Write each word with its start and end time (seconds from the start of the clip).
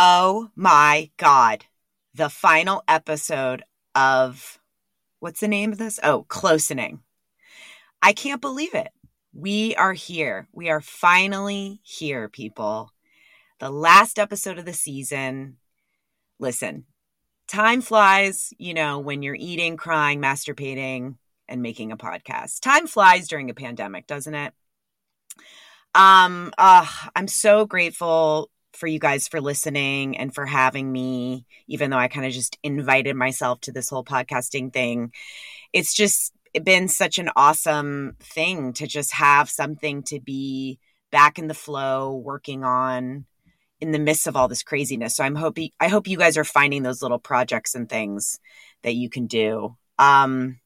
Oh 0.00 0.50
my 0.54 1.10
God. 1.16 1.64
The 2.14 2.30
final 2.30 2.84
episode 2.86 3.64
of 3.96 4.60
what's 5.18 5.40
the 5.40 5.48
name 5.48 5.72
of 5.72 5.78
this? 5.78 5.98
Oh, 6.04 6.24
Closening. 6.28 7.00
I 8.00 8.12
can't 8.12 8.40
believe 8.40 8.74
it. 8.74 8.92
We 9.34 9.74
are 9.74 9.92
here. 9.92 10.46
We 10.52 10.70
are 10.70 10.80
finally 10.80 11.80
here, 11.82 12.28
people. 12.28 12.92
The 13.58 13.70
last 13.70 14.20
episode 14.20 14.58
of 14.58 14.64
the 14.64 14.72
season. 14.72 15.56
Listen, 16.38 16.84
time 17.48 17.80
flies, 17.80 18.54
you 18.56 18.74
know, 18.74 19.00
when 19.00 19.22
you're 19.22 19.34
eating, 19.34 19.76
crying, 19.76 20.20
masturbating, 20.20 21.16
and 21.48 21.60
making 21.60 21.90
a 21.90 21.96
podcast. 21.96 22.60
Time 22.60 22.86
flies 22.86 23.26
during 23.26 23.50
a 23.50 23.54
pandemic, 23.54 24.06
doesn't 24.06 24.34
it? 24.34 24.52
Um, 25.92 26.52
uh, 26.56 26.86
I'm 27.16 27.26
so 27.26 27.66
grateful 27.66 28.48
for 28.78 28.86
you 28.86 28.98
guys 28.98 29.28
for 29.28 29.40
listening 29.40 30.16
and 30.16 30.34
for 30.34 30.46
having 30.46 30.90
me, 30.90 31.44
even 31.66 31.90
though 31.90 31.98
I 31.98 32.08
kind 32.08 32.26
of 32.26 32.32
just 32.32 32.58
invited 32.62 33.16
myself 33.16 33.60
to 33.62 33.72
this 33.72 33.90
whole 33.90 34.04
podcasting 34.04 34.72
thing. 34.72 35.12
It's 35.72 35.94
just 35.94 36.32
been 36.64 36.88
such 36.88 37.18
an 37.18 37.30
awesome 37.36 38.16
thing 38.20 38.72
to 38.74 38.86
just 38.86 39.12
have 39.14 39.50
something 39.50 40.02
to 40.04 40.20
be 40.20 40.78
back 41.10 41.38
in 41.38 41.48
the 41.48 41.54
flow, 41.54 42.14
working 42.14 42.64
on 42.64 43.26
in 43.80 43.92
the 43.92 43.98
midst 43.98 44.26
of 44.26 44.36
all 44.36 44.48
this 44.48 44.62
craziness. 44.62 45.16
So 45.16 45.24
I'm 45.24 45.36
hoping 45.36 45.70
I 45.78 45.88
hope 45.88 46.08
you 46.08 46.18
guys 46.18 46.36
are 46.36 46.44
finding 46.44 46.82
those 46.82 47.02
little 47.02 47.18
projects 47.18 47.74
and 47.74 47.88
things 47.88 48.40
that 48.82 48.94
you 48.94 49.10
can 49.10 49.26
do. 49.26 49.76
Um 49.98 50.60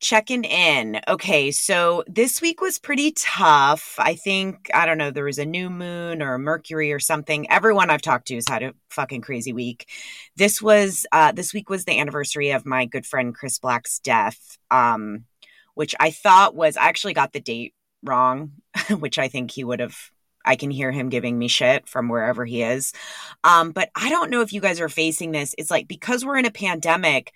checking 0.00 0.44
in. 0.44 1.00
Okay, 1.08 1.50
so 1.50 2.04
this 2.06 2.42
week 2.42 2.60
was 2.60 2.78
pretty 2.78 3.12
tough. 3.12 3.96
I 3.98 4.14
think, 4.14 4.70
I 4.74 4.86
don't 4.86 4.98
know, 4.98 5.10
there 5.10 5.24
was 5.24 5.38
a 5.38 5.46
new 5.46 5.70
moon 5.70 6.22
or 6.22 6.34
a 6.34 6.38
Mercury 6.38 6.92
or 6.92 7.00
something. 7.00 7.50
Everyone 7.50 7.90
I've 7.90 8.02
talked 8.02 8.28
to 8.28 8.34
has 8.34 8.48
had 8.48 8.62
a 8.62 8.74
fucking 8.90 9.22
crazy 9.22 9.52
week. 9.52 9.88
This 10.36 10.60
was, 10.60 11.06
uh, 11.12 11.32
this 11.32 11.54
week 11.54 11.70
was 11.70 11.84
the 11.84 11.98
anniversary 11.98 12.50
of 12.50 12.66
my 12.66 12.84
good 12.84 13.06
friend 13.06 13.34
Chris 13.34 13.58
Black's 13.58 13.98
death, 13.98 14.58
um, 14.70 15.24
which 15.74 15.94
I 15.98 16.10
thought 16.10 16.54
was, 16.54 16.76
I 16.76 16.88
actually 16.88 17.14
got 17.14 17.32
the 17.32 17.40
date 17.40 17.74
wrong, 18.02 18.52
which 18.90 19.18
I 19.18 19.28
think 19.28 19.50
he 19.50 19.64
would 19.64 19.80
have 19.80 19.96
I 20.46 20.54
can 20.54 20.70
hear 20.70 20.92
him 20.92 21.08
giving 21.08 21.36
me 21.36 21.48
shit 21.48 21.88
from 21.88 22.08
wherever 22.08 22.44
he 22.44 22.62
is. 22.62 22.92
Um, 23.42 23.72
but 23.72 23.90
I 23.96 24.08
don't 24.08 24.30
know 24.30 24.42
if 24.42 24.52
you 24.52 24.60
guys 24.60 24.80
are 24.80 24.88
facing 24.88 25.32
this. 25.32 25.56
It's 25.58 25.72
like 25.72 25.88
because 25.88 26.24
we're 26.24 26.38
in 26.38 26.46
a 26.46 26.52
pandemic, 26.52 27.32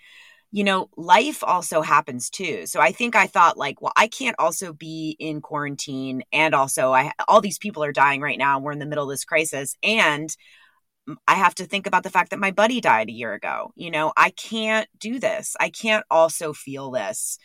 you 0.53 0.65
know, 0.65 0.89
life 0.97 1.45
also 1.45 1.81
happens 1.81 2.29
too. 2.29 2.67
So 2.67 2.81
I 2.81 2.91
think 2.93 3.15
I 3.15 3.27
thought 3.27 3.57
like, 3.57 3.81
well, 3.81 3.93
I 3.97 4.09
can't 4.09 4.37
also 4.39 4.73
be 4.73 5.17
in 5.19 5.41
quarantine 5.41 6.23
and 6.33 6.55
also 6.55 6.93
I 6.93 7.13
all 7.29 7.41
these 7.41 7.59
people 7.59 7.85
are 7.85 7.93
dying 7.93 8.21
right 8.21 8.39
now. 8.39 8.59
We're 8.59 8.73
in 8.73 8.81
the 8.81 8.87
middle 8.87 9.05
of 9.05 9.11
this 9.11 9.25
crisis 9.25 9.77
and 9.83 10.35
I 11.27 11.35
have 11.35 11.55
to 11.57 11.67
think 11.67 11.87
about 11.87 12.03
the 12.03 12.11
fact 12.11 12.31
that 12.31 12.39
my 12.39 12.51
buddy 12.51 12.81
died 12.81 13.09
a 13.09 13.13
year 13.13 13.33
ago. 13.33 13.73
You 13.77 13.91
know, 13.91 14.13
I 14.17 14.31
can't 14.31 14.89
do 14.99 15.19
this. 15.19 15.57
I 15.59 15.71
can't 15.71 16.05
also 16.11 16.53
feel 16.53 16.91
this. 16.91 17.39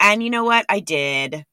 And 0.00 0.22
you 0.22 0.30
know 0.30 0.44
what? 0.44 0.66
I 0.68 0.80
did. 0.80 1.44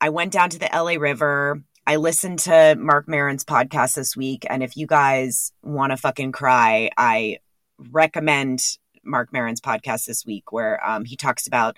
I 0.00 0.10
went 0.10 0.32
down 0.32 0.50
to 0.50 0.58
the 0.58 0.68
LA 0.72 0.94
River. 1.00 1.62
I 1.86 1.96
listened 1.96 2.40
to 2.40 2.76
Marc 2.78 3.08
Maron's 3.08 3.44
podcast 3.44 3.94
this 3.94 4.16
week. 4.16 4.46
And 4.48 4.62
if 4.62 4.76
you 4.76 4.86
guys 4.86 5.52
want 5.62 5.90
to 5.92 5.96
fucking 5.96 6.32
cry, 6.32 6.90
I 6.96 7.38
recommend 7.78 8.60
Marc 9.04 9.32
Maron's 9.32 9.60
podcast 9.60 10.06
this 10.06 10.24
week, 10.26 10.52
where 10.52 10.84
um, 10.86 11.04
he 11.04 11.16
talks 11.16 11.46
about 11.46 11.76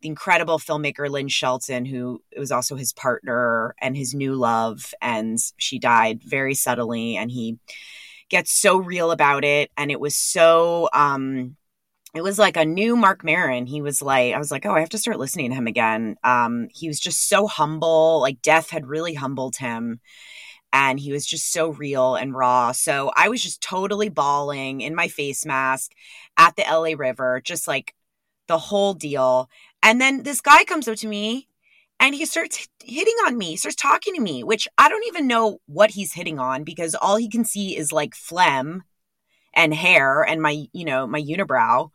the 0.00 0.08
incredible 0.08 0.58
filmmaker 0.58 1.08
Lynn 1.08 1.28
Shelton, 1.28 1.84
who 1.84 2.22
was 2.38 2.52
also 2.52 2.76
his 2.76 2.92
partner 2.92 3.74
and 3.80 3.96
his 3.96 4.14
new 4.14 4.34
love, 4.34 4.94
and 5.00 5.38
she 5.56 5.78
died 5.78 6.22
very 6.22 6.54
subtly, 6.54 7.16
and 7.16 7.30
he 7.30 7.58
gets 8.28 8.52
so 8.52 8.76
real 8.78 9.10
about 9.10 9.44
it, 9.44 9.70
and 9.76 9.90
it 9.90 10.00
was 10.00 10.16
so. 10.16 10.88
Um, 10.92 11.56
it 12.14 12.22
was 12.22 12.38
like 12.38 12.56
a 12.56 12.64
new 12.64 12.96
Marc 12.96 13.24
Maron. 13.24 13.66
He 13.66 13.82
was 13.82 14.00
like, 14.00 14.34
I 14.34 14.38
was 14.38 14.52
like, 14.52 14.64
oh, 14.64 14.72
I 14.72 14.78
have 14.78 14.90
to 14.90 14.98
start 14.98 15.18
listening 15.18 15.50
to 15.50 15.56
him 15.56 15.66
again. 15.66 16.14
Um, 16.22 16.68
he 16.70 16.86
was 16.86 17.00
just 17.00 17.28
so 17.28 17.48
humble. 17.48 18.20
Like 18.20 18.40
death 18.40 18.70
had 18.70 18.86
really 18.86 19.14
humbled 19.14 19.56
him 19.56 19.98
and 20.74 20.98
he 20.98 21.12
was 21.12 21.24
just 21.24 21.52
so 21.52 21.70
real 21.70 22.16
and 22.16 22.34
raw. 22.34 22.72
So 22.72 23.12
I 23.16 23.28
was 23.28 23.40
just 23.40 23.62
totally 23.62 24.08
bawling 24.08 24.80
in 24.80 24.96
my 24.96 25.06
face 25.06 25.46
mask 25.46 25.92
at 26.36 26.56
the 26.56 26.64
LA 26.68 26.96
River, 26.98 27.40
just 27.42 27.68
like 27.68 27.94
the 28.48 28.58
whole 28.58 28.92
deal. 28.92 29.48
And 29.84 30.00
then 30.00 30.24
this 30.24 30.40
guy 30.40 30.64
comes 30.64 30.88
up 30.88 30.96
to 30.96 31.06
me 31.06 31.48
and 32.00 32.12
he 32.12 32.26
starts 32.26 32.66
hitting 32.82 33.14
on 33.24 33.38
me, 33.38 33.54
starts 33.54 33.76
talking 33.76 34.14
to 34.14 34.20
me, 34.20 34.42
which 34.42 34.66
I 34.76 34.88
don't 34.88 35.06
even 35.06 35.28
know 35.28 35.60
what 35.66 35.92
he's 35.92 36.14
hitting 36.14 36.40
on 36.40 36.64
because 36.64 36.96
all 36.96 37.16
he 37.16 37.30
can 37.30 37.44
see 37.44 37.76
is 37.76 37.92
like 37.92 38.16
phlegm 38.16 38.82
and 39.54 39.72
hair 39.72 40.22
and 40.24 40.42
my, 40.42 40.66
you 40.72 40.84
know, 40.84 41.06
my 41.06 41.22
unibrow. 41.22 41.90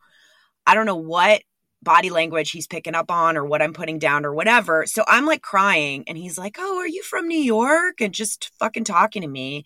I 0.66 0.74
don't 0.74 0.86
know 0.86 0.96
what 0.96 1.42
body 1.82 2.10
language 2.10 2.50
he's 2.50 2.66
picking 2.66 2.94
up 2.94 3.10
on 3.10 3.36
or 3.36 3.44
what 3.44 3.62
I'm 3.62 3.72
putting 3.72 3.98
down 3.98 4.24
or 4.24 4.34
whatever. 4.34 4.86
So 4.86 5.04
I'm 5.06 5.26
like 5.26 5.42
crying 5.42 6.04
and 6.06 6.18
he's 6.18 6.38
like, 6.38 6.56
"Oh, 6.58 6.78
are 6.78 6.88
you 6.88 7.02
from 7.02 7.28
New 7.28 7.38
York?" 7.38 8.00
and 8.00 8.14
just 8.14 8.50
fucking 8.58 8.84
talking 8.84 9.22
to 9.22 9.28
me. 9.28 9.64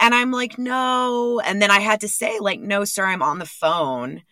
And 0.00 0.14
I'm 0.14 0.32
like, 0.32 0.58
"No." 0.58 1.40
And 1.40 1.62
then 1.62 1.70
I 1.70 1.80
had 1.80 2.00
to 2.02 2.08
say 2.08 2.38
like, 2.40 2.60
"No, 2.60 2.84
sir, 2.84 3.04
I'm 3.06 3.22
on 3.22 3.38
the 3.38 3.46
phone." 3.46 4.22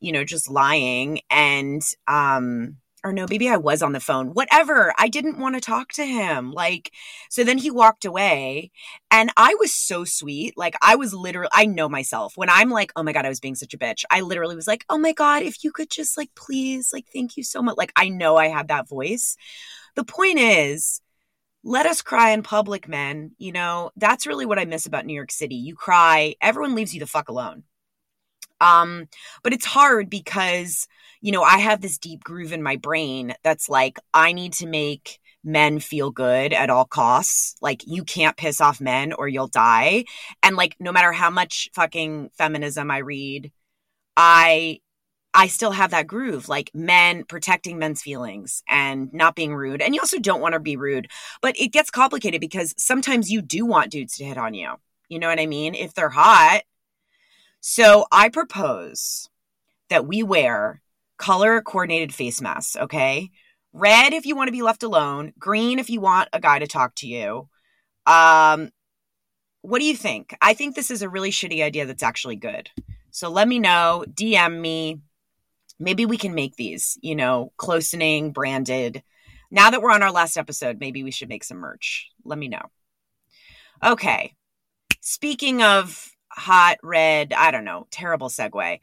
You 0.00 0.12
know, 0.12 0.24
just 0.24 0.50
lying 0.50 1.20
and 1.30 1.82
um 2.08 2.78
or 3.04 3.12
no, 3.12 3.26
maybe 3.28 3.48
I 3.48 3.56
was 3.56 3.82
on 3.82 3.92
the 3.92 4.00
phone, 4.00 4.28
whatever. 4.28 4.92
I 4.98 5.08
didn't 5.08 5.38
want 5.38 5.54
to 5.54 5.60
talk 5.60 5.92
to 5.92 6.04
him. 6.04 6.52
Like, 6.52 6.92
so 7.30 7.44
then 7.44 7.58
he 7.58 7.70
walked 7.70 8.04
away 8.04 8.70
and 9.10 9.30
I 9.36 9.54
was 9.58 9.74
so 9.74 10.04
sweet. 10.04 10.54
Like, 10.56 10.74
I 10.82 10.96
was 10.96 11.14
literally, 11.14 11.50
I 11.52 11.66
know 11.66 11.88
myself 11.88 12.36
when 12.36 12.50
I'm 12.50 12.70
like, 12.70 12.92
oh 12.96 13.02
my 13.02 13.12
God, 13.12 13.24
I 13.24 13.30
was 13.30 13.40
being 13.40 13.54
such 13.54 13.74
a 13.74 13.78
bitch. 13.78 14.04
I 14.10 14.20
literally 14.20 14.56
was 14.56 14.66
like, 14.66 14.84
oh 14.88 14.98
my 14.98 15.12
God, 15.12 15.42
if 15.42 15.64
you 15.64 15.72
could 15.72 15.90
just 15.90 16.18
like, 16.18 16.30
please, 16.34 16.92
like, 16.92 17.06
thank 17.12 17.36
you 17.36 17.44
so 17.44 17.62
much. 17.62 17.76
Like, 17.76 17.92
I 17.96 18.08
know 18.08 18.36
I 18.36 18.48
had 18.48 18.68
that 18.68 18.88
voice. 18.88 19.36
The 19.96 20.04
point 20.04 20.38
is, 20.38 21.00
let 21.62 21.86
us 21.86 22.02
cry 22.02 22.30
in 22.30 22.42
public, 22.42 22.88
men. 22.88 23.32
You 23.38 23.52
know, 23.52 23.90
that's 23.96 24.26
really 24.26 24.46
what 24.46 24.58
I 24.58 24.64
miss 24.64 24.86
about 24.86 25.06
New 25.06 25.14
York 25.14 25.30
City. 25.30 25.56
You 25.56 25.74
cry, 25.74 26.34
everyone 26.40 26.74
leaves 26.74 26.94
you 26.94 27.00
the 27.00 27.06
fuck 27.06 27.28
alone. 27.28 27.64
Um, 28.60 29.08
but 29.42 29.52
it's 29.52 29.66
hard 29.66 30.10
because, 30.10 30.86
you 31.20 31.32
know, 31.32 31.42
I 31.42 31.58
have 31.58 31.80
this 31.80 31.98
deep 31.98 32.24
groove 32.24 32.52
in 32.52 32.62
my 32.62 32.76
brain 32.76 33.34
that's 33.42 33.68
like, 33.68 33.98
I 34.14 34.32
need 34.32 34.52
to 34.54 34.66
make 34.66 35.18
men 35.42 35.78
feel 35.80 36.10
good 36.10 36.52
at 36.52 36.70
all 36.70 36.84
costs. 36.84 37.56
Like, 37.62 37.82
you 37.86 38.04
can't 38.04 38.36
piss 38.36 38.60
off 38.60 38.80
men 38.80 39.12
or 39.12 39.28
you'll 39.28 39.48
die. 39.48 40.04
And 40.42 40.56
like, 40.56 40.76
no 40.78 40.92
matter 40.92 41.12
how 41.12 41.30
much 41.30 41.70
fucking 41.74 42.30
feminism 42.36 42.90
I 42.90 42.98
read, 42.98 43.52
I 44.16 44.80
I 45.32 45.46
still 45.46 45.70
have 45.70 45.92
that 45.92 46.06
groove, 46.08 46.48
like 46.48 46.70
men 46.74 47.24
protecting 47.24 47.78
men's 47.78 48.02
feelings 48.02 48.62
and 48.68 49.12
not 49.12 49.36
being 49.36 49.54
rude. 49.54 49.80
And 49.80 49.94
you 49.94 50.00
also 50.00 50.18
don't 50.18 50.40
want 50.40 50.54
to 50.54 50.60
be 50.60 50.76
rude, 50.76 51.08
but 51.40 51.58
it 51.58 51.68
gets 51.68 51.90
complicated 51.90 52.40
because 52.40 52.74
sometimes 52.76 53.30
you 53.30 53.40
do 53.40 53.64
want 53.64 53.92
dudes 53.92 54.16
to 54.16 54.24
hit 54.24 54.36
on 54.36 54.54
you. 54.54 54.74
You 55.08 55.18
know 55.18 55.28
what 55.28 55.40
I 55.40 55.46
mean? 55.46 55.74
If 55.74 55.94
they're 55.94 56.08
hot, 56.08 56.62
so 57.60 58.06
I 58.10 58.28
propose 58.28 59.28
that 59.88 60.06
we 60.06 60.22
wear 60.22 60.82
color 61.18 61.60
coordinated 61.60 62.14
face 62.14 62.40
masks, 62.40 62.76
okay? 62.76 63.30
Red 63.72 64.12
if 64.12 64.26
you 64.26 64.34
want 64.34 64.48
to 64.48 64.52
be 64.52 64.62
left 64.62 64.82
alone, 64.82 65.32
green 65.38 65.78
if 65.78 65.90
you 65.90 66.00
want 66.00 66.28
a 66.32 66.40
guy 66.40 66.58
to 66.58 66.66
talk 66.66 66.94
to 66.96 67.06
you. 67.06 67.48
Um 68.06 68.70
what 69.62 69.80
do 69.80 69.84
you 69.84 69.94
think? 69.94 70.34
I 70.40 70.54
think 70.54 70.74
this 70.74 70.90
is 70.90 71.02
a 71.02 71.08
really 71.08 71.30
shitty 71.30 71.62
idea 71.62 71.84
that's 71.84 72.02
actually 72.02 72.36
good. 72.36 72.70
So 73.10 73.28
let 73.28 73.46
me 73.46 73.58
know, 73.58 74.04
DM 74.08 74.58
me. 74.60 75.00
Maybe 75.78 76.06
we 76.06 76.16
can 76.16 76.34
make 76.34 76.56
these, 76.56 76.98
you 77.02 77.14
know, 77.14 77.52
closening 77.58 78.32
branded. 78.32 79.02
Now 79.50 79.70
that 79.70 79.82
we're 79.82 79.92
on 79.92 80.02
our 80.02 80.12
last 80.12 80.36
episode, 80.36 80.78
maybe 80.80 81.02
we 81.02 81.10
should 81.10 81.28
make 81.28 81.44
some 81.44 81.58
merch. 81.58 82.08
Let 82.24 82.38
me 82.38 82.48
know. 82.48 82.62
Okay. 83.84 84.34
Speaking 85.00 85.62
of 85.62 86.10
hot 86.30 86.78
red, 86.82 87.32
I 87.32 87.50
don't 87.50 87.64
know, 87.64 87.86
terrible 87.90 88.28
segue. 88.28 88.80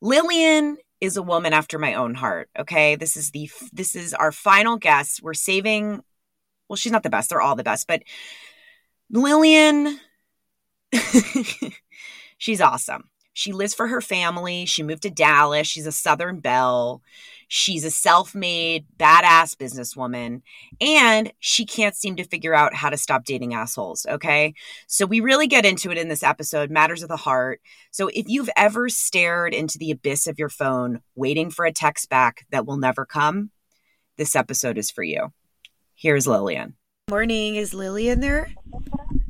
Lillian 0.00 0.78
is 1.00 1.16
a 1.16 1.22
woman 1.22 1.52
after 1.52 1.78
my 1.78 1.94
own 1.94 2.14
heart, 2.14 2.48
okay? 2.58 2.96
This 2.96 3.16
is 3.16 3.30
the 3.30 3.50
this 3.72 3.96
is 3.96 4.14
our 4.14 4.32
final 4.32 4.76
guest. 4.76 5.22
We're 5.22 5.34
saving 5.34 6.02
well, 6.68 6.76
she's 6.76 6.92
not 6.92 7.02
the 7.02 7.10
best. 7.10 7.30
They're 7.30 7.40
all 7.40 7.56
the 7.56 7.64
best, 7.64 7.86
but 7.86 8.02
Lillian 9.10 9.98
she's 12.38 12.60
awesome. 12.60 13.08
She 13.34 13.52
lives 13.52 13.74
for 13.74 13.86
her 13.88 14.00
family. 14.00 14.66
She 14.66 14.82
moved 14.82 15.02
to 15.02 15.10
Dallas. 15.10 15.66
She's 15.66 15.86
a 15.86 15.92
Southern 15.92 16.40
Belle. 16.40 17.02
She's 17.54 17.84
a 17.84 17.90
self 17.90 18.34
made, 18.34 18.86
badass 18.98 19.56
businesswoman, 19.56 20.40
and 20.80 21.34
she 21.38 21.66
can't 21.66 21.94
seem 21.94 22.16
to 22.16 22.24
figure 22.24 22.54
out 22.54 22.72
how 22.72 22.88
to 22.88 22.96
stop 22.96 23.26
dating 23.26 23.52
assholes. 23.52 24.06
Okay. 24.08 24.54
So 24.86 25.04
we 25.04 25.20
really 25.20 25.46
get 25.46 25.66
into 25.66 25.90
it 25.90 25.98
in 25.98 26.08
this 26.08 26.22
episode 26.22 26.70
Matters 26.70 27.02
of 27.02 27.10
the 27.10 27.18
Heart. 27.18 27.60
So 27.90 28.08
if 28.14 28.26
you've 28.26 28.48
ever 28.56 28.88
stared 28.88 29.52
into 29.52 29.76
the 29.76 29.90
abyss 29.90 30.26
of 30.26 30.38
your 30.38 30.48
phone, 30.48 31.02
waiting 31.14 31.50
for 31.50 31.66
a 31.66 31.72
text 31.74 32.08
back 32.08 32.46
that 32.52 32.64
will 32.64 32.78
never 32.78 33.04
come, 33.04 33.50
this 34.16 34.34
episode 34.34 34.78
is 34.78 34.90
for 34.90 35.02
you. 35.02 35.34
Here's 35.94 36.26
Lillian. 36.26 36.76
Morning. 37.10 37.56
Is 37.56 37.74
Lillian 37.74 38.20
there? 38.20 38.48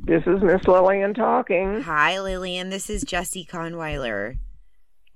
This 0.05 0.23
is 0.27 0.41
Miss 0.41 0.65
Lillian 0.65 1.13
talking. 1.13 1.81
Hi, 1.81 2.21
Lillian. 2.21 2.69
This 2.69 2.89
is 2.89 3.03
Jessie 3.03 3.45
Conweiler. 3.45 4.37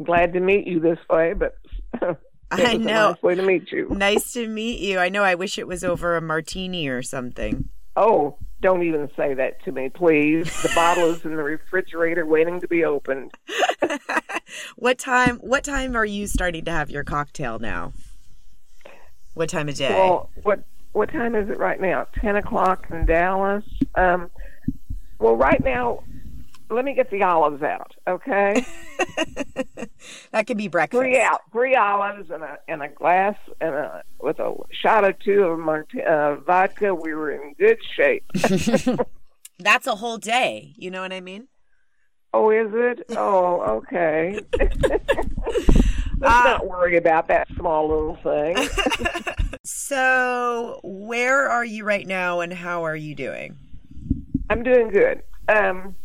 Glad 0.04 0.34
to 0.34 0.42
meet 0.42 0.68
you 0.68 0.82
this 0.82 1.00
way, 1.10 1.32
but 1.32 1.56
I 2.52 2.78
know. 2.78 3.12
nice 3.12 3.24
way 3.24 3.36
to 3.36 3.42
meet 3.42 3.72
you. 3.72 3.90
Nice 3.90 4.34
to 4.34 4.48
meet 4.48 4.80
you. 4.80 5.00
I 5.00 5.10
know. 5.10 5.24
I 5.24 5.36
wish 5.36 5.58
it 5.58 5.68
was 5.68 5.84
over 5.84 6.16
a 6.16 6.22
martini 6.22 6.88
or 6.88 7.02
something. 7.02 7.70
Oh, 7.96 8.38
don't 8.62 8.84
even 8.84 9.10
say 9.18 9.34
that 9.34 9.64
to 9.66 9.72
me, 9.72 9.90
please. 9.90 10.46
The 10.62 10.72
bottle 10.74 11.12
is 11.12 11.26
in 11.26 11.36
the 11.36 11.44
refrigerator 11.44 12.26
waiting 12.26 12.62
to 12.62 12.68
be 12.68 12.86
opened. 12.86 13.32
what 14.76 14.98
time? 14.98 15.38
What 15.38 15.64
time 15.64 15.96
are 15.96 16.06
you 16.06 16.28
starting 16.28 16.64
to 16.66 16.72
have 16.72 16.90
your 16.90 17.04
cocktail 17.04 17.60
now? 17.60 17.94
What 19.34 19.50
time 19.50 19.68
of 19.68 19.76
day? 19.76 19.94
Well, 19.94 20.30
what 20.44 20.64
what 20.94 21.12
time 21.12 21.36
is 21.36 21.50
it 21.50 21.60
right 21.60 21.80
now? 21.80 22.08
Ten 22.20 22.36
o'clock 22.36 22.88
in 22.90 23.06
Dallas. 23.06 23.64
Um, 23.96 24.32
well, 25.20 25.36
right 25.36 25.64
now, 25.64 26.04
let 26.70 26.86
me 26.86 26.94
get 26.94 27.10
the 27.10 27.24
olives 27.24 27.64
out, 27.64 27.96
okay? 28.08 28.66
that 30.32 30.48
could 30.48 30.58
be 30.58 30.68
breakfast. 30.68 31.00
Three 31.00 31.20
out, 31.20 31.42
three 31.52 31.76
olives 31.76 32.30
and 32.30 32.44
a 32.44 32.58
and 32.68 32.84
a 32.84 32.90
glass 32.90 33.36
and 33.62 33.74
a 33.74 34.04
with 34.20 34.40
a 34.40 34.54
shot 34.72 35.04
or 35.06 35.14
two 35.14 35.44
of 35.44 35.60
Mart- 35.60 35.98
uh, 36.00 36.36
vodka. 36.36 36.94
We 36.94 37.14
were 37.14 37.32
in 37.32 37.54
good 37.54 37.78
shape. 37.96 38.26
That's 39.60 39.88
a 39.88 39.96
whole 39.96 40.18
day. 40.18 40.74
You 40.78 40.92
know 40.92 41.02
what 41.02 41.14
I 41.14 41.22
mean? 41.22 41.48
Oh, 42.34 42.52
is 42.52 42.72
it? 42.74 43.06
Oh, 43.18 43.62
okay. 43.78 44.40
Let's 44.60 46.36
uh, 46.36 46.44
not 46.44 46.68
worry 46.68 46.98
about 46.98 47.28
that 47.30 47.48
small 47.56 47.88
little 47.88 48.16
thing. 48.18 48.58
so, 49.64 50.80
where 50.84 51.48
are 51.48 51.66
you 51.66 51.84
right 51.86 52.06
now, 52.06 52.42
and 52.42 52.52
how 52.52 52.84
are 52.84 52.96
you 52.96 53.16
doing? 53.16 53.58
I'm 54.50 54.64
doing 54.64 54.90
good. 54.90 55.24
Um, 55.48 55.96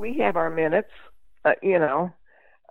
we 0.00 0.18
have 0.18 0.36
our 0.36 0.50
minutes, 0.50 0.90
uh, 1.44 1.52
you 1.62 1.78
know, 1.78 2.12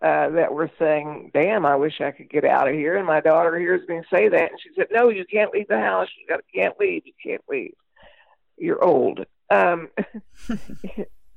uh, 0.02 0.30
that 0.30 0.54
we're 0.54 0.72
saying, 0.80 1.30
"Damn, 1.34 1.66
I 1.66 1.76
wish 1.76 2.02
I 2.02 2.12
could 2.12 2.30
get 2.30 2.44
out 2.44 2.68
of 2.68 2.74
here." 2.74 2.98
And 2.98 3.06
my 3.06 3.22
daughter 3.22 3.58
hears 3.58 3.88
me 3.88 4.02
say 4.12 4.28
that, 4.28 4.52
and 4.52 4.60
she 4.62 4.70
said, 4.76 4.88
"No, 4.92 5.10
you 5.10 5.26
can't 5.26 5.54
leave 5.54 5.68
the 5.68 5.80
house. 5.80 6.08
You 6.20 6.28
got, 6.28 6.42
can't 6.54 6.78
leave. 6.80 7.04
You 7.06 7.14
can't 7.24 7.44
leave. 7.48 7.76
You're 8.58 8.84
old." 8.84 9.26
Um, 9.52 9.90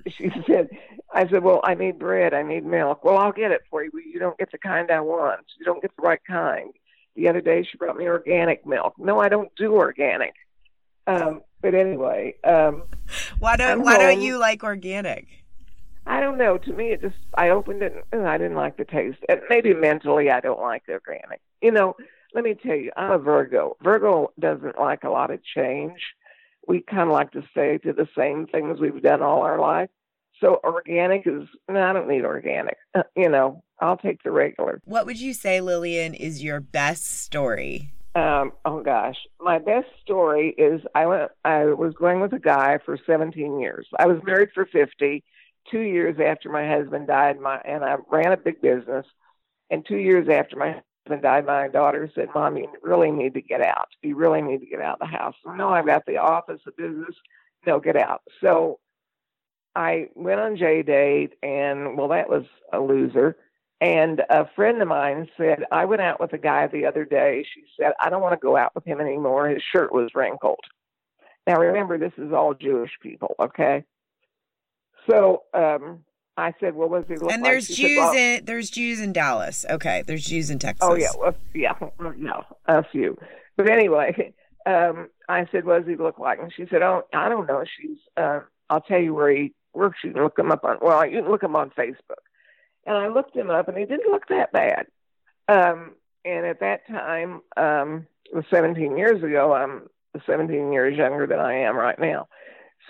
she 0.09 0.31
said, 0.47 0.71
"I 1.13 1.29
said, 1.29 1.43
well, 1.43 1.61
I 1.65 1.75
need 1.75 1.99
bread. 1.99 2.35
I 2.35 2.43
need 2.43 2.65
milk. 2.65 3.05
Well, 3.05 3.19
I'll 3.19 3.33
get 3.33 3.51
it 3.51 3.63
for 3.71 3.85
you. 3.85 3.91
You 3.95 4.19
don't 4.19 4.39
get 4.39 4.51
the 4.51 4.59
kind 4.59 4.91
I 4.91 5.01
want. 5.01 5.45
You 5.59 5.65
don't 5.65 5.83
get 5.83 5.95
the 5.97 6.03
right 6.03 6.21
kind." 6.27 6.73
The 7.15 7.29
other 7.29 7.43
day, 7.43 7.63
she 7.63 7.77
brought 7.77 7.99
me 7.99 8.07
organic 8.07 8.65
milk. 8.65 8.95
No, 8.97 9.21
I 9.21 9.29
don't 9.29 9.55
do 9.57 9.75
organic. 9.75 10.33
Um, 11.07 11.43
but 11.61 11.75
anyway, 11.75 12.37
um, 12.45 12.85
why 13.39 13.57
don't 13.57 13.71
I'm 13.71 13.83
Why 13.83 13.95
home. 13.95 14.03
don't 14.03 14.23
you 14.23 14.39
like 14.39 14.63
organic? 14.65 15.27
I 16.07 16.21
don't 16.21 16.39
know. 16.39 16.59
To 16.59 16.73
me, 16.73 16.93
it 16.93 17.01
just 17.01 17.17
I 17.35 17.51
opened 17.51 17.83
it 17.83 17.95
and 18.13 18.29
I 18.29 18.39
didn't 18.39 18.57
like 18.57 18.77
the 18.77 18.85
taste. 18.85 19.19
And 19.29 19.41
maybe 19.49 19.75
mentally, 19.75 20.31
I 20.31 20.41
don't 20.41 20.61
like 20.61 20.85
the 20.87 20.95
organic. 20.95 21.41
You 21.61 21.73
know, 21.73 21.97
let 22.35 22.45
me 22.45 22.55
tell 22.55 22.77
you, 22.77 22.91
I'm 22.97 23.13
a 23.13 23.19
Virgo. 23.19 23.77
Virgo 23.83 24.33
doesn't 24.39 24.79
like 24.79 25.05
a 25.05 25.11
lot 25.11 25.31
of 25.31 25.41
change. 25.45 26.01
We 26.67 26.81
kind 26.81 27.03
of 27.03 27.11
like 27.11 27.33
to 27.33 27.43
stay 27.51 27.79
to 27.79 27.93
the 27.93 28.09
same 28.17 28.47
things 28.47 28.81
we've 28.81 29.03
done 29.03 29.23
all 29.23 29.43
our 29.43 29.61
life. 29.61 29.91
So 30.41 30.61
organic 30.65 31.27
is 31.27 31.49
no, 31.69 31.81
I 31.81 31.93
don't 31.93 32.09
need 32.09 32.25
organic. 32.25 32.77
Uh, 32.95 33.03
you 33.15 33.29
know, 33.29 33.63
I'll 33.81 33.97
take 33.97 34.23
the 34.23 34.33
regular. 34.33 34.81
What 34.85 35.07
would 35.07 35.21
you 35.21 35.35
say, 35.35 35.61
Lillian, 35.61 36.15
is 36.15 36.43
your 36.43 36.61
best 36.61 37.23
story? 37.23 37.93
Um, 38.15 38.53
oh 38.65 38.83
gosh, 38.83 39.17
my 39.41 39.59
best 39.59 39.87
story 40.03 40.55
is 40.59 40.83
I 40.95 41.07
went. 41.07 41.31
I 41.45 41.67
was 41.67 41.95
going 41.95 42.21
with 42.21 42.33
a 42.33 42.39
guy 42.39 42.79
for 42.85 42.99
17 43.07 43.61
years. 43.61 43.87
I 43.99 44.07
was 44.07 44.21
married 44.25 44.51
for 44.53 44.67
50 44.67 45.25
two 45.71 45.81
years 45.81 46.17
after 46.25 46.51
my 46.51 46.69
husband 46.69 47.07
died, 47.07 47.41
my 47.41 47.59
and 47.65 47.85
I 47.85 47.97
ran 48.11 48.33
a 48.33 48.37
big 48.37 48.61
business. 48.61 49.07
And 49.71 49.85
two 49.87 49.97
years 49.97 50.29
after 50.29 50.57
my 50.57 50.83
husband 51.07 51.23
died, 51.23 51.47
my 51.47 51.69
daughter 51.69 52.11
said, 52.15 52.29
"Mom, 52.35 52.57
you 52.57 52.69
really 52.83 53.11
need 53.11 53.35
to 53.35 53.43
get 53.43 53.63
out. 53.63 53.89
You 54.03 54.17
really 54.17 54.43
need 54.43 54.61
to 54.61 54.67
get 54.67 54.81
out 54.81 55.01
of 55.01 55.11
the 55.11 55.17
house." 55.17 55.37
No, 55.47 55.71
I've 55.71 55.87
got 55.87 56.07
the 56.07 56.19
office, 56.19 56.61
the 56.65 56.73
business. 56.73 57.15
No, 57.67 57.81
get 57.81 57.97
out. 57.97 58.23
So 58.41 58.81
I 59.75 60.09
went 60.15 60.41
on 60.41 60.57
JDate, 60.57 61.33
and 61.43 61.97
well, 61.97 62.09
that 62.09 62.29
was 62.29 62.45
a 62.73 62.81
loser. 62.81 63.37
And 63.81 64.23
a 64.31 64.49
friend 64.55 64.81
of 64.81 64.87
mine 64.87 65.29
said, 65.37 65.65
I 65.73 65.87
went 65.87 66.03
out 66.03 66.21
with 66.21 66.33
a 66.35 66.39
guy 66.39 66.69
the 66.69 66.87
other 66.87 67.05
day. 67.05 67.45
She 67.53 67.65
said, 67.77 67.93
I 67.99 68.11
don't 68.11 68.23
want 68.23 68.33
to 68.33 68.45
go 68.45 68.57
out 68.57 68.73
with 68.77 68.85
him 68.85 69.01
anymore. 69.01 69.49
His 69.49 69.63
shirt 69.73 69.93
was 69.93 70.15
wrinkled. 70.15 70.61
Now, 71.49 71.59
remember, 71.59 71.99
this 71.99 72.13
is 72.17 72.33
all 72.33 72.55
Jewish 72.55 72.93
people, 73.03 73.35
okay? 73.41 73.83
So 75.11 75.43
um, 75.55 76.01
I 76.37 76.55
said, 76.61 76.75
"Well, 76.75 76.89
what 76.89 77.03
does 77.03 77.09
he 77.09 77.15
look 77.15 77.25
like? 77.25 77.35
and 77.35 77.43
like?" 77.43 77.53
there's 77.53 77.69
Jews 77.69 77.77
said, 77.77 77.97
well, 77.97 78.15
in 78.15 78.45
there's 78.45 78.71
Jews 78.71 79.01
in 79.01 79.13
Dallas. 79.13 79.65
Okay, 79.69 80.03
there's 80.07 80.25
Jews 80.25 80.51
in 80.51 80.59
Texas. 80.59 80.89
Oh 80.89 80.95
yeah, 80.95 81.11
well, 81.19 81.35
yeah, 81.55 81.75
no, 81.99 82.45
a 82.67 82.85
few. 82.85 83.19
But 83.57 83.71
anyway, 83.71 84.33
um, 84.67 85.09
I 85.29 85.47
said, 85.53 85.65
"What 85.65 85.81
does 85.81 85.89
he 85.89 85.97
look 85.97 86.19
like?" 86.19 86.39
And 86.41 86.53
she 86.55 86.67
said, 86.71 86.83
"Oh, 86.83 87.03
I 87.13 87.29
don't 87.29 87.47
know. 87.47 87.65
She's. 87.65 87.99
Uh, 88.17 88.41
I'll 88.71 88.81
tell 88.81 89.01
you 89.01 89.15
where 89.15 89.31
he 89.31 89.53
works. 89.75 89.99
You 90.03 90.13
can 90.13 90.23
look 90.23 90.39
him 90.39 90.51
up 90.51 90.65
on. 90.65 90.79
Well, 90.81 91.05
you 91.07 91.23
can 91.23 91.31
look 91.31 91.43
him 91.43 91.57
on 91.57 91.71
Facebook." 91.71 92.23
And 92.85 92.97
I 92.97 93.09
looked 93.09 93.37
him 93.37 93.51
up, 93.51 93.69
and 93.69 93.79
he 93.79 93.85
didn't 93.85 94.11
look 94.11 94.27
that 94.29 94.53
bad. 94.53 94.87
Um, 95.49 95.93
and 96.25 96.47
at 96.47 96.61
that 96.61 96.87
time, 96.89 97.41
um, 97.57 98.07
it 98.25 98.35
was 98.35 98.45
17 98.51 98.97
years 98.97 99.23
ago. 99.23 99.53
I'm 99.53 99.89
17 100.27 100.73
years 100.73 100.97
younger 100.97 101.27
than 101.27 101.39
I 101.39 101.55
am 101.61 101.77
right 101.77 101.99
now. 101.99 102.29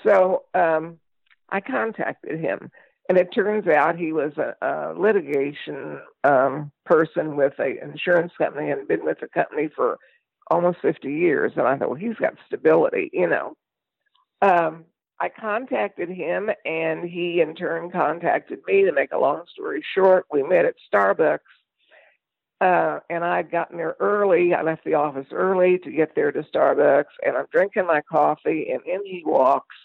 So 0.06 0.44
um, 0.54 0.98
I 1.52 1.60
contacted 1.60 2.40
him. 2.40 2.70
And 3.08 3.18
it 3.18 3.32
turns 3.32 3.66
out 3.66 3.98
he 3.98 4.12
was 4.12 4.32
a, 4.38 4.54
a 4.66 4.94
litigation 4.96 6.00
um, 6.24 6.72
person 6.86 7.36
with 7.36 7.52
an 7.58 7.78
insurance 7.82 8.32
company 8.38 8.70
and 8.70 8.88
been 8.88 9.04
with 9.04 9.20
the 9.20 9.28
company 9.28 9.68
for 9.74 9.98
almost 10.50 10.78
50 10.80 11.12
years. 11.12 11.52
And 11.56 11.66
I 11.66 11.76
thought, 11.76 11.90
well, 11.90 11.98
he's 11.98 12.16
got 12.16 12.34
stability, 12.46 13.10
you 13.12 13.28
know. 13.28 13.54
Um, 14.40 14.86
I 15.20 15.28
contacted 15.28 16.08
him, 16.08 16.50
and 16.64 17.08
he 17.08 17.40
in 17.40 17.54
turn 17.54 17.90
contacted 17.90 18.60
me. 18.66 18.84
To 18.84 18.92
make 18.92 19.12
a 19.12 19.18
long 19.18 19.42
story 19.52 19.84
short, 19.94 20.26
we 20.32 20.42
met 20.42 20.64
at 20.64 20.74
Starbucks, 20.92 21.38
uh, 22.60 23.00
and 23.08 23.24
I'd 23.24 23.50
gotten 23.50 23.76
there 23.76 23.94
early. 24.00 24.52
I 24.52 24.62
left 24.62 24.84
the 24.84 24.94
office 24.94 25.28
early 25.30 25.78
to 25.78 25.92
get 25.92 26.16
there 26.16 26.32
to 26.32 26.42
Starbucks, 26.42 27.14
and 27.24 27.36
I'm 27.36 27.46
drinking 27.52 27.86
my 27.86 28.00
coffee, 28.00 28.70
and 28.72 28.82
in 28.84 29.04
he 29.04 29.22
walks 29.24 29.76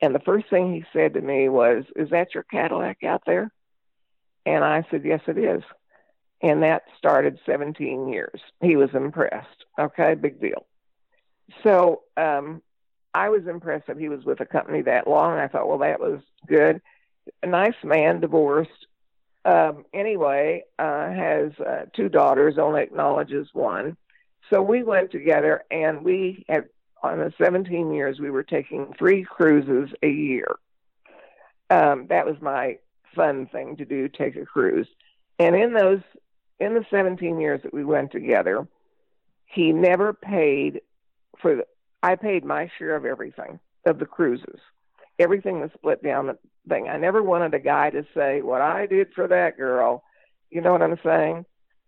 and 0.00 0.14
the 0.14 0.20
first 0.20 0.48
thing 0.48 0.72
he 0.72 0.84
said 0.92 1.14
to 1.14 1.20
me 1.20 1.48
was, 1.48 1.84
Is 1.96 2.10
that 2.10 2.34
your 2.34 2.44
Cadillac 2.44 3.02
out 3.04 3.22
there? 3.26 3.50
And 4.46 4.64
I 4.64 4.84
said, 4.90 5.04
Yes, 5.04 5.20
it 5.26 5.38
is. 5.38 5.62
And 6.40 6.62
that 6.62 6.84
started 6.96 7.40
17 7.46 8.08
years. 8.08 8.40
He 8.60 8.76
was 8.76 8.90
impressed. 8.94 9.64
Okay, 9.78 10.14
big 10.14 10.40
deal. 10.40 10.66
So 11.64 12.02
um, 12.16 12.62
I 13.12 13.30
was 13.30 13.46
impressed 13.46 13.88
that 13.88 13.98
he 13.98 14.08
was 14.08 14.24
with 14.24 14.40
a 14.40 14.46
company 14.46 14.82
that 14.82 15.08
long. 15.08 15.38
I 15.38 15.48
thought, 15.48 15.68
well, 15.68 15.78
that 15.78 15.98
was 15.98 16.20
good. 16.46 16.80
A 17.42 17.46
nice 17.46 17.74
man, 17.82 18.20
divorced. 18.20 18.86
Um, 19.44 19.84
anyway, 19.92 20.64
uh, 20.78 21.10
has 21.10 21.52
uh, 21.58 21.86
two 21.94 22.08
daughters, 22.08 22.58
only 22.58 22.82
acknowledges 22.82 23.48
one. 23.52 23.96
So 24.50 24.62
we 24.62 24.82
went 24.82 25.10
together 25.10 25.64
and 25.70 26.04
we 26.04 26.44
had 26.48 26.68
on 27.02 27.18
the 27.18 27.32
17 27.38 27.92
years, 27.92 28.18
we 28.18 28.30
were 28.30 28.42
taking 28.42 28.92
three 28.98 29.24
cruises 29.24 29.94
a 30.02 30.08
year. 30.08 30.56
Um, 31.70 32.06
that 32.08 32.26
was 32.26 32.36
my 32.40 32.78
fun 33.14 33.46
thing 33.46 33.76
to 33.76 33.84
do, 33.84 34.08
take 34.08 34.36
a 34.36 34.44
cruise. 34.44 34.88
And 35.38 35.54
in 35.54 35.72
those, 35.72 36.00
in 36.58 36.74
the 36.74 36.84
17 36.90 37.38
years 37.38 37.62
that 37.62 37.74
we 37.74 37.84
went 37.84 38.10
together, 38.10 38.66
he 39.46 39.72
never 39.72 40.12
paid 40.12 40.80
for 41.40 41.56
the, 41.56 41.66
I 42.02 42.16
paid 42.16 42.44
my 42.44 42.70
share 42.78 42.96
of 42.96 43.04
everything, 43.04 43.60
of 43.84 43.98
the 43.98 44.06
cruises. 44.06 44.60
Everything 45.18 45.60
was 45.60 45.70
split 45.74 46.02
down 46.02 46.26
the 46.26 46.38
thing. 46.68 46.88
I 46.88 46.96
never 46.96 47.22
wanted 47.22 47.54
a 47.54 47.58
guy 47.58 47.90
to 47.90 48.04
say, 48.14 48.42
what 48.42 48.60
I 48.60 48.86
did 48.86 49.12
for 49.14 49.26
that 49.28 49.56
girl, 49.56 50.04
you 50.50 50.60
know 50.60 50.72
what 50.72 50.82
I'm 50.82 50.98
saying? 51.04 51.44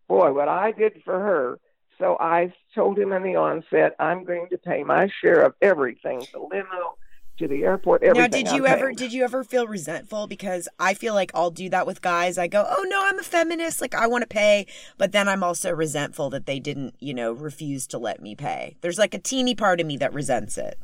Boy, 0.09 0.33
what 0.33 0.49
I 0.49 0.73
did 0.73 1.03
for 1.05 1.19
her 1.19 1.59
so 2.01 2.17
I 2.19 2.53
told 2.75 2.99
him 2.99 3.13
in 3.13 3.23
the 3.23 3.37
onset, 3.37 3.95
I'm 4.01 4.25
going 4.25 4.49
to 4.51 4.59
pay 4.59 4.83
my 4.83 5.09
share 5.21 5.43
of 5.43 5.55
everything, 5.63 6.27
the 6.33 6.41
limo 6.41 6.97
to 7.39 7.47
the 7.47 7.63
airport. 7.63 8.03
Everything 8.03 8.45
now, 8.45 8.51
did 8.51 8.57
you 8.57 8.67
I'm 8.67 8.73
ever 8.73 8.87
paying. 8.87 8.97
did 8.97 9.13
you 9.13 9.23
ever 9.23 9.45
feel 9.45 9.67
resentful? 9.67 10.27
Because 10.27 10.69
I 10.79 10.95
feel 10.95 11.15
like 11.15 11.31
I'll 11.35 11.51
do 11.51 11.69
that 11.69 11.87
with 11.87 12.01
guys. 12.01 12.39
I 12.39 12.47
go, 12.47 12.67
oh 12.69 12.85
no, 12.89 13.03
I'm 13.05 13.19
a 13.19 13.23
feminist. 13.23 13.81
Like 13.81 13.95
I 13.95 14.07
want 14.07 14.23
to 14.23 14.29
pay, 14.29 14.67
but 14.99 15.13
then 15.13 15.29
I'm 15.29 15.43
also 15.43 15.71
resentful 15.71 16.31
that 16.31 16.47
they 16.47 16.59
didn't, 16.59 16.95
you 17.01 17.15
know, 17.15 17.33
refuse 17.33 17.87
to 17.89 17.99
let 17.99 18.21
me 18.21 18.35
pay. 18.35 18.77
There's 18.81 18.99
like 18.99 19.15
a 19.15 19.19
teeny 19.19 19.55
part 19.55 19.81
of 19.81 19.87
me 19.87 19.97
that 19.99 20.13
resents 20.15 20.59
it. 20.59 20.79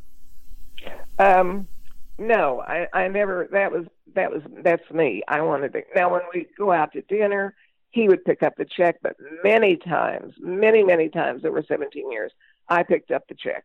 Um, 1.19 1.67
no, 2.19 2.61
I, 2.61 2.89
I 2.93 3.09
never. 3.09 3.49
That 3.53 3.73
was 3.73 3.87
that 4.15 4.31
was 4.31 4.43
that's 4.63 4.91
me. 4.91 5.23
I 5.29 5.41
wanted 5.43 5.73
to. 5.73 5.83
Now, 5.95 6.13
when 6.13 6.23
we 6.35 6.47
go 6.59 6.73
out 6.73 6.93
to 6.93 7.03
dinner 7.03 7.55
he 7.97 8.09
would 8.09 8.27
pick 8.27 8.43
up 8.43 8.55
the 8.57 8.67
check, 8.67 8.99
but 9.03 9.17
many 9.43 9.75
times, 9.75 10.35
many, 10.39 10.85
many 10.85 11.09
times 11.09 11.47
over 11.47 11.65
17 11.67 12.13
years, 12.13 12.31
I 12.69 12.83
picked 12.83 13.11
up 13.11 13.27
the 13.27 13.35
check 13.35 13.65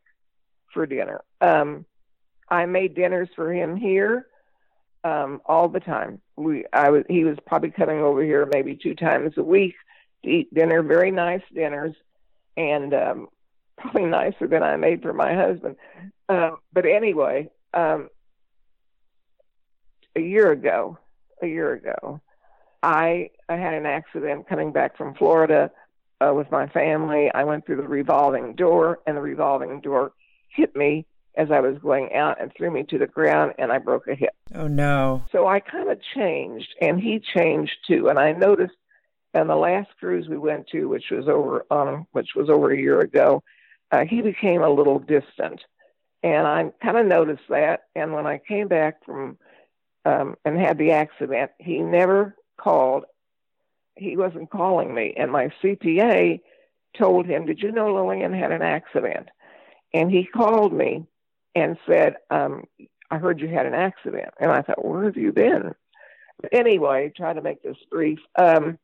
for 0.74 0.86
dinner. 0.86 1.22
Um, 1.42 1.86
I 2.48 2.66
made 2.66 2.96
dinners 2.96 3.28
for 3.36 3.52
him 3.54 3.76
here 3.76 4.28
um, 5.04 5.42
all 5.46 5.68
the 5.68 5.82
time. 5.82 6.22
We, 6.38 6.64
I 6.72 6.92
was, 6.92 7.04
he 7.10 7.26
was 7.26 7.38
probably 7.46 7.72
coming 7.72 8.00
over 8.00 8.24
here 8.24 8.46
maybe 8.50 8.80
two 8.82 8.96
times 8.96 9.34
a 9.36 9.44
week 9.44 9.76
to 10.24 10.30
eat 10.30 10.54
dinner, 10.54 10.82
very 10.82 11.12
nice 11.12 11.44
dinners, 11.54 11.94
and 12.56 12.94
um, 12.94 13.28
probably 13.78 14.06
nicer 14.06 14.48
than 14.48 14.64
I 14.64 14.78
made 14.78 15.02
for 15.02 15.12
my 15.12 15.34
husband. 15.36 15.76
Uh, 16.30 16.52
but 16.72 16.86
anyway, 16.86 17.50
um, 17.74 18.10
a 20.16 20.22
year 20.22 20.54
ago, 20.54 20.98
a 21.42 21.48
year 21.48 21.74
ago, 21.74 22.22
I 22.84 23.30
I 23.50 23.58
had 23.58 23.74
an 23.74 23.86
accident 23.86 24.48
coming 24.48 24.72
back 24.72 24.98
from 24.98 25.14
Florida 25.16 25.72
uh, 26.20 26.34
with 26.34 26.52
my 26.52 26.68
family. 26.68 27.30
I 27.34 27.44
went 27.44 27.66
through 27.66 27.78
the 27.78 27.88
revolving 27.88 28.56
door, 28.56 29.00
and 29.06 29.18
the 29.18 29.22
revolving 29.22 29.82
door 29.82 30.14
hit 30.50 30.76
me 30.76 31.06
as 31.36 31.50
I 31.50 31.62
was 31.62 31.78
going 31.78 32.14
out 32.14 32.42
and 32.42 32.52
threw 32.56 32.70
me 32.72 32.84
to 32.90 32.98
the 32.98 33.08
ground, 33.08 33.54
and 33.58 33.72
I 33.72 33.78
broke 33.78 34.08
a 34.08 34.16
hip. 34.16 34.36
Oh 34.54 34.68
no! 34.68 35.24
So 35.32 35.48
I 35.48 35.60
kind 35.60 35.90
of 35.90 36.00
changed, 36.16 36.76
and 36.82 37.00
he 37.00 37.20
changed 37.20 37.76
too. 37.88 38.10
And 38.10 38.20
I 38.20 38.34
noticed 38.34 38.76
on 39.34 39.48
the 39.48 39.56
last 39.56 39.90
cruise 40.00 40.28
we 40.28 40.38
went 40.38 40.68
to, 40.70 40.86
which 40.86 41.06
was 41.12 41.28
over 41.28 41.66
um, 41.72 42.08
which 42.12 42.30
was 42.36 42.50
over 42.50 42.72
a 42.72 42.78
year 42.78 43.00
ago, 43.00 43.44
uh, 43.92 44.06
he 44.06 44.22
became 44.22 44.62
a 44.62 44.70
little 44.70 45.00
distant, 45.00 45.62
and 46.24 46.48
I 46.48 46.72
kind 46.82 46.98
of 46.98 47.06
noticed 47.06 47.48
that. 47.50 47.84
And 47.96 48.14
when 48.14 48.28
I 48.28 48.40
came 48.40 48.68
back 48.68 49.06
from 49.06 49.38
um, 50.04 50.36
and 50.44 50.58
had 50.58 50.78
the 50.78 50.92
accident, 50.92 51.52
he 51.60 51.80
never 51.80 52.36
called. 52.62 53.06
He 53.96 54.16
wasn't 54.18 54.50
calling 54.50 54.94
me, 54.94 55.14
and 55.18 55.32
my 55.32 55.52
CPA 55.62 56.42
told 56.98 57.26
him, 57.26 57.46
"Did 57.46 57.62
you 57.62 57.72
know 57.72 57.94
Lillian 57.94 58.34
had 58.34 58.52
an 58.52 58.62
accident?" 58.62 59.30
And 59.94 60.10
he 60.10 60.26
called 60.26 60.74
me 60.74 61.06
and 61.56 61.78
said, 61.86 62.16
um, 62.30 62.66
"I 63.10 63.18
heard 63.18 63.42
you 63.42 63.48
had 63.48 63.66
an 63.66 63.74
accident." 63.74 64.34
And 64.40 64.52
I 64.52 64.62
thought, 64.62 64.84
"Where 64.84 65.04
have 65.04 65.18
you 65.18 65.32
been?" 65.32 65.76
But 66.42 66.54
anyway, 66.54 67.12
try 67.16 67.34
to 67.34 67.42
make 67.42 67.62
this 67.62 67.78
brief. 67.90 68.20
Um, 68.36 68.80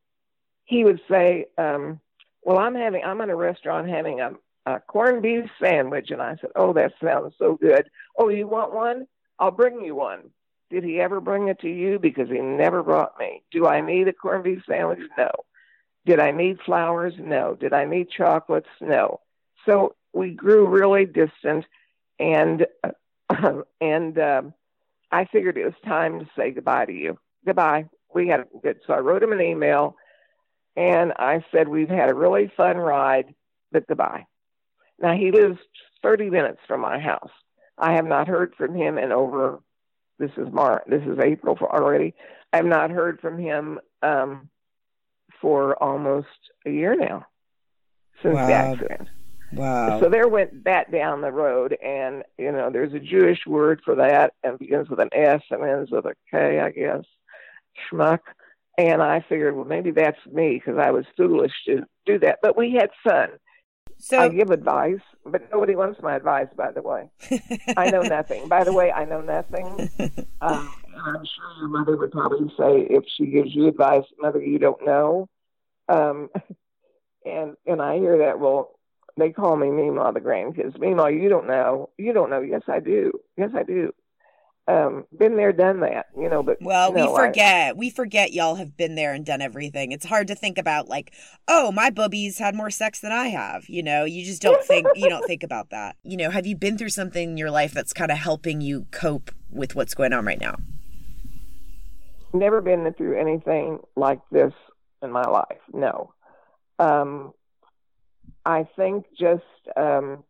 he 0.65 0.83
would 0.83 1.01
say, 1.09 1.45
um, 1.57 1.99
"Well, 2.43 2.59
I'm 2.59 2.75
having 2.75 3.03
I'm 3.03 3.21
in 3.21 3.29
a 3.29 3.35
restaurant 3.35 3.89
having 3.89 4.19
a, 4.21 4.33
a 4.65 4.79
corned 4.81 5.21
beef 5.21 5.49
sandwich," 5.59 6.11
and 6.11 6.21
I 6.21 6.35
said, 6.35 6.51
"Oh, 6.55 6.73
that 6.73 6.93
sounds 7.03 7.33
so 7.39 7.55
good. 7.55 7.89
Oh, 8.17 8.29
you 8.29 8.47
want 8.47 8.73
one? 8.73 9.07
I'll 9.39 9.51
bring 9.51 9.81
you 9.81 9.95
one." 9.95 10.31
Did 10.69 10.83
he 10.83 10.99
ever 10.99 11.21
bring 11.21 11.47
it 11.47 11.59
to 11.61 11.69
you? 11.69 11.99
Because 11.99 12.29
he 12.29 12.39
never 12.39 12.83
brought 12.83 13.17
me. 13.19 13.43
Do 13.51 13.67
I 13.67 13.81
need 13.81 14.07
a 14.07 14.13
corned 14.13 14.43
beef 14.43 14.63
sandwich? 14.67 14.99
No. 15.17 15.31
Did 16.05 16.19
I 16.19 16.31
need 16.31 16.59
flowers? 16.65 17.13
No. 17.17 17.55
Did 17.55 17.73
I 17.73 17.85
need 17.85 18.09
chocolates? 18.09 18.67
No. 18.81 19.21
So 19.65 19.95
we 20.13 20.31
grew 20.31 20.67
really 20.67 21.05
distant, 21.05 21.65
and 22.19 22.65
uh, 22.83 23.61
and 23.81 24.17
um, 24.19 24.53
I 25.11 25.25
figured 25.25 25.57
it 25.57 25.65
was 25.65 25.73
time 25.85 26.19
to 26.19 26.29
say 26.35 26.51
goodbye 26.51 26.85
to 26.85 26.93
you. 26.93 27.17
Goodbye. 27.45 27.85
We 28.13 28.27
had 28.27 28.45
good. 28.61 28.79
So 28.85 28.93
I 28.93 28.99
wrote 28.99 29.23
him 29.23 29.31
an 29.31 29.41
email, 29.41 29.95
and 30.75 31.13
I 31.13 31.45
said 31.51 31.67
we've 31.67 31.89
had 31.89 32.09
a 32.09 32.15
really 32.15 32.51
fun 32.57 32.77
ride, 32.77 33.33
but 33.71 33.87
goodbye. 33.87 34.25
Now 34.99 35.13
he 35.13 35.31
lives 35.31 35.59
30 36.01 36.29
minutes 36.29 36.59
from 36.67 36.81
my 36.81 36.99
house. 36.99 37.31
I 37.77 37.93
have 37.93 38.05
not 38.05 38.27
heard 38.27 38.55
from 38.55 38.75
him 38.75 38.97
in 38.97 39.11
over 39.11 39.59
this 40.19 40.31
is 40.37 40.51
Mar 40.51 40.83
this 40.87 41.03
is 41.03 41.19
April 41.19 41.55
for 41.55 41.73
already. 41.73 42.13
I've 42.53 42.65
not 42.65 42.91
heard 42.91 43.19
from 43.19 43.37
him 43.37 43.79
um, 44.01 44.49
for 45.41 45.81
almost 45.81 46.27
a 46.65 46.69
year 46.69 46.95
now 46.95 47.25
since 48.21 48.35
wow. 48.35 48.47
the 48.47 48.53
accident. 48.53 49.09
Wow. 49.53 49.99
So 50.01 50.09
there 50.09 50.27
went 50.27 50.65
that 50.65 50.91
down 50.91 51.21
the 51.21 51.31
road, 51.31 51.77
and 51.83 52.23
you 52.37 52.51
know, 52.51 52.69
there's 52.69 52.93
a 52.93 52.99
Jewish 52.99 53.45
word 53.45 53.81
for 53.83 53.95
that, 53.95 54.33
and 54.43 54.59
begins 54.59 54.89
with 54.89 54.99
an 54.99 55.09
S 55.13 55.41
and 55.49 55.63
ends 55.63 55.91
with 55.91 56.05
a 56.05 56.15
K, 56.31 56.59
I 56.59 56.71
guess, 56.71 57.03
schmuck. 57.89 58.19
And 58.77 59.01
I 59.01 59.25
figured, 59.27 59.55
well, 59.55 59.65
maybe 59.65 59.91
that's 59.91 60.23
me 60.31 60.53
because 60.53 60.79
I 60.79 60.91
was 60.91 61.05
foolish 61.15 61.53
to 61.65 61.83
do 62.05 62.19
that. 62.19 62.39
But 62.41 62.57
we 62.57 62.73
had 62.73 62.91
fun. 63.03 63.29
So 63.99 64.19
I 64.19 64.29
give 64.29 64.51
advice, 64.51 65.01
but 65.25 65.51
nobody 65.51 65.75
wants 65.75 66.01
my 66.01 66.15
advice. 66.15 66.47
By 66.55 66.71
the 66.71 66.81
way, 66.81 67.09
I 67.75 67.89
know 67.89 68.01
nothing. 68.17 68.47
By 68.47 68.63
the 68.63 68.73
way, 68.73 68.91
I 68.91 69.05
know 69.05 69.21
nothing. 69.21 69.89
Um, 70.39 70.71
I'm 71.03 71.25
sure 71.25 71.57
your 71.57 71.67
mother 71.69 71.97
would 71.97 72.11
probably 72.11 72.47
say 72.49 72.85
if 72.91 73.05
she 73.17 73.25
gives 73.25 73.55
you 73.55 73.67
advice, 73.67 74.03
mother, 74.21 74.39
you 74.39 74.59
don't 74.59 74.85
know. 74.85 75.27
Um, 75.89 76.29
and 77.25 77.55
and 77.65 77.81
I 77.81 77.97
hear 77.97 78.19
that. 78.19 78.39
Well, 78.39 78.77
they 79.17 79.31
call 79.31 79.55
me 79.55 79.71
Mima 79.71 80.13
the 80.13 80.21
grandkids. 80.21 80.79
Mima, 80.79 81.09
you 81.09 81.27
don't 81.27 81.47
know. 81.47 81.89
You 81.97 82.13
don't 82.13 82.29
know. 82.29 82.41
Yes, 82.41 82.61
I 82.67 82.79
do. 82.79 83.13
Yes, 83.35 83.49
I 83.55 83.63
do 83.63 83.93
um, 84.67 85.05
been 85.17 85.37
there, 85.37 85.53
done 85.53 85.79
that, 85.79 86.07
you 86.17 86.29
know. 86.29 86.43
But 86.43 86.57
well, 86.61 86.91
no, 86.91 87.11
we 87.11 87.17
forget. 87.17 87.69
I, 87.69 87.73
we 87.73 87.89
forget 87.89 88.33
y'all 88.33 88.55
have 88.55 88.75
been 88.75 88.95
there 88.95 89.13
and 89.13 89.25
done 89.25 89.41
everything. 89.41 89.91
It's 89.91 90.05
hard 90.05 90.27
to 90.27 90.35
think 90.35 90.57
about 90.57 90.89
like, 90.89 91.13
oh, 91.47 91.71
my 91.71 91.89
boobies 91.89 92.37
had 92.37 92.53
more 92.53 92.69
sex 92.69 92.99
than 92.99 93.11
I 93.11 93.27
have. 93.27 93.69
You 93.69 93.81
know, 93.81 94.03
you 94.03 94.25
just 94.25 94.41
don't 94.41 94.63
think 94.63 94.87
you 94.95 95.07
don't 95.07 95.25
think 95.25 95.43
about 95.43 95.69
that. 95.69 95.95
You 96.03 96.17
know, 96.17 96.29
have 96.29 96.45
you 96.45 96.55
been 96.55 96.77
through 96.77 96.89
something 96.89 97.31
in 97.31 97.37
your 97.37 97.51
life 97.51 97.73
that's 97.73 97.93
kind 97.93 98.11
of 98.11 98.17
helping 98.17 98.59
you 98.59 98.87
cope 98.91 99.31
with 99.49 99.75
what's 99.75 99.93
going 99.93 100.11
on 100.11 100.25
right 100.25 100.39
now? 100.39 100.57
Never 102.33 102.61
been 102.61 102.93
through 102.93 103.19
anything 103.19 103.79
like 103.95 104.19
this 104.31 104.53
in 105.01 105.11
my 105.11 105.23
life. 105.23 105.61
No. 105.73 106.13
Um, 106.77 107.33
I 108.45 108.67
think 108.75 109.05
just 109.17 109.43
um, 109.77 110.23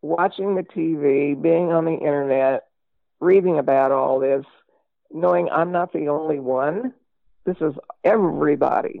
watching 0.00 0.54
the 0.54 0.62
TV, 0.62 1.40
being 1.40 1.72
on 1.72 1.84
the 1.84 1.92
internet, 1.92 2.67
reading 3.20 3.58
about 3.58 3.92
all 3.92 4.20
this, 4.20 4.44
knowing 5.10 5.48
I'm 5.50 5.72
not 5.72 5.92
the 5.92 6.08
only 6.08 6.40
one. 6.40 6.92
This 7.44 7.56
is 7.60 7.74
everybody. 8.04 9.00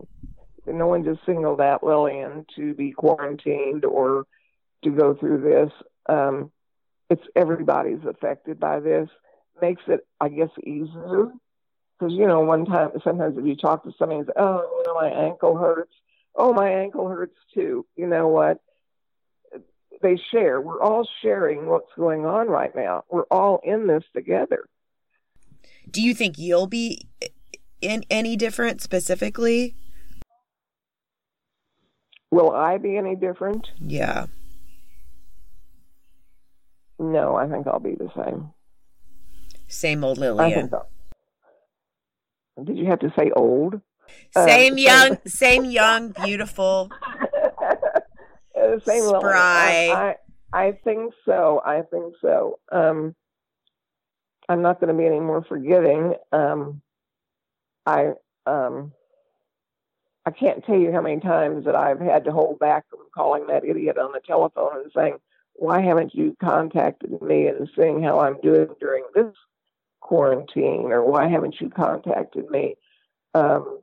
No 0.66 0.86
one 0.86 1.04
just 1.04 1.24
singled 1.24 1.60
out 1.60 1.82
Lillian 1.82 2.44
to 2.56 2.74
be 2.74 2.92
quarantined 2.92 3.84
or 3.84 4.26
to 4.84 4.90
go 4.90 5.14
through 5.14 5.40
this. 5.40 5.72
Um, 6.08 6.50
it's 7.10 7.22
everybody's 7.34 8.04
affected 8.06 8.60
by 8.60 8.80
this. 8.80 9.08
Makes 9.60 9.82
it, 9.86 10.06
I 10.20 10.28
guess, 10.28 10.50
easier. 10.62 11.32
Because, 11.98 12.14
you 12.14 12.26
know, 12.26 12.40
one 12.40 12.64
time, 12.64 12.90
sometimes 13.02 13.36
if 13.38 13.44
you 13.44 13.56
talk 13.56 13.82
to 13.84 13.92
somebody 13.98 14.20
and 14.20 14.30
oh, 14.36 14.60
you 14.60 14.82
know, 14.86 14.94
my 14.94 15.08
ankle 15.08 15.56
hurts. 15.56 15.92
Oh, 16.34 16.52
my 16.52 16.70
ankle 16.70 17.08
hurts 17.08 17.36
too. 17.54 17.84
You 17.96 18.06
know 18.06 18.28
what? 18.28 18.60
They 20.02 20.18
share. 20.30 20.60
We're 20.60 20.80
all 20.80 21.08
sharing 21.22 21.66
what's 21.66 21.92
going 21.96 22.24
on 22.24 22.48
right 22.48 22.74
now. 22.74 23.04
We're 23.10 23.24
all 23.30 23.60
in 23.64 23.86
this 23.86 24.04
together. 24.14 24.68
Do 25.90 26.02
you 26.02 26.14
think 26.14 26.38
you'll 26.38 26.66
be 26.66 27.08
in 27.80 28.04
any 28.10 28.36
different 28.36 28.82
specifically? 28.82 29.74
Will 32.30 32.50
I 32.50 32.78
be 32.78 32.96
any 32.96 33.16
different? 33.16 33.68
Yeah. 33.80 34.26
No, 36.98 37.36
I 37.36 37.48
think 37.48 37.66
I'll 37.66 37.78
be 37.80 37.94
the 37.94 38.10
same. 38.16 38.50
Same 39.68 40.04
old 40.04 40.18
Lillian. 40.18 40.52
I 40.52 40.54
think 40.54 40.70
so. 40.70 40.86
Did 42.64 42.76
you 42.76 42.86
have 42.86 42.98
to 43.00 43.12
say 43.16 43.30
old? 43.34 43.80
Same 44.34 44.74
uh, 44.74 44.76
young, 44.76 45.18
same 45.26 45.64
young, 45.64 46.10
beautiful. 46.24 46.90
The 48.70 48.82
same 48.86 49.04
Spry. 49.04 49.12
level. 49.12 49.30
I, 49.30 50.16
I 50.52 50.72
think 50.84 51.12
so. 51.24 51.62
I 51.64 51.82
think 51.82 52.14
so. 52.20 52.58
Um, 52.72 53.14
I'm 54.48 54.62
not 54.62 54.80
going 54.80 54.88
to 54.94 54.98
be 54.98 55.06
any 55.06 55.20
more 55.20 55.44
forgiving. 55.44 56.14
Um, 56.32 56.80
I 57.84 58.12
um, 58.46 58.92
I 60.24 60.30
can't 60.30 60.64
tell 60.64 60.78
you 60.78 60.92
how 60.92 61.02
many 61.02 61.20
times 61.20 61.64
that 61.66 61.74
I've 61.74 62.00
had 62.00 62.24
to 62.24 62.32
hold 62.32 62.58
back 62.58 62.84
from 62.88 63.00
calling 63.14 63.46
that 63.48 63.64
idiot 63.64 63.98
on 63.98 64.12
the 64.12 64.20
telephone 64.20 64.82
and 64.82 64.92
saying, 64.94 65.18
"Why 65.54 65.80
haven't 65.80 66.14
you 66.14 66.36
contacted 66.40 67.20
me 67.20 67.46
and 67.46 67.68
seeing 67.76 68.02
how 68.02 68.20
I'm 68.20 68.40
doing 68.40 68.68
during 68.80 69.04
this 69.14 69.34
quarantine?" 70.00 70.92
or 70.92 71.04
"Why 71.04 71.28
haven't 71.28 71.60
you 71.60 71.68
contacted 71.68 72.50
me?" 72.50 72.76
Um, 73.34 73.80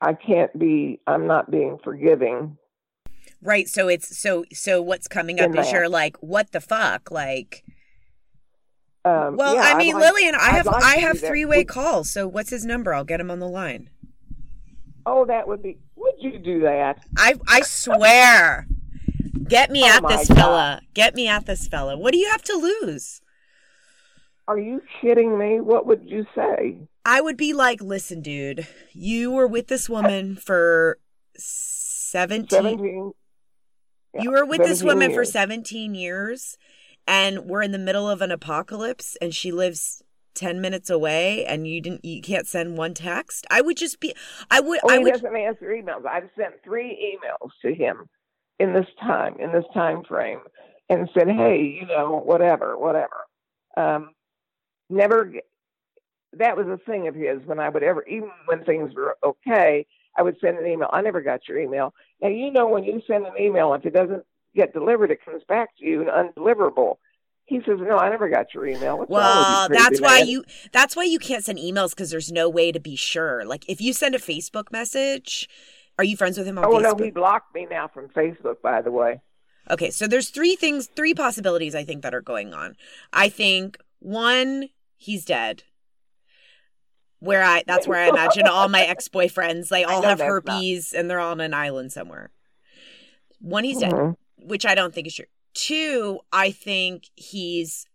I 0.00 0.14
can't 0.14 0.56
be. 0.58 1.00
I'm 1.06 1.28
not 1.28 1.50
being 1.50 1.78
forgiving 1.84 2.58
Right. 3.42 3.68
So 3.68 3.88
it's 3.88 4.18
so 4.18 4.44
so 4.52 4.80
what's 4.80 5.08
coming 5.08 5.40
up 5.40 5.56
is 5.56 5.70
you're 5.72 5.88
like, 5.88 6.16
what 6.18 6.52
the 6.52 6.60
fuck? 6.60 7.10
Like 7.10 7.64
um, 9.04 9.36
well, 9.36 9.54
yeah, 9.54 9.62
I 9.62 9.76
mean, 9.76 9.94
like, 9.94 10.12
Lillian, 10.12 10.34
I 10.34 10.50
have 10.50 10.66
like 10.66 10.82
I 10.82 10.96
have 10.96 11.20
three 11.20 11.44
way 11.44 11.64
calls. 11.64 12.10
So 12.10 12.26
what's 12.26 12.48
his 12.50 12.64
number? 12.64 12.94
I'll 12.94 13.04
get 13.04 13.20
him 13.20 13.30
on 13.30 13.38
the 13.38 13.48
line. 13.48 13.90
Oh, 15.04 15.26
that 15.26 15.46
would 15.46 15.62
be. 15.62 15.78
Would 15.96 16.14
you 16.18 16.38
do 16.38 16.60
that? 16.60 17.04
I 17.18 17.34
I 17.46 17.60
swear. 17.60 18.66
Get 19.46 19.70
me 19.70 19.82
oh 19.84 19.88
at 19.88 20.08
this 20.08 20.28
God. 20.28 20.36
fella. 20.36 20.80
Get 20.94 21.14
me 21.14 21.28
at 21.28 21.44
this 21.44 21.68
fella. 21.68 21.98
What 21.98 22.12
do 22.12 22.18
you 22.18 22.30
have 22.30 22.42
to 22.44 22.54
lose? 22.54 23.20
Are 24.48 24.58
you 24.58 24.80
kidding 25.00 25.38
me? 25.38 25.60
What 25.60 25.86
would 25.86 26.02
you 26.04 26.26
say? 26.34 26.78
I 27.04 27.20
would 27.20 27.36
be 27.36 27.52
like, 27.52 27.82
listen, 27.82 28.22
dude, 28.22 28.66
you 28.92 29.30
were 29.30 29.46
with 29.46 29.68
this 29.68 29.88
woman 29.88 30.36
for 30.36 30.98
17, 32.14 32.48
17 32.48 33.12
you 34.20 34.30
were 34.30 34.44
with 34.44 34.58
this 34.58 34.84
woman 34.84 35.10
years. 35.10 35.28
for 35.28 35.32
17 35.32 35.96
years 35.96 36.56
and 37.08 37.46
we're 37.46 37.62
in 37.62 37.72
the 37.72 37.78
middle 37.78 38.08
of 38.08 38.22
an 38.22 38.30
apocalypse 38.30 39.16
and 39.20 39.34
she 39.34 39.50
lives 39.50 40.00
10 40.36 40.60
minutes 40.60 40.90
away 40.90 41.44
and 41.44 41.66
you 41.66 41.80
didn't 41.80 42.04
you 42.04 42.22
can't 42.22 42.46
send 42.46 42.78
one 42.78 42.94
text? 42.94 43.46
I 43.50 43.60
would 43.60 43.76
just 43.76 43.98
be 43.98 44.14
i 44.48 44.60
would 44.60 44.78
oh, 44.84 44.90
i 44.90 44.98
he 44.98 45.04
would 45.04 45.14
doesn't 45.14 45.36
answer 45.36 45.66
emails. 45.66 46.06
I've 46.06 46.30
sent 46.36 46.54
three 46.62 47.18
emails 47.18 47.50
to 47.62 47.74
him 47.74 48.06
in 48.60 48.72
this 48.72 48.86
time 49.00 49.34
in 49.40 49.50
this 49.50 49.64
time 49.74 50.04
frame 50.04 50.40
and 50.88 51.08
said 51.18 51.28
hey 51.28 51.62
you 51.80 51.86
know 51.86 52.22
whatever 52.24 52.78
whatever. 52.78 53.24
Um 53.76 54.10
never 54.88 55.32
that 56.34 56.56
was 56.56 56.66
a 56.66 56.78
thing 56.88 57.08
of 57.08 57.14
his 57.14 57.38
when 57.46 57.58
i 57.58 57.68
would 57.68 57.82
ever 57.82 58.04
even 58.06 58.30
when 58.46 58.64
things 58.64 58.92
were 58.94 59.16
okay 59.24 59.86
i 60.16 60.22
would 60.22 60.36
send 60.40 60.58
an 60.58 60.66
email 60.66 60.88
i 60.92 61.00
never 61.00 61.20
got 61.20 61.46
your 61.48 61.58
email 61.58 61.94
now 62.20 62.28
you 62.28 62.50
know 62.50 62.68
when 62.68 62.84
you 62.84 63.00
send 63.06 63.26
an 63.26 63.32
email 63.38 63.74
if 63.74 63.84
it 63.84 63.92
doesn't 63.92 64.24
get 64.54 64.72
delivered 64.72 65.10
it 65.10 65.24
comes 65.24 65.42
back 65.48 65.76
to 65.76 65.84
you 65.84 66.00
and 66.00 66.10
undeliverable 66.10 66.96
he 67.46 67.60
says, 67.66 67.78
"No, 67.78 67.98
I 67.98 68.08
never 68.08 68.28
got 68.28 68.54
your 68.54 68.66
email." 68.66 68.98
What's 68.98 69.10
well, 69.10 69.68
you, 69.68 69.76
that's 69.76 70.00
why 70.00 70.20
man? 70.20 70.28
you 70.28 70.44
that's 70.72 70.96
why 70.96 71.04
you 71.04 71.18
can't 71.18 71.44
send 71.44 71.58
emails 71.58 71.90
because 71.90 72.10
there's 72.10 72.32
no 72.32 72.48
way 72.48 72.72
to 72.72 72.80
be 72.80 72.96
sure. 72.96 73.44
Like 73.44 73.68
if 73.68 73.80
you 73.80 73.92
send 73.92 74.14
a 74.14 74.18
Facebook 74.18 74.72
message, 74.72 75.48
are 75.98 76.04
you 76.04 76.16
friends 76.16 76.38
with 76.38 76.46
him 76.46 76.58
on 76.58 76.64
oh, 76.64 76.68
Facebook? 76.70 76.98
no, 76.98 77.04
he 77.04 77.10
blocked 77.10 77.54
me 77.54 77.66
now 77.70 77.88
from 77.88 78.08
Facebook. 78.08 78.62
By 78.62 78.80
the 78.80 78.90
way. 78.90 79.20
Okay, 79.70 79.90
so 79.90 80.06
there's 80.06 80.28
three 80.28 80.56
things, 80.56 80.88
three 80.94 81.14
possibilities 81.14 81.74
I 81.74 81.84
think 81.84 82.02
that 82.02 82.14
are 82.14 82.20
going 82.20 82.52
on. 82.52 82.76
I 83.12 83.28
think 83.30 83.78
one, 83.98 84.68
he's 84.96 85.24
dead. 85.24 85.64
Where 87.24 87.42
I 87.42 87.64
that's 87.66 87.88
where 87.88 87.98
I 87.98 88.08
imagine 88.08 88.46
all 88.46 88.68
my 88.68 88.82
ex 88.82 89.08
boyfriends. 89.08 89.68
They 89.68 89.84
all 89.84 90.02
have 90.02 90.20
herpes 90.20 90.92
not. 90.92 91.00
and 91.00 91.10
they're 91.10 91.20
all 91.20 91.32
on 91.32 91.40
an 91.40 91.54
island 91.54 91.92
somewhere. 91.92 92.30
One, 93.40 93.64
he's 93.64 93.82
mm-hmm. 93.82 94.06
dead, 94.06 94.16
which 94.38 94.66
I 94.66 94.74
don't 94.74 94.94
think 94.94 95.06
is 95.06 95.14
true. 95.14 95.26
Two, 95.54 96.20
I 96.32 96.50
think 96.50 97.08
he's 97.14 97.86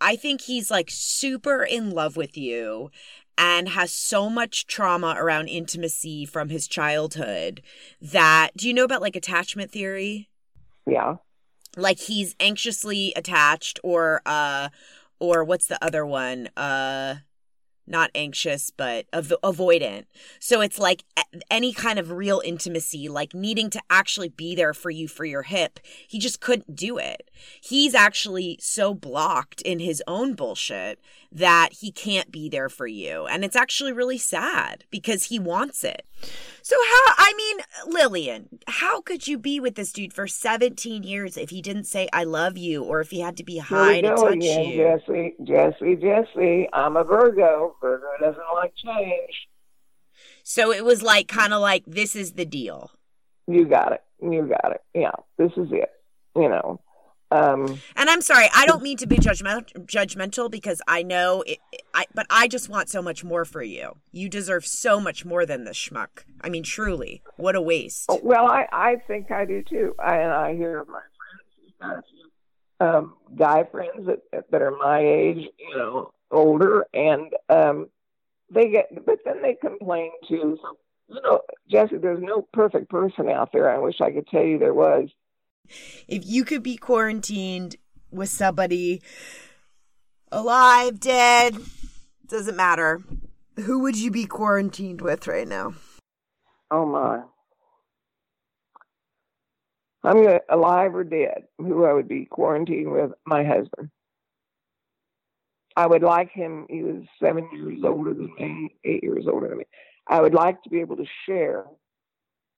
I 0.00 0.16
think 0.16 0.42
he's 0.42 0.70
like 0.70 0.90
super 0.90 1.62
in 1.62 1.90
love 1.90 2.16
with 2.16 2.36
you 2.36 2.90
and 3.38 3.70
has 3.70 3.92
so 3.92 4.28
much 4.28 4.66
trauma 4.66 5.14
around 5.18 5.48
intimacy 5.48 6.26
from 6.26 6.48
his 6.48 6.66
childhood 6.68 7.62
that 8.00 8.50
do 8.56 8.68
you 8.68 8.74
know 8.74 8.84
about 8.84 9.00
like 9.00 9.16
attachment 9.16 9.70
theory? 9.70 10.28
Yeah. 10.86 11.16
Like 11.76 11.98
he's 11.98 12.34
anxiously 12.40 13.12
attached 13.16 13.78
or 13.82 14.22
uh 14.26 14.68
or 15.18 15.44
what's 15.44 15.66
the 15.66 15.82
other 15.82 16.04
one? 16.04 16.48
Uh 16.56 17.16
not 17.86 18.10
anxious 18.14 18.70
but 18.70 19.06
av- 19.12 19.34
avoidant 19.42 20.04
so 20.38 20.60
it's 20.60 20.78
like 20.78 21.04
any 21.50 21.72
kind 21.72 21.98
of 21.98 22.10
real 22.10 22.40
intimacy 22.44 23.08
like 23.08 23.34
needing 23.34 23.70
to 23.70 23.80
actually 23.90 24.28
be 24.28 24.54
there 24.54 24.74
for 24.74 24.90
you 24.90 25.08
for 25.08 25.24
your 25.24 25.42
hip 25.42 25.80
he 26.06 26.18
just 26.18 26.40
couldn't 26.40 26.76
do 26.76 26.98
it 26.98 27.30
he's 27.60 27.94
actually 27.94 28.58
so 28.60 28.94
blocked 28.94 29.60
in 29.62 29.78
his 29.78 30.02
own 30.06 30.34
bullshit 30.34 31.00
that 31.30 31.70
he 31.80 31.90
can't 31.90 32.30
be 32.30 32.48
there 32.48 32.68
for 32.68 32.86
you 32.86 33.26
and 33.26 33.44
it's 33.44 33.56
actually 33.56 33.92
really 33.92 34.18
sad 34.18 34.84
because 34.90 35.24
he 35.24 35.38
wants 35.38 35.84
it 35.84 36.06
so 36.62 36.76
how 36.76 37.14
I 37.18 37.34
mean, 37.36 37.94
Lillian, 37.94 38.60
how 38.68 39.00
could 39.00 39.26
you 39.26 39.36
be 39.36 39.58
with 39.58 39.74
this 39.74 39.92
dude 39.92 40.12
for 40.12 40.28
17 40.28 41.02
years 41.02 41.36
if 41.36 41.50
he 41.50 41.60
didn't 41.60 41.84
say 41.84 42.08
I 42.12 42.24
love 42.24 42.56
you 42.56 42.84
or 42.84 43.00
if 43.00 43.10
he 43.10 43.20
had 43.20 43.36
to 43.38 43.44
be 43.44 43.58
high 43.58 44.00
to 44.00 44.14
touch 44.14 44.34
again, 44.34 44.68
you? 44.68 44.76
Jessie, 44.76 45.34
Jessie, 45.42 45.96
Jessie. 45.96 46.68
I'm 46.72 46.96
a 46.96 47.04
Virgo. 47.04 47.74
Virgo 47.82 48.06
doesn't 48.20 48.42
like 48.54 48.72
change. 48.76 49.48
So 50.44 50.72
it 50.72 50.84
was 50.84 51.02
like 51.02 51.28
kind 51.28 51.52
of 51.52 51.60
like 51.60 51.84
this 51.86 52.16
is 52.16 52.32
the 52.32 52.46
deal. 52.46 52.90
You 53.46 53.66
got 53.66 53.92
it. 53.92 54.02
You 54.22 54.48
got 54.48 54.72
it. 54.72 54.80
Yeah, 54.94 55.12
this 55.36 55.52
is 55.56 55.68
it. 55.72 55.90
You 56.34 56.48
know. 56.48 56.80
Um, 57.32 57.80
and 57.96 58.10
I'm 58.10 58.20
sorry, 58.20 58.46
I 58.54 58.66
don't 58.66 58.82
mean 58.82 58.98
to 58.98 59.06
be 59.06 59.16
judgmental, 59.16 59.86
judgmental 59.86 60.50
because 60.50 60.82
I 60.86 61.02
know 61.02 61.42
it, 61.46 61.60
I, 61.94 62.04
but 62.14 62.26
I 62.28 62.46
just 62.46 62.68
want 62.68 62.90
so 62.90 63.00
much 63.00 63.24
more 63.24 63.46
for 63.46 63.62
you. 63.62 63.96
You 64.10 64.28
deserve 64.28 64.66
so 64.66 65.00
much 65.00 65.24
more 65.24 65.46
than 65.46 65.64
this 65.64 65.78
schmuck. 65.78 66.24
I 66.42 66.50
mean, 66.50 66.62
truly, 66.62 67.22
what 67.38 67.56
a 67.56 67.62
waste. 67.62 68.04
Oh, 68.10 68.20
well, 68.22 68.44
I, 68.44 68.66
I 68.70 68.96
think 69.06 69.30
I 69.30 69.46
do 69.46 69.62
too. 69.62 69.94
I, 69.98 70.18
and 70.18 70.30
I 70.30 70.54
hear 70.54 70.84
my 70.84 71.00
friends, 71.78 72.04
um, 72.80 73.14
guy 73.34 73.64
friends 73.64 74.06
that, 74.06 74.50
that 74.50 74.60
are 74.60 74.72
my 74.72 75.00
age, 75.00 75.48
you 75.58 75.76
know, 75.76 76.12
older, 76.32 76.86
and 76.92 77.32
um, 77.48 77.88
they 78.52 78.70
get, 78.70 78.88
but 79.06 79.18
then 79.24 79.42
they 79.42 79.54
complain 79.54 80.10
too. 80.28 80.58
So, 80.60 80.76
you 81.08 81.20
know, 81.22 81.40
Jessie, 81.70 81.98
there's 81.98 82.22
no 82.22 82.48
perfect 82.52 82.88
person 82.88 83.28
out 83.28 83.50
there. 83.52 83.70
I 83.70 83.78
wish 83.78 84.00
I 84.00 84.10
could 84.10 84.26
tell 84.26 84.42
you 84.42 84.58
there 84.58 84.74
was 84.74 85.08
if 86.08 86.26
you 86.26 86.44
could 86.44 86.62
be 86.62 86.76
quarantined 86.76 87.76
with 88.10 88.28
somebody 88.28 89.02
alive, 90.30 91.00
dead, 91.00 91.56
doesn't 92.26 92.56
matter. 92.56 93.00
Who 93.60 93.80
would 93.80 93.96
you 93.96 94.10
be 94.10 94.26
quarantined 94.26 95.00
with 95.00 95.26
right 95.26 95.46
now? 95.46 95.74
Oh 96.70 96.86
my. 96.86 97.22
I'm 100.04 100.38
alive 100.48 100.94
or 100.94 101.04
dead. 101.04 101.44
Who 101.58 101.84
I 101.84 101.92
would 101.92 102.08
be 102.08 102.24
quarantined 102.24 102.90
with? 102.90 103.12
My 103.24 103.44
husband. 103.44 103.90
I 105.76 105.86
would 105.86 106.02
like 106.02 106.30
him. 106.30 106.66
He 106.68 106.82
was 106.82 107.02
seven 107.22 107.48
years 107.52 107.80
older 107.84 108.12
than 108.12 108.32
me, 108.38 108.74
eight 108.84 109.02
years 109.02 109.24
older 109.30 109.48
than 109.48 109.58
me. 109.58 109.64
I 110.08 110.20
would 110.20 110.34
like 110.34 110.62
to 110.64 110.70
be 110.70 110.80
able 110.80 110.96
to 110.96 111.06
share 111.26 111.64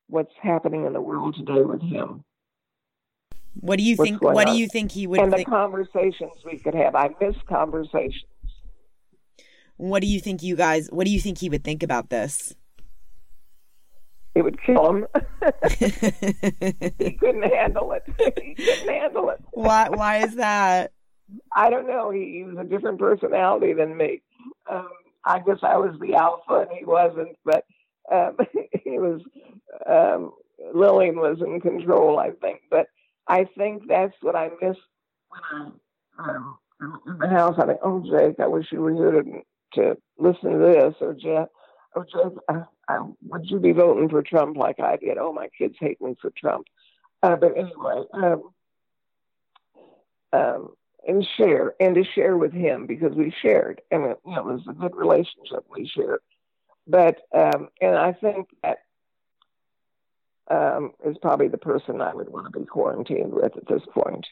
what's 0.08 0.32
happening 0.42 0.86
in 0.86 0.92
the 0.92 1.00
world 1.00 1.36
today 1.36 1.62
with 1.62 1.82
him. 1.82 2.24
What 3.60 3.78
do 3.78 3.84
you 3.84 3.96
think? 3.96 4.22
What 4.22 4.48
on. 4.48 4.54
do 4.54 4.58
you 4.58 4.68
think 4.68 4.90
he 4.90 5.06
would? 5.06 5.20
And 5.20 5.32
think? 5.32 5.46
the 5.46 5.50
conversations 5.50 6.32
we 6.44 6.58
could 6.58 6.74
have. 6.74 6.94
I 6.94 7.10
miss 7.20 7.36
conversations. 7.48 8.24
What 9.76 10.00
do 10.00 10.08
you 10.08 10.20
think 10.20 10.42
you 10.42 10.56
guys? 10.56 10.88
What 10.88 11.04
do 11.04 11.12
you 11.12 11.20
think 11.20 11.38
he 11.38 11.48
would 11.48 11.62
think 11.62 11.82
about 11.82 12.10
this? 12.10 12.54
It 14.34 14.42
would 14.42 14.60
kill 14.62 14.90
him. 14.90 15.06
he 16.98 17.12
couldn't 17.12 17.44
handle 17.44 17.92
it. 17.92 18.02
he 18.42 18.54
couldn't 18.54 18.88
handle 18.88 19.30
it. 19.30 19.38
Why? 19.52 19.88
Why 19.88 20.18
is 20.18 20.34
that? 20.34 20.92
I 21.52 21.70
don't 21.70 21.86
know. 21.86 22.10
He, 22.10 22.38
he 22.38 22.44
was 22.44 22.56
a 22.58 22.68
different 22.68 22.98
personality 22.98 23.72
than 23.72 23.96
me. 23.96 24.22
Um, 24.70 24.88
I 25.24 25.40
guess 25.40 25.58
I 25.62 25.76
was 25.76 25.98
the 26.00 26.14
alpha 26.14 26.66
and 26.68 26.78
he 26.78 26.84
wasn't, 26.84 27.36
but 27.44 27.64
um, 28.12 28.36
he 28.84 28.98
was. 28.98 29.20
Um, 29.86 30.32
Lillian 30.72 31.16
was 31.16 31.38
in 31.40 31.60
control, 31.60 32.18
I 32.18 32.30
think. 32.30 32.60
But 32.70 32.86
I 33.26 33.44
think 33.56 33.88
that's 33.88 34.14
what 34.20 34.36
I 34.36 34.50
miss 34.60 34.76
when 35.28 35.40
I'm 35.52 35.72
um, 36.18 36.58
in 37.06 37.18
the 37.18 37.28
house. 37.28 37.56
I 37.58 37.66
think, 37.66 37.80
oh, 37.82 38.00
Jake, 38.00 38.40
I 38.40 38.46
wish 38.46 38.66
you 38.70 38.80
were 38.80 38.94
here 38.94 39.22
to, 39.22 39.42
to 39.74 39.96
listen 40.18 40.52
to 40.52 40.58
this, 40.58 40.94
or 41.00 41.14
Jeff, 41.14 41.48
oh, 41.96 42.04
Jake, 42.04 42.38
I, 42.48 42.62
I, 42.88 43.06
would 43.26 43.50
you 43.50 43.58
be 43.58 43.72
voting 43.72 44.08
for 44.08 44.22
Trump 44.22 44.56
like 44.56 44.80
I 44.80 44.96
did? 44.96 45.18
Oh, 45.18 45.32
my 45.32 45.48
kids 45.56 45.76
hate 45.80 46.00
me 46.00 46.16
for 46.20 46.30
Trump. 46.36 46.66
Uh, 47.22 47.36
but 47.36 47.56
anyway, 47.56 48.04
um, 48.12 48.42
um, 50.32 50.74
and 51.06 51.26
share 51.36 51.74
and 51.80 51.94
to 51.94 52.04
share 52.14 52.36
with 52.36 52.52
him 52.52 52.86
because 52.86 53.14
we 53.14 53.32
shared, 53.42 53.80
and 53.90 54.04
it, 54.04 54.20
you 54.24 54.32
know, 54.32 54.48
it 54.48 54.54
was 54.54 54.62
a 54.68 54.72
good 54.72 54.94
relationship 54.96 55.64
we 55.70 55.86
shared. 55.86 56.20
But 56.86 57.18
um, 57.32 57.68
and 57.80 57.96
I 57.96 58.12
think 58.12 58.48
that 58.62 58.78
um, 60.50 60.92
is 61.04 61.16
probably 61.22 61.48
the 61.48 61.58
person 61.58 62.00
I 62.00 62.14
would 62.14 62.28
want 62.28 62.52
to 62.52 62.58
be 62.58 62.66
quarantined 62.66 63.32
with 63.32 63.56
at 63.56 63.66
this 63.68 63.82
point. 63.92 64.26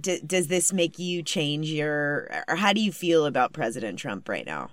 D- 0.00 0.20
does 0.24 0.48
this 0.48 0.72
make 0.72 0.98
you 0.98 1.22
change 1.22 1.68
your, 1.68 2.44
or 2.48 2.56
how 2.56 2.72
do 2.72 2.80
you 2.80 2.92
feel 2.92 3.26
about 3.26 3.52
President 3.52 3.98
Trump 3.98 4.28
right 4.28 4.46
now? 4.46 4.70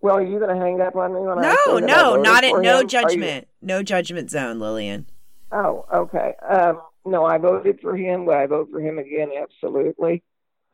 Well, 0.00 0.16
are 0.16 0.22
you 0.22 0.38
going 0.38 0.54
to 0.54 0.62
hang 0.62 0.80
up 0.80 0.94
on 0.94 1.12
me 1.12 1.20
when 1.20 1.40
no, 1.40 1.50
I 1.50 1.66
No, 1.66 1.78
no, 1.78 2.16
not 2.16 2.44
it. 2.44 2.56
No 2.60 2.84
judgment. 2.84 3.48
No 3.60 3.82
judgment 3.82 4.30
zone, 4.30 4.60
Lillian. 4.60 5.06
Oh, 5.50 5.86
okay. 5.92 6.34
Um, 6.48 6.80
no, 7.08 7.24
I 7.24 7.38
voted 7.38 7.80
for 7.80 7.96
him. 7.96 8.24
Would 8.26 8.36
I 8.36 8.46
vote 8.46 8.68
for 8.70 8.80
him 8.80 8.98
again? 8.98 9.30
Absolutely. 9.40 10.22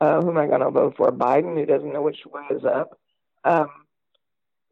Uh, 0.01 0.21
who 0.21 0.31
am 0.31 0.39
I 0.39 0.47
going 0.47 0.61
to 0.61 0.71
vote 0.71 0.95
for? 0.97 1.11
Biden, 1.11 1.57
who 1.57 1.67
doesn't 1.67 1.93
know 1.93 2.03
which 2.03 2.27
way 2.27 2.43
is 2.51 2.65
up. 2.65 2.99
Um, 3.45 3.69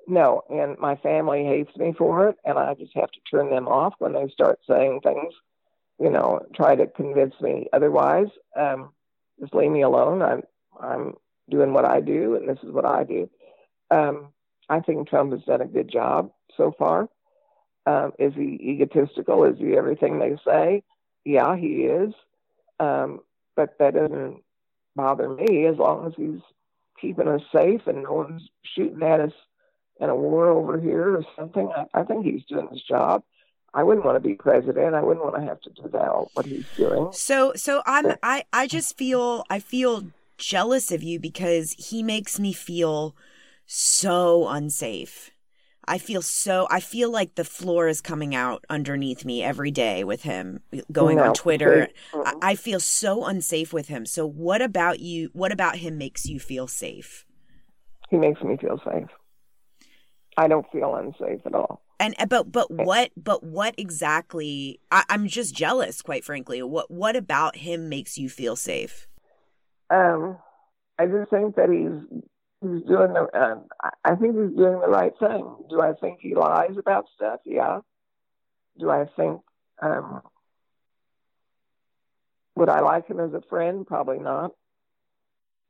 no, 0.07 0.42
and 0.51 0.79
my 0.79 0.96
family 0.96 1.44
hates 1.44 1.77
me 1.77 1.94
for 1.96 2.29
it, 2.29 2.37
and 2.44 2.59
I 2.59 2.75
just 2.75 2.94
have 2.96 3.11
to 3.12 3.20
turn 3.31 3.51
them 3.51 3.68
off 3.68 3.94
when 3.98 4.12
they 4.12 4.29
start 4.29 4.59
saying 4.68 5.01
things, 5.03 5.33
you 6.01 6.11
know, 6.11 6.44
try 6.55 6.75
to 6.75 6.87
convince 6.87 7.35
me 7.40 7.68
otherwise. 7.72 8.29
Um, 8.57 8.90
just 9.40 9.55
leave 9.55 9.70
me 9.70 9.83
alone. 9.83 10.22
I'm 10.22 10.42
I'm 10.81 11.14
doing 11.48 11.72
what 11.72 11.85
I 11.85 12.01
do, 12.01 12.35
and 12.35 12.48
this 12.48 12.59
is 12.62 12.72
what 12.72 12.85
I 12.85 13.05
do. 13.05 13.31
Um, 13.90 14.33
I 14.68 14.81
think 14.81 15.09
Trump 15.09 15.33
has 15.33 15.42
done 15.42 15.61
a 15.61 15.66
good 15.66 15.90
job 15.90 16.33
so 16.57 16.75
far. 16.77 17.09
Um, 17.87 18.12
is 18.18 18.33
he 18.35 18.59
egotistical? 18.61 19.44
Is 19.44 19.59
he 19.59 19.77
everything 19.77 20.18
they 20.18 20.37
say? 20.44 20.83
Yeah, 21.24 21.56
he 21.56 21.85
is. 21.85 22.14
Um, 22.80 23.20
but 23.54 23.76
that 23.78 23.94
doesn't 23.94 24.42
bother 24.96 25.28
me 25.28 25.66
as 25.66 25.76
long 25.76 26.06
as 26.06 26.12
he's 26.16 26.40
keeping 27.00 27.28
us 27.28 27.42
safe 27.54 27.82
and 27.87 28.02
no 28.02 28.12
one's 28.12 28.48
shooting 28.74 29.02
at 29.02 29.20
us 29.20 29.32
in 30.00 30.08
a 30.08 30.16
war 30.16 30.48
over 30.48 30.80
here 30.80 31.16
or 31.16 31.24
something. 31.37 31.70
I, 31.76 32.00
I 32.00 32.04
think 32.04 32.24
he's 32.24 32.44
doing 32.44 32.68
his 32.70 32.82
job. 32.82 33.22
I 33.74 33.82
wouldn't 33.82 34.04
want 34.04 34.16
to 34.16 34.28
be 34.28 34.35
president. 34.35 34.94
I 34.94 35.02
wouldn't 35.02 35.24
want 35.24 35.37
to 35.37 35.48
have 35.48 35.61
to 35.62 35.70
do 35.70 35.88
that 35.92 36.26
what 36.35 36.46
he's 36.46 36.66
doing. 36.76 37.08
So 37.12 37.52
so 37.56 37.82
I'm 37.87 38.16
I 38.22 38.44
I 38.52 38.66
just 38.66 38.98
feel 38.98 39.44
I 39.48 39.61
feel 39.61 40.04
jealous 40.37 40.92
of 40.92 41.02
you 41.02 41.18
because 41.18 41.72
he 41.78 42.02
makes 42.02 42.38
me 42.38 42.52
feel 42.52 43.16
so 43.66 44.48
unsafe. 44.48 45.30
I 45.87 45.99
feel 45.99 46.23
so 46.23 46.66
I 46.71 46.81
feel 46.81 47.11
like 47.11 47.35
the 47.35 47.45
floor 47.45 47.88
is 47.88 48.01
coming 48.01 48.35
out 48.35 48.64
underneath 48.71 49.25
me 49.25 49.42
every 49.42 49.71
day 49.71 50.05
with 50.05 50.23
him 50.23 50.61
going 50.92 51.16
no, 51.16 51.25
on 51.25 51.35
Twitter. 51.35 51.88
I, 52.14 52.35
I 52.42 52.55
feel 52.55 52.81
so 52.81 53.25
unsafe 53.25 53.73
with 53.73 53.88
him. 53.88 54.07
So 54.07 54.25
what 54.27 54.62
about 54.62 55.01
you 55.01 55.31
what 55.33 55.53
about 55.53 55.77
him 55.77 55.99
makes 55.99 56.27
you 56.27 56.38
feel 56.38 56.68
safe? 56.68 57.25
He 58.11 58.16
makes 58.16 58.42
me 58.42 58.57
feel 58.57 58.81
safe. 58.85 59.09
I 60.37 60.49
don't 60.49 60.66
feel 60.71 60.95
unsafe 60.95 61.40
at 61.45 61.55
all. 61.55 61.83
And 61.99 62.14
uh, 62.18 62.27
but 62.27 62.51
but 62.51 62.71
what 62.71 63.11
but 63.16 63.45
what 63.45 63.75
exactly? 63.77 64.81
I, 64.90 65.05
I'm 65.09 65.27
just 65.27 65.55
jealous, 65.55 66.03
quite 66.03 66.25
frankly. 66.25 66.62
What 66.62 66.90
what 66.90 67.16
about 67.16 67.57
him 67.57 67.88
makes 67.88 68.18
you 68.18 68.29
feel 68.29 68.57
safe? 68.57 69.07
Um, 69.90 70.38
I 70.99 71.07
just 71.07 71.31
think 71.31 71.57
that 71.57 71.68
he's 71.71 72.23
he's 72.62 72.83
doing 72.83 73.12
the. 73.12 73.29
Uh, 73.35 73.57
I 74.05 74.14
think 74.14 74.37
he's 74.37 74.57
doing 74.57 74.81
the 74.81 74.88
right 74.88 75.12
thing. 75.18 75.55
Do 75.68 75.81
I 75.81 75.92
think 75.94 76.20
he 76.20 76.35
lies 76.35 76.77
about 76.79 77.07
stuff? 77.14 77.40
Yeah. 77.44 77.81
Do 78.79 78.90
I 78.90 79.07
think? 79.16 79.40
Um, 79.81 80.22
would 82.55 82.68
I 82.68 82.81
like 82.81 83.09
him 83.09 83.20
as 83.20 83.33
a 83.35 83.42
friend? 83.48 83.87
Probably 83.87 84.18
not, 84.18 84.53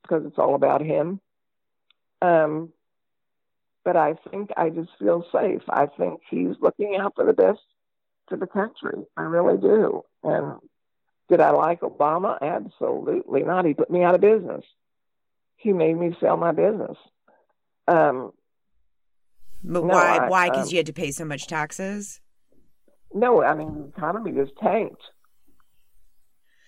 because 0.01 0.25
it's 0.25 0.37
all 0.37 0.55
about 0.55 0.81
him. 0.81 1.19
Um, 2.21 2.71
but 3.83 3.97
I 3.97 4.15
think 4.29 4.51
I 4.55 4.69
just 4.69 4.91
feel 4.99 5.25
safe. 5.31 5.61
I 5.69 5.87
think 5.87 6.21
he's 6.29 6.55
looking 6.61 6.95
out 6.95 7.15
for 7.15 7.25
the 7.25 7.33
best 7.33 7.61
for 8.27 8.37
the 8.37 8.47
country. 8.47 9.05
I 9.17 9.23
really 9.23 9.59
do. 9.59 10.03
And 10.23 10.59
did 11.29 11.41
I 11.41 11.51
like 11.51 11.81
Obama? 11.81 12.37
Absolutely 12.41 13.43
not. 13.43 13.65
He 13.65 13.73
put 13.73 13.91
me 13.91 14.03
out 14.03 14.15
of 14.15 14.21
business. 14.21 14.63
He 15.55 15.73
made 15.73 15.97
me 15.97 16.15
sell 16.19 16.37
my 16.37 16.51
business. 16.51 16.97
Um, 17.87 18.31
but 19.63 19.85
no, 19.85 19.93
why? 19.93 20.17
I, 20.17 20.29
why? 20.29 20.49
Because 20.49 20.67
um, 20.67 20.71
you 20.71 20.77
had 20.77 20.85
to 20.87 20.93
pay 20.93 21.11
so 21.11 21.25
much 21.25 21.47
taxes. 21.47 22.19
No, 23.13 23.43
I 23.43 23.55
mean 23.55 23.75
the 23.75 23.87
economy 23.97 24.31
just 24.31 24.57
tanked. 24.61 25.01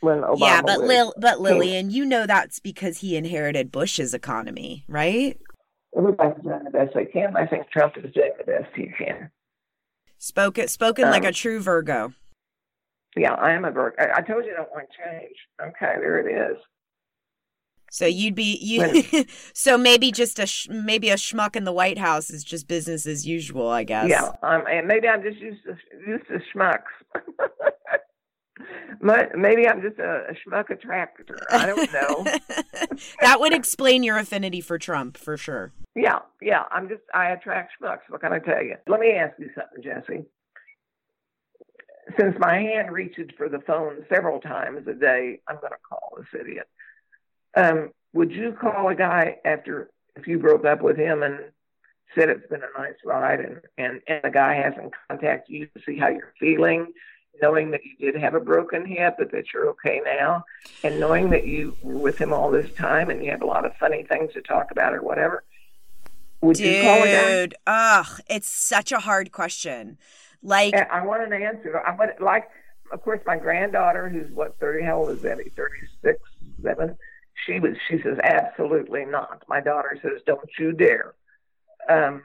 When 0.01 0.21
Obama 0.21 0.39
yeah, 0.39 0.61
but 0.61 0.81
Lil, 0.81 1.13
but 1.17 1.41
Lillian, 1.41 1.89
you 1.89 2.05
know 2.05 2.27
that's 2.27 2.59
because 2.59 2.99
he 2.99 3.15
inherited 3.15 3.71
Bush's 3.71 4.13
economy, 4.13 4.85
right? 4.87 5.39
everybody's 5.97 6.43
doing 6.43 6.63
the 6.63 6.71
best 6.71 6.93
they 6.93 7.05
can. 7.05 7.35
I 7.35 7.45
think 7.47 7.69
Trump 7.69 7.97
is 7.97 8.13
doing 8.13 8.31
the 8.37 8.43
best 8.43 8.67
he 8.75 8.89
can. 8.97 9.29
Spoken, 10.17 10.67
spoken 10.67 11.05
um, 11.05 11.11
like 11.11 11.23
a 11.23 11.31
true 11.31 11.59
Virgo. 11.59 12.13
Yeah, 13.15 13.33
I 13.33 13.51
am 13.51 13.65
a 13.65 13.71
Virgo. 13.71 13.95
I, 13.99 14.17
I, 14.17 14.21
told 14.21 14.45
you 14.45 14.51
I 14.53 14.57
don't 14.57 14.71
want 14.71 14.87
change. 14.97 15.35
Okay, 15.61 15.95
there 15.99 16.19
it 16.19 16.51
is. 16.51 16.57
So 17.95 18.05
you'd 18.05 18.35
be 18.35 18.57
you. 18.61 19.25
so 19.53 19.77
maybe 19.77 20.11
just 20.11 20.37
a 20.37 20.45
sh- 20.45 20.67
maybe 20.69 21.11
a 21.11 21.15
schmuck 21.15 21.55
in 21.55 21.63
the 21.63 21.71
White 21.71 21.97
House 21.97 22.29
is 22.29 22.43
just 22.43 22.67
business 22.67 23.05
as 23.05 23.25
usual, 23.25 23.69
I 23.69 23.85
guess. 23.85 24.09
Yeah, 24.09 24.33
um, 24.43 24.65
and 24.69 24.85
maybe 24.85 25.07
I'm 25.07 25.23
just 25.23 25.37
used 25.37 25.63
to 25.63 25.77
used 26.05 26.27
to 26.27 26.41
schmucks. 26.53 26.91
Maybe 29.01 29.67
I'm 29.67 29.81
just 29.81 29.99
a, 29.99 30.23
a 30.29 30.33
schmuck 30.33 30.69
attractor. 30.69 31.37
I 31.51 31.65
don't 31.65 31.91
know. 31.93 32.23
that 33.21 33.39
would 33.39 33.53
explain 33.53 34.01
your 34.01 34.17
affinity 34.17 34.61
for 34.61 34.79
Trump 34.79 35.17
for 35.17 35.37
sure. 35.37 35.73
Yeah, 35.93 36.19
yeah. 36.41 36.63
I'm 36.71 36.87
just 36.87 37.01
I 37.13 37.31
attract 37.31 37.73
schmucks. 37.79 38.09
What 38.09 38.21
can 38.21 38.33
I 38.33 38.39
tell 38.39 38.63
you? 38.63 38.75
Let 38.87 39.01
me 39.01 39.11
ask 39.11 39.33
you 39.37 39.49
something, 39.53 39.83
Jessie. 39.83 40.25
Since 42.17 42.35
my 42.39 42.55
hand 42.55 42.91
reaches 42.91 43.29
for 43.37 43.49
the 43.49 43.59
phone 43.59 44.05
several 44.13 44.39
times 44.39 44.87
a 44.87 44.93
day, 44.93 45.41
I'm 45.47 45.57
going 45.57 45.73
to 45.73 45.79
call 45.87 46.13
this 46.17 46.41
idiot. 46.41 46.67
Um, 47.55 47.91
would 48.13 48.31
you 48.31 48.53
call 48.53 48.89
a 48.89 48.95
guy 48.95 49.37
after 49.45 49.89
if 50.15 50.27
you 50.27 50.39
broke 50.39 50.65
up 50.65 50.81
with 50.81 50.97
him 50.97 51.23
and 51.23 51.39
said 52.13 52.29
it's 52.29 52.47
been 52.47 52.61
a 52.61 52.79
nice 52.79 52.95
ride 53.03 53.39
and 53.39 53.61
and, 53.77 54.01
and 54.07 54.21
the 54.23 54.29
guy 54.29 54.55
hasn't 54.55 54.93
contacted 55.09 55.53
you 55.53 55.65
to 55.67 55.81
see 55.85 55.97
how 55.97 56.07
you're 56.07 56.33
feeling 56.39 56.87
knowing 57.41 57.71
that 57.71 57.81
you 57.83 58.11
did 58.11 58.19
have 58.19 58.33
a 58.33 58.39
broken 58.39 58.85
hip, 58.85 59.15
but 59.17 59.31
that 59.31 59.45
you're 59.53 59.69
okay 59.69 60.01
now, 60.03 60.43
and 60.83 60.99
knowing 60.99 61.29
that 61.31 61.45
you 61.45 61.75
were 61.81 61.97
with 61.97 62.17
him 62.17 62.33
all 62.33 62.51
this 62.51 62.71
time 62.73 63.09
and 63.09 63.23
you 63.23 63.31
have 63.31 63.41
a 63.41 63.45
lot 63.45 63.65
of 63.65 63.75
funny 63.77 64.03
things 64.03 64.33
to 64.33 64.41
talk 64.41 64.71
about 64.71 64.93
or 64.93 65.01
whatever. 65.01 65.43
Would 66.41 66.57
Dude, 66.57 66.75
you 66.75 66.81
call 66.83 67.03
Dude, 67.03 67.55
ugh, 67.65 68.21
it's 68.27 68.49
such 68.49 68.91
a 68.91 68.99
hard 68.99 69.31
question. 69.31 69.97
Like, 70.43 70.75
I 70.75 71.03
want 71.03 71.23
an 71.23 71.33
answer. 71.33 71.81
I 71.85 71.95
want 71.95 72.21
like, 72.21 72.47
of 72.91 73.01
course, 73.01 73.19
my 73.25 73.37
granddaughter, 73.37 74.09
who's 74.09 74.31
what 74.31 74.59
thirty, 74.59 74.83
how 74.83 74.97
old 74.97 75.09
is 75.09 75.21
that? 75.23 75.39
Thirty 75.55 75.79
six, 76.03 76.19
seven. 76.61 76.97
She 77.45 77.59
was. 77.59 77.75
She 77.89 78.01
says 78.01 78.17
absolutely 78.23 79.05
not. 79.05 79.43
My 79.47 79.61
daughter 79.61 79.97
says, 80.01 80.21
don't 80.25 80.49
you 80.57 80.71
dare. 80.71 81.13
Um, 81.89 82.23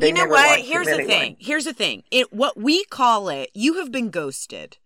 you 0.00 0.12
know 0.12 0.26
what? 0.26 0.60
Here's 0.60 0.86
the 0.86 0.94
anyway. 0.94 1.08
thing. 1.08 1.36
Here's 1.38 1.64
the 1.64 1.72
thing. 1.72 2.02
It 2.10 2.32
what 2.32 2.56
we 2.56 2.84
call 2.84 3.28
it. 3.28 3.50
You 3.54 3.74
have 3.74 3.92
been 3.92 4.10
ghosted 4.10 4.78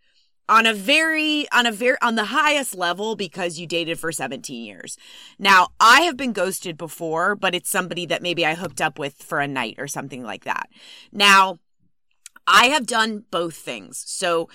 on 0.49 0.67
a 0.67 0.75
very 0.75 1.47
on 1.53 1.67
a 1.67 1.73
very 1.73 1.97
on 2.03 2.15
the 2.15 2.27
highest 2.27 2.75
level 2.75 3.17
because 3.17 3.59
you 3.59 3.67
dated 3.67 3.99
for 3.99 4.13
17 4.13 4.65
years. 4.65 4.99
Now, 5.39 5.69
I 5.81 6.03
have 6.03 6.17
been 6.17 6.33
ghosted 6.33 6.77
before, 6.77 7.35
but 7.35 7.55
it's 7.55 7.71
somebody 7.71 8.07
that 8.07 8.23
maybe 8.23 8.45
I 8.45 8.55
hooked 8.55 8.81
up 8.81 8.99
with 8.99 9.15
for 9.15 9.41
a 9.41 9.49
night 9.49 9.77
or 9.79 9.89
something 9.89 10.23
like 10.23 10.45
that. 10.45 10.69
Now, 11.13 11.59
I 12.47 12.67
have 12.67 12.87
done 12.87 13.25
both 13.31 13.57
things. 13.57 14.03
So 14.07 14.49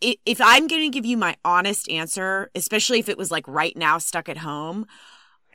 if 0.00 0.40
I'm 0.40 0.66
going 0.66 0.82
to 0.82 0.94
give 0.94 1.06
you 1.06 1.16
my 1.16 1.36
honest 1.44 1.90
answer, 1.90 2.50
especially 2.54 2.98
if 2.98 3.08
it 3.08 3.18
was 3.18 3.30
like 3.30 3.46
right 3.48 3.76
now 3.76 3.98
stuck 3.98 4.28
at 4.28 4.38
home, 4.38 4.86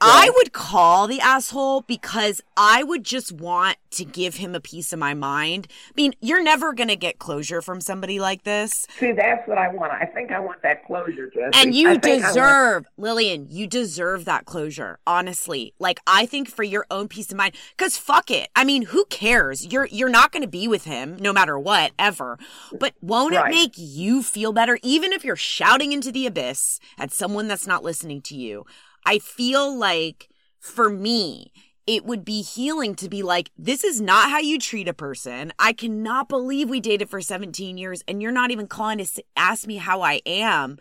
I 0.01 0.31
would 0.35 0.53
call 0.53 1.07
the 1.07 1.19
asshole 1.19 1.81
because 1.81 2.41
I 2.57 2.83
would 2.83 3.03
just 3.03 3.31
want 3.31 3.77
to 3.91 4.05
give 4.05 4.35
him 4.35 4.55
a 4.55 4.59
piece 4.59 4.93
of 4.93 4.99
my 4.99 5.13
mind. 5.13 5.67
I 5.89 5.93
mean, 5.95 6.13
you're 6.21 6.41
never 6.41 6.73
going 6.73 6.87
to 6.87 6.95
get 6.95 7.19
closure 7.19 7.61
from 7.61 7.81
somebody 7.81 8.19
like 8.19 8.43
this. 8.43 8.87
See, 8.97 9.11
that's 9.11 9.47
what 9.47 9.57
I 9.57 9.67
want. 9.73 9.91
I 9.91 10.05
think 10.05 10.31
I 10.31 10.39
want 10.39 10.61
that 10.63 10.85
closure, 10.85 11.29
Jessie. 11.29 11.51
And 11.53 11.75
you 11.75 11.97
deserve, 11.97 12.83
want- 12.83 12.87
Lillian, 12.97 13.47
you 13.49 13.67
deserve 13.67 14.25
that 14.25 14.45
closure, 14.45 14.99
honestly. 15.05 15.73
Like, 15.77 15.99
I 16.07 16.25
think 16.25 16.49
for 16.49 16.63
your 16.63 16.85
own 16.89 17.07
peace 17.07 17.31
of 17.31 17.37
mind, 17.37 17.55
because 17.77 17.97
fuck 17.97 18.31
it. 18.31 18.49
I 18.55 18.63
mean, 18.63 18.83
who 18.83 19.05
cares? 19.05 19.71
You're, 19.71 19.87
you're 19.87 20.09
not 20.09 20.31
going 20.31 20.43
to 20.43 20.47
be 20.47 20.67
with 20.67 20.85
him 20.85 21.17
no 21.19 21.33
matter 21.33 21.59
what, 21.59 21.91
ever. 21.99 22.39
But 22.79 22.93
won't 23.01 23.35
right. 23.35 23.51
it 23.51 23.55
make 23.55 23.73
you 23.75 24.23
feel 24.23 24.53
better, 24.53 24.79
even 24.81 25.13
if 25.13 25.23
you're 25.23 25.35
shouting 25.35 25.91
into 25.91 26.11
the 26.11 26.25
abyss 26.25 26.79
at 26.97 27.11
someone 27.11 27.47
that's 27.47 27.67
not 27.67 27.83
listening 27.83 28.21
to 28.23 28.35
you? 28.35 28.65
I 29.05 29.19
feel 29.19 29.77
like 29.77 30.29
for 30.59 30.89
me, 30.89 31.51
it 31.87 32.05
would 32.05 32.23
be 32.23 32.41
healing 32.41 32.95
to 32.95 33.09
be 33.09 33.23
like, 33.23 33.51
this 33.57 33.83
is 33.83 33.99
not 33.99 34.29
how 34.29 34.39
you 34.39 34.59
treat 34.59 34.87
a 34.87 34.93
person. 34.93 35.51
I 35.57 35.73
cannot 35.73 36.29
believe 36.29 36.69
we 36.69 36.79
dated 36.79 37.09
for 37.09 37.21
17 37.21 37.77
years 37.77 38.03
and 38.07 38.21
you're 38.21 38.31
not 38.31 38.51
even 38.51 38.67
calling 38.67 38.99
to 38.99 39.23
ask 39.35 39.67
me 39.67 39.77
how 39.77 40.01
I 40.01 40.21
am. 40.25 40.77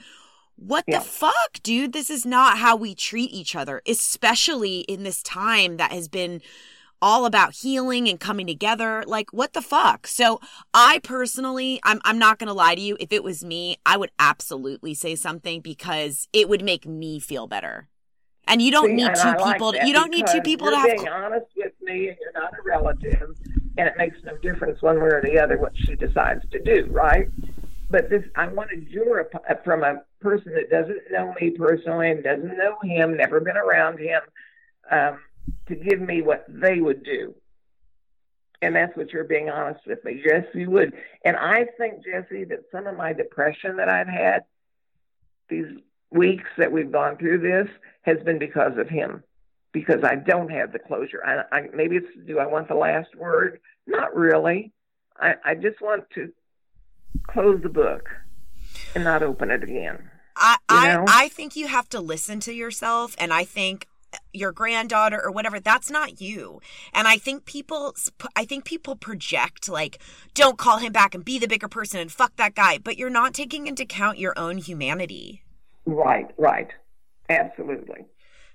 What 0.56 0.84
yeah. 0.86 0.98
the 0.98 1.04
fuck, 1.04 1.62
dude? 1.62 1.94
This 1.94 2.10
is 2.10 2.26
not 2.26 2.58
how 2.58 2.76
we 2.76 2.94
treat 2.94 3.32
each 3.32 3.56
other, 3.56 3.80
especially 3.88 4.80
in 4.80 5.04
this 5.04 5.22
time 5.22 5.78
that 5.78 5.90
has 5.90 6.06
been 6.06 6.42
all 7.02 7.24
about 7.24 7.54
healing 7.54 8.08
and 8.08 8.20
coming 8.20 8.46
together. 8.46 9.02
Like, 9.06 9.32
what 9.32 9.54
the 9.54 9.62
fuck? 9.62 10.06
So 10.06 10.38
I 10.74 11.00
personally, 11.02 11.80
I'm, 11.82 12.00
I'm 12.04 12.18
not 12.18 12.38
going 12.38 12.48
to 12.48 12.52
lie 12.52 12.74
to 12.74 12.80
you. 12.80 12.98
If 13.00 13.10
it 13.10 13.24
was 13.24 13.42
me, 13.42 13.78
I 13.86 13.96
would 13.96 14.10
absolutely 14.18 14.92
say 14.92 15.14
something 15.14 15.62
because 15.62 16.28
it 16.34 16.48
would 16.48 16.62
make 16.62 16.86
me 16.86 17.18
feel 17.20 17.46
better. 17.46 17.88
And 18.46 18.60
you 18.60 18.72
don't 18.72 18.88
See, 18.88 18.94
need 18.94 19.14
two 19.14 19.34
people. 19.44 19.72
To, 19.72 19.86
you 19.86 19.92
don't 19.92 20.10
need 20.10 20.26
two 20.26 20.40
people 20.40 20.70
to 20.70 20.76
have. 20.76 20.86
Being 20.86 21.08
honest 21.08 21.46
with 21.56 21.72
me, 21.82 22.08
and 22.08 22.16
you're 22.20 22.32
not 22.34 22.52
a 22.52 22.62
relative, 22.64 23.36
and 23.78 23.88
it 23.88 23.94
makes 23.96 24.16
no 24.24 24.36
difference 24.38 24.82
one 24.82 24.96
way 24.96 25.08
or 25.08 25.22
the 25.22 25.38
other 25.38 25.56
what 25.56 25.72
she 25.76 25.94
decides 25.94 26.42
to 26.50 26.60
do, 26.60 26.86
right? 26.90 27.28
But 27.90 28.08
this, 28.08 28.24
I 28.36 28.48
wanted 28.48 28.88
your 28.88 29.28
from 29.64 29.82
a 29.82 30.02
person 30.20 30.52
that 30.54 30.70
doesn't 30.70 31.00
know 31.10 31.34
me 31.40 31.50
personally 31.50 32.10
and 32.10 32.22
doesn't 32.22 32.56
know 32.56 32.76
him, 32.82 33.16
never 33.16 33.40
been 33.40 33.56
around 33.56 33.98
him, 33.98 34.20
um, 34.90 35.18
to 35.68 35.74
give 35.74 36.00
me 36.00 36.22
what 36.22 36.44
they 36.48 36.80
would 36.80 37.04
do. 37.04 37.34
And 38.62 38.76
that's 38.76 38.96
what 38.96 39.10
you're 39.10 39.24
being 39.24 39.48
honest 39.48 39.80
with 39.86 40.04
me. 40.04 40.22
Yes, 40.24 40.44
you 40.54 40.70
would. 40.70 40.92
And 41.24 41.36
I 41.36 41.66
think, 41.78 42.04
Jessie, 42.04 42.44
that 42.44 42.64
some 42.70 42.86
of 42.86 42.96
my 42.96 43.12
depression 43.12 43.76
that 43.76 43.88
I've 43.88 44.06
had 44.06 44.44
these 45.48 45.66
weeks 46.10 46.48
that 46.58 46.70
we've 46.70 46.92
gone 46.92 47.16
through 47.16 47.38
this 47.38 47.68
has 48.02 48.18
been 48.24 48.38
because 48.38 48.76
of 48.78 48.88
him 48.88 49.22
because 49.72 50.02
I 50.02 50.16
don't 50.16 50.50
have 50.50 50.72
the 50.72 50.78
closure. 50.78 51.22
I, 51.24 51.56
I 51.56 51.68
maybe 51.74 51.96
it's 51.96 52.08
do 52.26 52.38
I 52.38 52.46
want 52.46 52.68
the 52.68 52.74
last 52.74 53.14
word? 53.16 53.60
Not 53.86 54.14
really. 54.14 54.72
I, 55.18 55.34
I 55.44 55.54
just 55.54 55.80
want 55.80 56.04
to 56.14 56.32
close 57.28 57.60
the 57.62 57.68
book 57.68 58.08
and 58.94 59.04
not 59.04 59.22
open 59.22 59.50
it 59.50 59.62
again. 59.62 60.10
I, 60.36 60.56
I 60.68 61.04
I 61.06 61.28
think 61.28 61.56
you 61.56 61.66
have 61.66 61.88
to 61.90 62.00
listen 62.00 62.40
to 62.40 62.52
yourself 62.52 63.14
and 63.18 63.32
I 63.32 63.44
think 63.44 63.86
your 64.32 64.52
granddaughter 64.52 65.20
or 65.22 65.30
whatever 65.30 65.60
that's 65.60 65.88
not 65.88 66.20
you 66.20 66.60
and 66.92 67.06
i 67.06 67.16
think 67.16 67.44
people 67.44 67.94
i 68.34 68.44
think 68.44 68.64
people 68.64 68.96
project 68.96 69.68
like 69.68 70.00
don't 70.34 70.58
call 70.58 70.78
him 70.78 70.92
back 70.92 71.14
and 71.14 71.24
be 71.24 71.38
the 71.38 71.46
bigger 71.46 71.68
person 71.68 72.00
and 72.00 72.10
fuck 72.10 72.34
that 72.36 72.54
guy 72.56 72.76
but 72.76 72.96
you're 72.96 73.08
not 73.08 73.32
taking 73.32 73.68
into 73.68 73.84
account 73.84 74.18
your 74.18 74.36
own 74.36 74.58
humanity 74.58 75.44
right 75.86 76.26
right 76.38 76.70
absolutely 77.30 78.04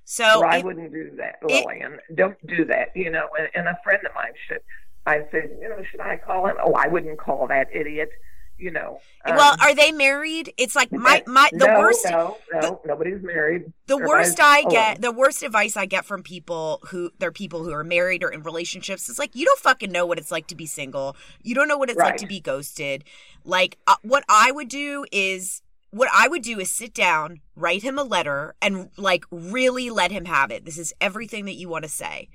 so 0.06 0.46
I 0.46 0.62
wouldn't 0.62 0.94
do 0.94 1.12
that, 1.18 1.40
Lillian. 1.44 1.94
It, 1.94 2.16
Don't 2.16 2.38
do 2.46 2.64
that. 2.66 2.96
You 2.96 3.10
know, 3.10 3.28
and, 3.38 3.50
and 3.56 3.68
a 3.68 3.78
friend 3.84 4.00
of 4.06 4.14
mine 4.14 4.34
should. 4.48 4.62
I 5.08 5.26
said, 5.32 5.58
you 5.60 5.68
know, 5.68 5.84
should 5.90 6.00
I 6.00 6.18
call 6.18 6.48
him? 6.48 6.58
Oh, 6.64 6.74
I 6.74 6.88
wouldn't 6.88 7.20
call 7.20 7.48
that 7.48 7.68
idiot 7.74 8.10
you 8.58 8.72
know. 8.72 9.00
Um, 9.26 9.36
well, 9.36 9.56
are 9.62 9.76
they 9.76 9.92
married? 9.92 10.54
It's 10.58 10.76
like 10.76 10.92
my 10.92 11.24
my 11.28 11.50
the 11.52 11.66
no, 11.66 11.80
worst. 11.80 12.06
No, 12.06 12.38
no, 12.54 12.62
the, 12.62 12.80
nobody's 12.86 13.22
married. 13.22 13.72
The 13.88 13.98
worst 13.98 14.40
I 14.42 14.64
get, 14.64 15.02
the 15.02 15.12
worst 15.12 15.44
advice 15.44 15.76
I 15.76 15.86
get 15.86 16.06
from 16.06 16.24
people 16.24 16.80
who 16.90 17.12
they're 17.20 17.32
people 17.32 17.64
who 17.64 17.72
are 17.72 17.84
married 17.84 18.24
or 18.24 18.30
in 18.30 18.44
relationships 18.44 19.10
is 19.10 19.20
like, 19.20 19.36
you 19.36 19.46
don't 19.46 19.60
fucking 19.60 19.92
know 19.92 20.06
what 20.06 20.18
it's 20.18 20.32
like 20.32 20.48
to 20.48 20.56
be 20.56 20.66
single. 20.66 21.16
You 21.42 21.56
don't 21.56 21.68
know 21.68 21.78
what 21.78 21.90
it's 21.90 22.00
right. 22.00 22.12
like 22.12 22.18
to 22.18 22.28
be 22.28 22.40
ghosted. 22.40 23.04
Like, 23.44 23.78
uh, 23.88 23.96
what 24.02 24.24
I 24.30 24.52
would 24.52 24.70
do 24.70 25.06
is. 25.12 25.62
What 25.96 26.10
I 26.14 26.28
would 26.28 26.42
do 26.42 26.60
is 26.60 26.70
sit 26.70 26.94
down, 26.94 27.40
write 27.56 27.82
him 27.82 27.98
a 27.98 28.04
letter, 28.04 28.54
and 28.62 28.90
like 28.98 29.24
really 29.32 29.90
let 29.90 30.12
him 30.12 30.26
have 30.26 30.52
it. 30.52 30.66
This 30.66 30.78
is 30.78 30.94
everything 31.00 31.46
that 31.46 31.54
you 31.54 31.70
want 31.70 31.86
to 31.86 31.90
say. 31.90 32.28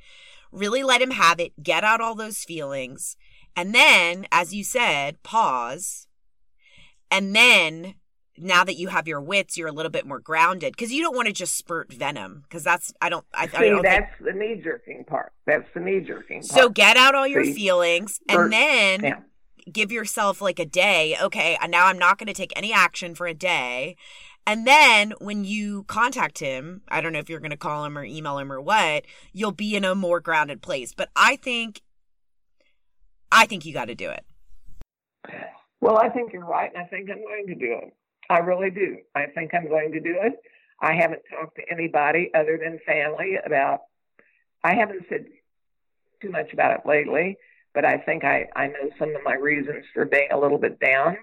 Really 0.51 0.83
let 0.83 1.03
him 1.03 1.11
have 1.11 1.39
it, 1.39 1.63
get 1.63 1.85
out 1.85 2.01
all 2.01 2.15
those 2.15 2.43
feelings. 2.43 3.19
And 3.55 3.75
then, 3.75 4.25
as 4.33 4.55
you 4.55 4.65
said, 4.65 5.23
pause, 5.23 6.07
and 7.11 7.37
then 7.37 7.97
now 8.39 8.65
that 8.65 8.79
you 8.79 8.89
have 8.89 9.07
your 9.07 9.21
wits, 9.21 9.59
you're 9.59 9.69
a 9.69 9.73
little 9.73 9.91
bit 9.91 10.07
more 10.07 10.21
grounded 10.21 10.73
because 10.73 10.91
you 10.91 11.03
don't 11.03 11.15
want 11.15 11.27
to 11.27 11.33
just 11.35 11.55
spurt 11.55 11.93
venom 11.93 12.45
because 12.49 12.65
that's 12.65 12.95
I 13.03 13.11
don't 13.11 13.27
I, 13.35 13.47
See, 13.47 13.57
I 13.59 13.69
don't 13.69 13.83
that's 13.83 14.17
think... 14.17 14.33
the 14.33 14.39
knee 14.39 14.59
jerking 14.65 15.05
part. 15.05 15.35
That's 15.45 15.69
the 15.75 15.81
knee 15.81 16.01
jerking. 16.01 16.41
So 16.43 16.71
get 16.71 16.97
out 16.97 17.15
all 17.15 17.27
your 17.27 17.45
See, 17.45 17.53
feelings 17.53 18.21
and 18.27 18.51
then 18.51 19.05
yeah. 19.05 19.21
Give 19.71 19.93
yourself 19.93 20.41
like 20.41 20.59
a 20.59 20.65
day. 20.65 21.17
Okay, 21.21 21.59
now 21.69 21.87
I'm 21.87 21.99
not 21.99 22.19
going 22.19 22.27
to 22.29 22.33
take 22.33 22.53
any 22.57 22.73
action 22.73 23.15
for 23.15 23.27
a 23.27 23.35
day. 23.35 23.97
And 24.47 24.67
then 24.67 25.13
when 25.19 25.45
you 25.45 25.85
contact 25.85 26.39
him, 26.39 26.83
I 26.89 27.01
don't 27.01 27.13
know 27.13 27.19
if 27.19 27.29
you're 27.29 27.41
going 27.41 27.51
to 27.51 27.57
call 27.57 27.85
him 27.85 27.97
or 27.97 28.05
email 28.05 28.39
him 28.39 28.51
or 28.51 28.61
what, 28.61 29.05
you'll 29.33 29.53
be 29.53 29.77
in 29.77 29.85
a 29.85 29.95
more 29.95 30.21
grounded 30.21 30.63
place. 30.63 30.95
But 30.95 31.11
I 31.15 31.37
think, 31.37 31.83
I 33.31 33.47
think 33.47 33.65
you 33.65 33.73
got 33.73 33.87
to 33.87 33.95
do 33.95 34.11
it. 34.11 34.25
Well, 35.81 35.99
I 35.99 36.09
think 36.09 36.33
you're 36.33 36.45
right, 36.45 36.71
and 36.75 36.83
I 36.83 36.87
think 36.87 37.11
I'm 37.11 37.23
going 37.23 37.47
to 37.49 37.55
do 37.55 37.79
it. 37.83 37.95
I 38.29 38.39
really 38.39 38.71
do. 38.71 38.99
I 39.15 39.27
think 39.27 39.55
I'm 39.55 39.69
going 39.69 39.93
to 39.93 40.01
do 40.01 40.17
it. 40.21 40.35
I 40.81 40.95
haven't 40.95 41.23
talked 41.31 41.57
to 41.57 41.63
anybody 41.71 42.31
other 42.35 42.59
than 42.63 42.79
family 42.87 43.39
about. 43.45 43.81
I 44.65 44.75
haven't 44.75 45.05
said 45.09 45.27
too 46.23 46.31
much 46.31 46.53
about 46.53 46.79
it 46.79 46.87
lately, 46.87 47.37
but 47.75 47.85
I 47.85 47.99
think 47.99 48.25
I 48.25 48.49
I 48.55 48.69
know 48.69 48.91
some 48.99 49.15
of 49.15 49.23
my 49.25 49.35
reasons 49.35 49.85
for 49.95 50.05
being 50.05 50.29
a 50.33 50.39
little 50.39 50.59
bit 50.59 50.79
down, 50.81 51.17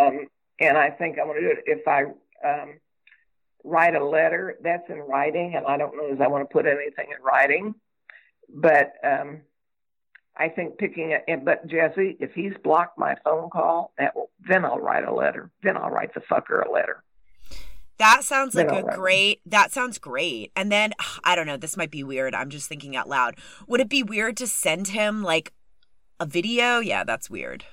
um, 0.00 0.26
and 0.58 0.76
I 0.76 0.90
think 0.90 1.18
I'm 1.18 1.26
going 1.26 1.40
to 1.40 1.48
do 1.48 1.56
it 1.56 1.64
if 1.66 1.86
I. 1.88 2.04
Um, 2.42 2.74
write 3.62 3.94
a 3.94 4.02
letter 4.02 4.56
that's 4.62 4.88
in 4.88 4.96
writing 4.96 5.54
and 5.54 5.66
i 5.66 5.76
don't 5.76 5.94
know 5.94 6.06
if 6.06 6.18
i 6.18 6.26
want 6.26 6.42
to 6.42 6.50
put 6.50 6.64
anything 6.64 7.08
in 7.14 7.22
writing 7.22 7.74
but 8.54 8.94
um, 9.04 9.42
I 10.36 10.48
think 10.48 10.78
picking 10.78 11.10
it, 11.10 11.44
but 11.44 11.66
Jessie, 11.66 12.16
if 12.20 12.32
he's 12.32 12.54
blocked 12.62 12.98
my 12.98 13.14
phone 13.24 13.50
call, 13.50 13.92
that 13.98 14.14
will, 14.14 14.30
then 14.48 14.64
I'll 14.64 14.80
write 14.80 15.04
a 15.04 15.12
letter. 15.12 15.50
Then 15.62 15.76
I'll 15.76 15.90
write 15.90 16.14
the 16.14 16.20
fucker 16.20 16.66
a 16.66 16.70
letter. 16.70 17.02
That 18.00 18.24
sounds 18.24 18.54
like 18.54 18.72
a 18.72 18.82
great. 18.82 19.42
That 19.44 19.72
sounds 19.72 19.98
great. 19.98 20.52
And 20.56 20.72
then 20.72 20.94
I 21.24 21.36
don't 21.36 21.46
know. 21.46 21.58
This 21.58 21.76
might 21.76 21.90
be 21.90 22.02
weird. 22.02 22.34
I'm 22.34 22.48
just 22.48 22.66
thinking 22.66 22.96
out 22.96 23.08
loud. 23.08 23.36
Would 23.68 23.80
it 23.80 23.90
be 23.90 24.02
weird 24.02 24.38
to 24.38 24.46
send 24.46 24.88
him 24.88 25.22
like 25.22 25.52
a 26.18 26.24
video? 26.24 26.78
Yeah, 26.78 27.04
that's 27.04 27.28
weird. 27.28 27.66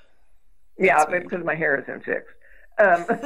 That's 0.76 0.86
yeah, 0.86 1.04
weird. 1.08 1.24
because 1.24 1.44
my 1.44 1.54
hair 1.54 1.80
isn't 1.80 2.04
fixed. 2.04 2.34
Um. 2.78 3.06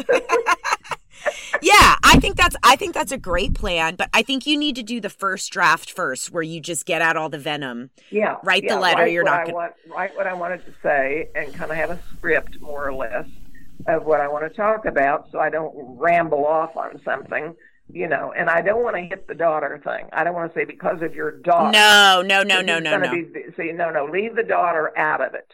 yeah, 1.60 1.96
I 2.04 2.20
think 2.20 2.36
that's 2.36 2.54
I 2.62 2.76
think 2.76 2.94
that's 2.94 3.10
a 3.10 3.18
great 3.18 3.54
plan, 3.54 3.96
but 3.96 4.08
I 4.14 4.22
think 4.22 4.46
you 4.46 4.56
need 4.56 4.76
to 4.76 4.84
do 4.84 5.00
the 5.00 5.10
first 5.10 5.50
draft 5.50 5.90
first, 5.90 6.30
where 6.30 6.44
you 6.44 6.60
just 6.60 6.86
get 6.86 7.02
out 7.02 7.16
all 7.16 7.28
the 7.28 7.38
venom. 7.38 7.90
Yeah, 8.10 8.36
write 8.44 8.62
yeah, 8.62 8.76
the 8.76 8.80
letter. 8.80 9.02
Write 9.02 9.12
you're 9.12 9.24
not 9.24 9.46
gonna... 9.46 9.54
want, 9.54 9.72
write 9.92 10.16
what 10.16 10.28
I 10.28 10.34
wanted 10.34 10.64
to 10.66 10.72
say, 10.84 11.30
and 11.34 11.52
kind 11.52 11.72
of 11.72 11.76
have 11.76 11.90
a 11.90 11.98
script 12.16 12.60
more 12.60 12.86
or 12.86 12.94
less 12.94 13.26
of 13.86 14.04
what 14.04 14.20
I 14.20 14.28
want 14.28 14.50
to 14.50 14.56
talk 14.56 14.84
about, 14.84 15.28
so 15.32 15.38
I 15.38 15.50
don't 15.50 15.72
ramble 15.76 16.46
off 16.46 16.76
on 16.76 17.00
something. 17.04 17.54
You 17.92 18.08
know, 18.08 18.32
and 18.34 18.48
I 18.48 18.62
don't 18.62 18.82
want 18.82 18.96
to 18.96 19.02
hit 19.02 19.28
the 19.28 19.34
daughter 19.34 19.78
thing. 19.84 20.08
I 20.12 20.24
don't 20.24 20.34
want 20.34 20.52
to 20.52 20.58
say 20.58 20.64
because 20.64 21.02
of 21.02 21.14
your 21.14 21.40
daughter. 21.40 21.72
No, 21.72 22.22
no, 22.24 22.42
no, 22.42 22.62
no, 22.62 22.78
no, 22.78 22.96
no. 22.96 23.10
Be, 23.10 23.26
see, 23.56 23.72
no, 23.72 23.90
no, 23.90 24.06
leave 24.06 24.34
the 24.34 24.44
daughter 24.44 24.96
out 24.96 25.20
of 25.20 25.34
it. 25.34 25.52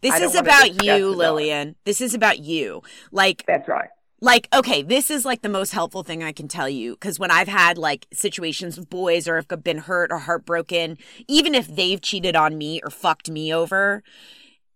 This 0.00 0.18
is 0.20 0.34
about 0.34 0.82
you, 0.82 1.10
Lillian. 1.10 1.76
This 1.84 2.00
is 2.00 2.14
about 2.14 2.40
you. 2.40 2.82
Like 3.12 3.44
that's 3.46 3.68
right 3.68 3.90
like 4.20 4.48
okay 4.52 4.82
this 4.82 5.10
is 5.10 5.24
like 5.24 5.42
the 5.42 5.48
most 5.48 5.72
helpful 5.72 6.02
thing 6.02 6.22
i 6.22 6.32
can 6.32 6.48
tell 6.48 6.68
you 6.68 6.94
because 6.94 7.18
when 7.18 7.30
i've 7.30 7.48
had 7.48 7.78
like 7.78 8.06
situations 8.12 8.76
with 8.76 8.90
boys 8.90 9.28
or 9.28 9.36
have 9.36 9.62
been 9.62 9.78
hurt 9.78 10.10
or 10.10 10.18
heartbroken 10.18 10.98
even 11.28 11.54
if 11.54 11.68
they've 11.68 12.00
cheated 12.00 12.34
on 12.34 12.58
me 12.58 12.80
or 12.82 12.90
fucked 12.90 13.30
me 13.30 13.54
over 13.54 14.02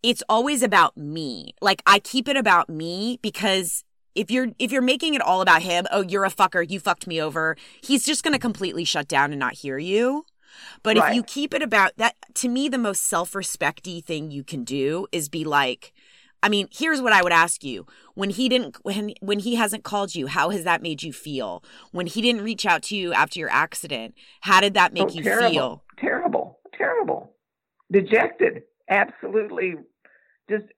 it's 0.02 0.22
always 0.28 0.62
about 0.62 0.96
me 0.96 1.54
like 1.60 1.82
i 1.86 1.98
keep 1.98 2.28
it 2.28 2.36
about 2.36 2.68
me 2.68 3.18
because 3.22 3.84
if 4.14 4.30
you're 4.30 4.48
if 4.58 4.72
you're 4.72 4.82
making 4.82 5.14
it 5.14 5.22
all 5.22 5.40
about 5.40 5.62
him 5.62 5.86
oh 5.90 6.02
you're 6.02 6.24
a 6.24 6.30
fucker 6.30 6.68
you 6.68 6.80
fucked 6.80 7.06
me 7.06 7.20
over 7.20 7.56
he's 7.82 8.04
just 8.04 8.22
going 8.22 8.32
to 8.32 8.38
completely 8.38 8.84
shut 8.84 9.08
down 9.08 9.30
and 9.30 9.40
not 9.40 9.54
hear 9.54 9.78
you 9.78 10.24
but 10.82 10.96
right. 10.96 11.10
if 11.10 11.16
you 11.16 11.22
keep 11.22 11.54
it 11.54 11.62
about 11.62 11.92
that 11.96 12.14
to 12.34 12.48
me 12.48 12.68
the 12.68 12.78
most 12.78 13.06
self-respecty 13.06 14.04
thing 14.04 14.30
you 14.30 14.44
can 14.44 14.64
do 14.64 15.06
is 15.12 15.28
be 15.28 15.44
like 15.44 15.92
I 16.44 16.48
mean, 16.48 16.66
here's 16.72 17.00
what 17.00 17.12
I 17.12 17.22
would 17.22 17.32
ask 17.32 17.62
you. 17.62 17.86
When 18.14 18.30
he 18.30 18.48
didn't 18.48 18.76
when 18.82 19.14
when 19.20 19.38
he 19.38 19.54
hasn't 19.54 19.84
called 19.84 20.14
you, 20.14 20.26
how 20.26 20.50
has 20.50 20.64
that 20.64 20.82
made 20.82 21.02
you 21.02 21.12
feel? 21.12 21.62
When 21.92 22.06
he 22.06 22.20
didn't 22.20 22.42
reach 22.42 22.66
out 22.66 22.82
to 22.84 22.96
you 22.96 23.12
after 23.12 23.38
your 23.38 23.48
accident, 23.48 24.14
how 24.40 24.60
did 24.60 24.74
that 24.74 24.92
make 24.92 25.10
oh, 25.10 25.12
you 25.12 25.22
terrible, 25.22 25.50
feel? 25.50 25.84
Terrible. 26.00 26.58
Terrible. 26.76 27.32
Dejected. 27.92 28.64
Absolutely 28.90 29.76
just 30.58 30.72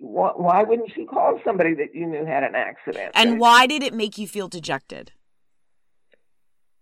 why 0.00 0.62
wouldn't 0.62 0.96
you 0.96 1.06
call 1.06 1.40
somebody 1.44 1.74
that 1.74 1.94
you 1.94 2.06
knew 2.06 2.24
had 2.24 2.44
an 2.44 2.54
accident? 2.54 3.12
And 3.14 3.40
why 3.40 3.66
did 3.66 3.82
it 3.82 3.92
make 3.92 4.16
you 4.18 4.28
feel 4.28 4.48
dejected? 4.48 5.12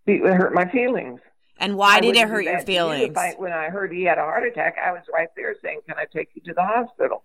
It 0.07 0.23
hurt 0.23 0.55
my 0.55 0.71
feelings. 0.71 1.21
And 1.59 1.77
why 1.77 1.97
I 1.97 2.01
did 2.01 2.17
it 2.17 2.29
hurt 2.29 2.45
your 2.45 2.61
feelings? 2.61 3.17
I, 3.17 3.35
when 3.39 3.53
I 3.53 3.71
heard 3.71 3.93
he 3.93 4.05
had 4.05 4.19
a 4.19 4.23
heart 4.23 4.47
attack, 4.47 4.77
I 4.83 4.93
was 4.93 5.03
right 5.13 5.29
there 5.37 5.57
saying, 5.65 5.81
"Can 5.89 5.97
I 5.99 6.05
take 6.05 6.29
you 6.35 6.43
to 6.43 6.53
the 6.55 6.63
hospital?" 6.63 7.25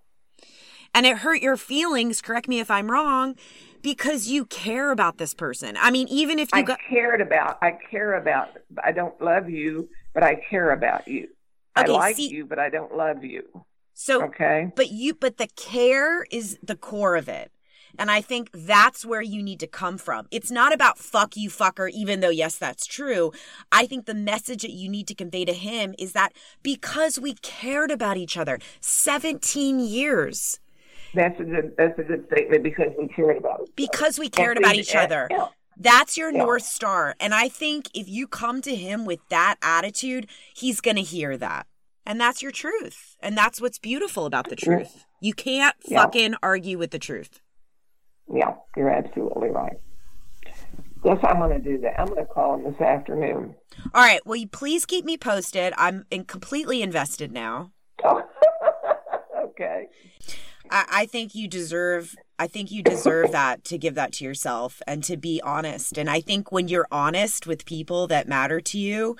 and 0.93 1.05
it 1.05 1.17
hurt 1.17 1.41
your 1.41 1.57
feelings, 1.57 2.21
correct 2.21 2.47
me 2.47 2.59
if 2.59 2.69
I'm 2.69 2.91
wrong, 2.91 3.35
because 3.81 4.27
you 4.27 4.45
care 4.45 4.91
about 4.91 5.17
this 5.17 5.33
person. 5.33 5.77
I 5.79 5.91
mean, 5.91 6.07
even 6.09 6.39
if 6.39 6.49
you 6.53 6.65
I 6.67 6.77
cared 6.89 7.21
about, 7.21 7.57
I 7.61 7.77
care 7.89 8.15
about 8.15 8.49
I 8.83 8.91
don't 8.91 9.19
love 9.21 9.49
you, 9.49 9.89
but 10.13 10.23
I 10.23 10.35
care 10.35 10.71
about 10.71 11.07
you. 11.07 11.29
Okay, 11.77 11.91
I 11.91 11.95
like 11.95 12.15
see, 12.15 12.29
you, 12.29 12.45
but 12.45 12.59
I 12.59 12.69
don't 12.69 12.95
love 12.95 13.23
you. 13.23 13.65
So 14.01 14.23
okay. 14.23 14.71
But 14.75 14.89
you 14.89 15.13
but 15.13 15.37
the 15.37 15.47
care 15.55 16.23
is 16.31 16.57
the 16.63 16.75
core 16.75 17.15
of 17.15 17.29
it. 17.29 17.51
And 17.99 18.09
I 18.09 18.19
think 18.21 18.49
that's 18.51 19.05
where 19.05 19.21
you 19.21 19.43
need 19.43 19.59
to 19.59 19.67
come 19.67 19.99
from. 19.99 20.27
It's 20.31 20.49
not 20.49 20.73
about 20.73 20.97
fuck 20.97 21.35
you, 21.35 21.49
fucker, 21.49 21.87
even 21.91 22.21
though, 22.21 22.29
yes, 22.29 22.57
that's 22.57 22.87
true. 22.87 23.31
I 23.71 23.85
think 23.85 24.05
the 24.05 24.15
message 24.15 24.61
that 24.63 24.71
you 24.71 24.89
need 24.89 25.07
to 25.09 25.13
convey 25.13 25.45
to 25.45 25.53
him 25.53 25.93
is 25.99 26.13
that 26.13 26.33
because 26.63 27.19
we 27.19 27.33
cared 27.41 27.91
about 27.91 28.17
each 28.17 28.37
other 28.37 28.57
17 28.79 29.79
years, 29.79 30.59
that's 31.13 31.39
a 31.39 31.43
good. 31.43 31.73
That's 31.77 31.99
a 31.99 32.03
good 32.03 32.25
statement 32.31 32.63
because 32.63 32.93
we 32.97 33.07
cared 33.07 33.37
about 33.37 33.61
it. 33.61 33.75
Because 33.75 34.17
we 34.17 34.29
cared 34.29 34.57
about 34.57 34.75
each 34.75 34.95
other. 34.95 35.27
Yeah. 35.29 35.47
That's 35.77 36.17
your 36.17 36.31
yeah. 36.31 36.43
north 36.43 36.63
star, 36.63 37.15
and 37.19 37.33
I 37.33 37.49
think 37.49 37.85
if 37.93 38.07
you 38.07 38.27
come 38.27 38.61
to 38.61 38.75
him 38.75 39.05
with 39.05 39.19
that 39.29 39.57
attitude, 39.61 40.27
he's 40.53 40.79
going 40.79 40.97
to 40.97 41.01
hear 41.01 41.37
that, 41.37 41.65
and 42.05 42.19
that's 42.19 42.41
your 42.41 42.51
truth, 42.51 43.15
and 43.21 43.37
that's 43.37 43.61
what's 43.61 43.79
beautiful 43.79 44.25
about 44.25 44.49
the 44.49 44.55
truth. 44.55 45.05
You 45.19 45.33
can't 45.33 45.75
fucking 45.83 46.35
argue 46.41 46.77
with 46.77 46.91
the 46.91 46.99
truth. 46.99 47.41
Yeah, 48.33 48.55
you're 48.75 48.89
absolutely 48.89 49.49
right. 49.49 49.77
Yes, 51.03 51.17
I'm 51.23 51.39
going 51.39 51.51
to 51.51 51.59
do 51.59 51.79
that. 51.81 51.99
I'm 51.99 52.07
going 52.07 52.25
to 52.25 52.31
call 52.31 52.55
him 52.55 52.63
this 52.63 52.79
afternoon. 52.79 53.55
All 53.93 54.03
right. 54.03 54.21
Well, 54.25 54.35
you 54.35 54.47
please 54.47 54.85
keep 54.85 55.03
me 55.03 55.17
posted. 55.17 55.73
I'm 55.77 56.05
in 56.11 56.25
completely 56.25 56.83
invested 56.83 57.31
now. 57.31 57.71
okay. 59.43 59.87
I, 60.69 60.85
I 60.91 61.05
think 61.07 61.33
you 61.33 61.47
deserve 61.47 62.15
I 62.37 62.47
think 62.47 62.71
you 62.71 62.83
deserve 62.83 63.31
that 63.33 63.63
to 63.65 63.77
give 63.77 63.95
that 63.95 64.13
to 64.13 64.25
yourself 64.25 64.81
and 64.87 65.03
to 65.05 65.17
be 65.17 65.41
honest. 65.43 65.97
And 65.97 66.09
I 66.09 66.21
think 66.21 66.51
when 66.51 66.67
you're 66.67 66.87
honest 66.91 67.47
with 67.47 67.65
people 67.65 68.07
that 68.07 68.27
matter 68.27 68.61
to 68.61 68.77
you, 68.77 69.17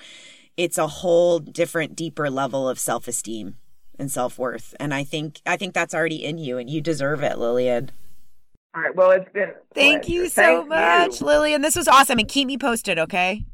it's 0.56 0.78
a 0.78 0.86
whole 0.86 1.38
different, 1.38 1.96
deeper 1.96 2.30
level 2.30 2.68
of 2.68 2.78
self 2.78 3.08
esteem 3.08 3.56
and 3.98 4.10
self 4.10 4.38
worth. 4.38 4.74
And 4.78 4.92
I 4.92 5.04
think 5.04 5.40
I 5.46 5.56
think 5.56 5.74
that's 5.74 5.94
already 5.94 6.24
in 6.24 6.38
you 6.38 6.58
and 6.58 6.68
you 6.68 6.80
deserve 6.80 7.22
it, 7.22 7.38
Lillian. 7.38 7.90
All 8.74 8.82
right. 8.82 8.94
Well 8.94 9.10
it's 9.10 9.30
been 9.32 9.52
Thank 9.74 10.08
you 10.08 10.28
so 10.28 10.42
Thank 10.42 10.68
much, 10.68 11.20
you. 11.20 11.26
Lillian. 11.26 11.62
This 11.62 11.76
was 11.76 11.88
awesome. 11.88 12.18
And 12.18 12.28
keep 12.28 12.46
me 12.46 12.58
posted, 12.58 12.98
okay? 12.98 13.44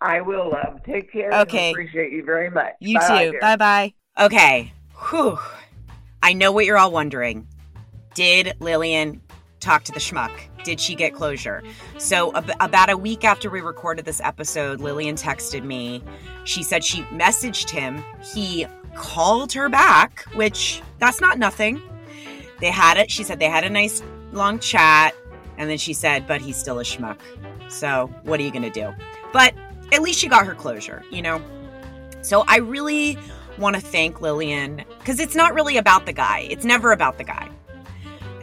I 0.00 0.20
will, 0.20 0.50
love. 0.50 0.82
Take 0.84 1.10
care. 1.10 1.32
Okay. 1.32 1.70
appreciate 1.70 2.12
you 2.12 2.24
very 2.24 2.50
much. 2.50 2.74
You 2.80 2.98
Bye, 2.98 3.30
too. 3.30 3.38
Bye 3.40 3.56
bye. 3.56 3.94
Okay. 4.18 4.72
Whew. 5.10 5.38
I 6.22 6.32
know 6.32 6.52
what 6.52 6.66
you're 6.66 6.78
all 6.78 6.92
wondering. 6.92 7.48
Did 8.14 8.54
Lillian 8.60 9.20
talk 9.60 9.84
to 9.84 9.92
the 9.92 10.00
schmuck? 10.00 10.30
Did 10.64 10.80
she 10.80 10.94
get 10.94 11.14
closure? 11.14 11.62
So, 11.98 12.34
ab- 12.34 12.50
about 12.60 12.90
a 12.90 12.96
week 12.96 13.24
after 13.24 13.50
we 13.50 13.60
recorded 13.60 14.04
this 14.04 14.20
episode, 14.20 14.80
Lillian 14.80 15.14
texted 15.14 15.62
me. 15.62 16.02
She 16.44 16.62
said 16.62 16.82
she 16.82 17.02
messaged 17.04 17.70
him. 17.70 18.02
He 18.34 18.66
called 18.94 19.52
her 19.52 19.68
back, 19.68 20.24
which 20.34 20.82
that's 20.98 21.20
not 21.20 21.38
nothing. 21.38 21.82
They 22.60 22.70
had 22.70 22.96
it. 22.96 23.10
She 23.10 23.24
said 23.24 23.38
they 23.38 23.48
had 23.48 23.64
a 23.64 23.70
nice 23.70 24.02
long 24.32 24.58
chat. 24.58 25.14
And 25.58 25.70
then 25.70 25.78
she 25.78 25.92
said, 25.92 26.26
but 26.26 26.40
he's 26.40 26.56
still 26.56 26.80
a 26.80 26.82
schmuck. 26.82 27.18
So, 27.68 28.12
what 28.22 28.40
are 28.40 28.42
you 28.42 28.50
going 28.50 28.62
to 28.62 28.70
do? 28.70 28.92
But 29.32 29.54
at 29.92 30.02
least 30.02 30.18
she 30.18 30.28
got 30.28 30.46
her 30.46 30.54
closure, 30.54 31.04
you 31.10 31.22
know? 31.22 31.40
So, 32.22 32.44
I 32.48 32.58
really 32.58 33.18
want 33.58 33.76
to 33.76 33.82
thank 33.82 34.20
Lillian 34.20 34.82
because 34.98 35.20
it's 35.20 35.34
not 35.34 35.54
really 35.54 35.76
about 35.76 36.06
the 36.06 36.12
guy. 36.12 36.46
It's 36.50 36.64
never 36.64 36.92
about 36.92 37.18
the 37.18 37.24
guy. 37.24 37.48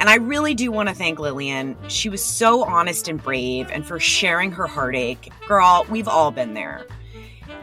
And 0.01 0.09
I 0.09 0.15
really 0.15 0.55
do 0.55 0.71
want 0.71 0.89
to 0.89 0.95
thank 0.95 1.19
Lillian. 1.19 1.77
She 1.87 2.09
was 2.09 2.23
so 2.23 2.63
honest 2.63 3.07
and 3.07 3.21
brave 3.21 3.69
and 3.71 3.85
for 3.85 3.99
sharing 3.99 4.51
her 4.51 4.65
heartache. 4.65 5.31
Girl, 5.47 5.85
we've 5.91 6.07
all 6.07 6.31
been 6.31 6.55
there. 6.55 6.87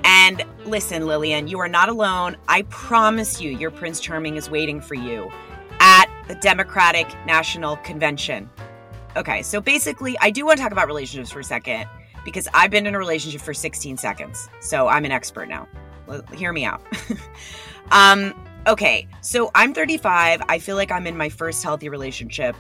And 0.05 0.45
listen, 0.65 1.05
Lillian, 1.05 1.49
you 1.49 1.59
are 1.59 1.69
not 1.69 1.89
alone. 1.89 2.37
I 2.47 2.63
promise 2.63 3.41
you, 3.41 3.51
your 3.51 3.73
Prince 3.73 3.99
Charming 3.99 4.37
is 4.37 4.49
waiting 4.49 4.81
for 4.81 4.95
you 4.95 5.33
at 5.81 6.07
the 6.29 6.37
Democratic 6.37 7.09
National 7.27 7.77
Convention. 7.79 8.49
Okay, 9.17 9.43
so 9.43 9.61
basically, 9.61 10.17
I 10.21 10.31
do 10.31 10.47
want 10.47 10.59
to 10.59 10.63
talk 10.63 10.71
about 10.71 10.87
relationships 10.87 11.33
for 11.33 11.41
a 11.41 11.45
second 11.45 11.89
because 12.25 12.47
I've 12.55 12.71
been 12.71 12.87
in 12.87 12.95
a 12.95 12.99
relationship 12.99 13.41
for 13.41 13.53
16 13.53 13.97
seconds. 13.97 14.49
So 14.61 14.87
I'm 14.87 15.05
an 15.05 15.11
expert 15.11 15.49
now. 15.49 15.67
Hear 16.33 16.53
me 16.53 16.65
out. 16.65 16.83
um, 17.91 18.33
okay, 18.69 19.09
so 19.23 19.51
I'm 19.55 19.73
35. 19.73 20.43
I 20.49 20.59
feel 20.59 20.77
like 20.77 20.93
I'm 20.93 21.07
in 21.07 21.17
my 21.17 21.29
first 21.29 21.63
healthy 21.63 21.89
relationship. 21.89 22.55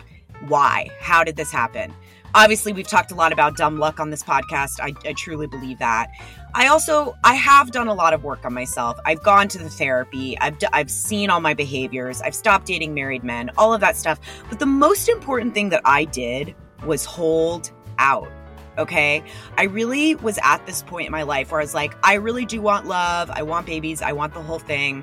Why? 0.48 0.88
How 0.98 1.22
did 1.22 1.36
this 1.36 1.52
happen? 1.52 1.94
Obviously, 2.34 2.72
we've 2.72 2.88
talked 2.88 3.10
a 3.10 3.14
lot 3.14 3.32
about 3.32 3.56
dumb 3.56 3.78
luck 3.78 4.00
on 4.00 4.10
this 4.10 4.22
podcast. 4.22 4.80
I, 4.80 4.92
I 5.08 5.12
truly 5.12 5.46
believe 5.46 5.78
that. 5.78 6.10
I 6.54 6.66
also 6.68 7.16
I 7.24 7.34
have 7.34 7.70
done 7.70 7.88
a 7.88 7.94
lot 7.94 8.14
of 8.14 8.24
work 8.24 8.44
on 8.44 8.54
myself. 8.54 8.98
I've 9.04 9.22
gone 9.22 9.48
to 9.48 9.58
the 9.58 9.70
therapy. 9.70 10.38
I've 10.38 10.56
I've 10.72 10.90
seen 10.90 11.30
all 11.30 11.40
my 11.40 11.54
behaviors. 11.54 12.20
I've 12.22 12.34
stopped 12.34 12.66
dating 12.66 12.94
married 12.94 13.24
men. 13.24 13.50
All 13.56 13.72
of 13.72 13.80
that 13.80 13.96
stuff. 13.96 14.18
But 14.48 14.58
the 14.58 14.66
most 14.66 15.08
important 15.08 15.54
thing 15.54 15.68
that 15.70 15.82
I 15.84 16.04
did 16.04 16.54
was 16.84 17.04
hold 17.04 17.70
out. 17.98 18.28
Okay? 18.76 19.24
I 19.56 19.64
really 19.64 20.14
was 20.16 20.38
at 20.42 20.64
this 20.66 20.82
point 20.82 21.06
in 21.06 21.12
my 21.12 21.24
life 21.24 21.50
where 21.50 21.60
I 21.60 21.64
was 21.64 21.74
like, 21.74 21.94
I 22.02 22.14
really 22.14 22.46
do 22.46 22.60
want 22.62 22.86
love. 22.86 23.30
I 23.30 23.42
want 23.42 23.66
babies. 23.66 24.02
I 24.02 24.12
want 24.12 24.34
the 24.34 24.42
whole 24.42 24.60
thing. 24.60 25.02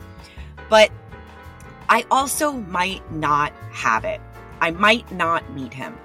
But 0.69 0.91
I 1.89 2.05
also 2.11 2.51
might 2.51 3.09
not 3.11 3.53
have 3.71 4.03
it. 4.05 4.21
I 4.61 4.71
might 4.71 5.11
not 5.11 5.53
meet 5.53 5.73
him. 5.73 5.95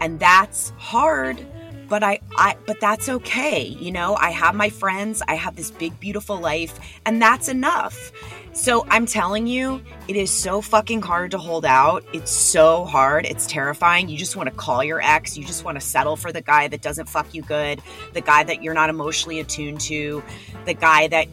And 0.00 0.18
that's 0.18 0.70
hard 0.78 1.46
but 1.90 2.04
I, 2.04 2.20
I 2.36 2.56
but 2.66 2.80
that's 2.80 3.08
okay. 3.08 3.64
You 3.64 3.90
know 3.92 4.14
i 4.14 4.30
have 4.30 4.54
my 4.54 4.70
friends. 4.70 5.22
I 5.28 5.34
have 5.34 5.56
this 5.56 5.70
big 5.70 5.98
beautiful 6.00 6.38
life 6.38 6.78
and 7.04 7.20
that's 7.20 7.48
enough. 7.48 8.12
So 8.52 8.86
i'm 8.88 9.04
telling 9.04 9.46
you 9.46 9.82
it 10.08 10.16
is 10.16 10.30
so 10.30 10.62
fucking 10.62 11.02
hard 11.02 11.32
to 11.32 11.38
hold 11.38 11.66
out. 11.66 12.04
It's 12.14 12.30
so 12.30 12.84
hard. 12.84 13.26
It's 13.26 13.46
terrifying. 13.46 14.08
You 14.08 14.16
just 14.16 14.36
want 14.36 14.48
to 14.48 14.54
call 14.54 14.82
your 14.82 15.02
ex. 15.02 15.36
You 15.36 15.44
just 15.44 15.64
want 15.64 15.78
to 15.78 15.84
settle 15.84 16.16
for 16.16 16.32
the 16.32 16.40
guy 16.40 16.68
that 16.68 16.80
doesn't 16.80 17.08
fuck 17.08 17.34
you 17.34 17.42
good 17.42 17.82
the 18.14 18.22
guy 18.22 18.44
that 18.44 18.62
you're 18.62 18.74
not 18.74 18.88
emotionally 18.88 19.40
attuned 19.40 19.80
to 19.80 20.22
the 20.64 20.74
guy 20.74 21.08
that 21.08 21.26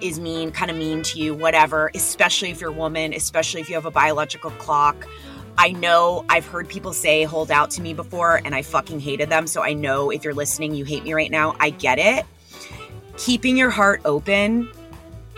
is 0.00 0.20
mean 0.20 0.50
kind 0.50 0.70
of 0.70 0.76
mean 0.76 1.02
to 1.02 1.18
you 1.18 1.34
whatever 1.34 1.90
especially 1.94 2.50
if 2.50 2.60
you're 2.60 2.70
a 2.70 2.72
woman 2.72 3.12
especially 3.12 3.60
if 3.60 3.68
you 3.68 3.74
have 3.74 3.86
a 3.86 3.90
biological 3.90 4.50
clock 4.52 5.06
I 5.58 5.72
know 5.72 6.24
I've 6.30 6.46
heard 6.46 6.70
people 6.70 6.94
say 6.94 7.24
hold 7.24 7.50
out 7.50 7.70
to 7.72 7.82
me 7.82 7.92
before 7.92 8.40
and 8.46 8.54
I 8.54 8.62
fucking 8.62 8.98
hated 9.00 9.28
them. 9.28 9.46
So 9.46 9.62
I 9.62 9.74
know 9.74 10.10
if 10.10 10.24
you're 10.24 10.32
listening, 10.32 10.74
you 10.74 10.86
hate 10.86 11.04
me 11.04 11.12
right 11.12 11.30
now. 11.30 11.54
I 11.60 11.68
get 11.68 11.98
it. 11.98 12.24
Keeping 13.18 13.58
your 13.58 13.68
heart 13.68 14.00
open 14.06 14.70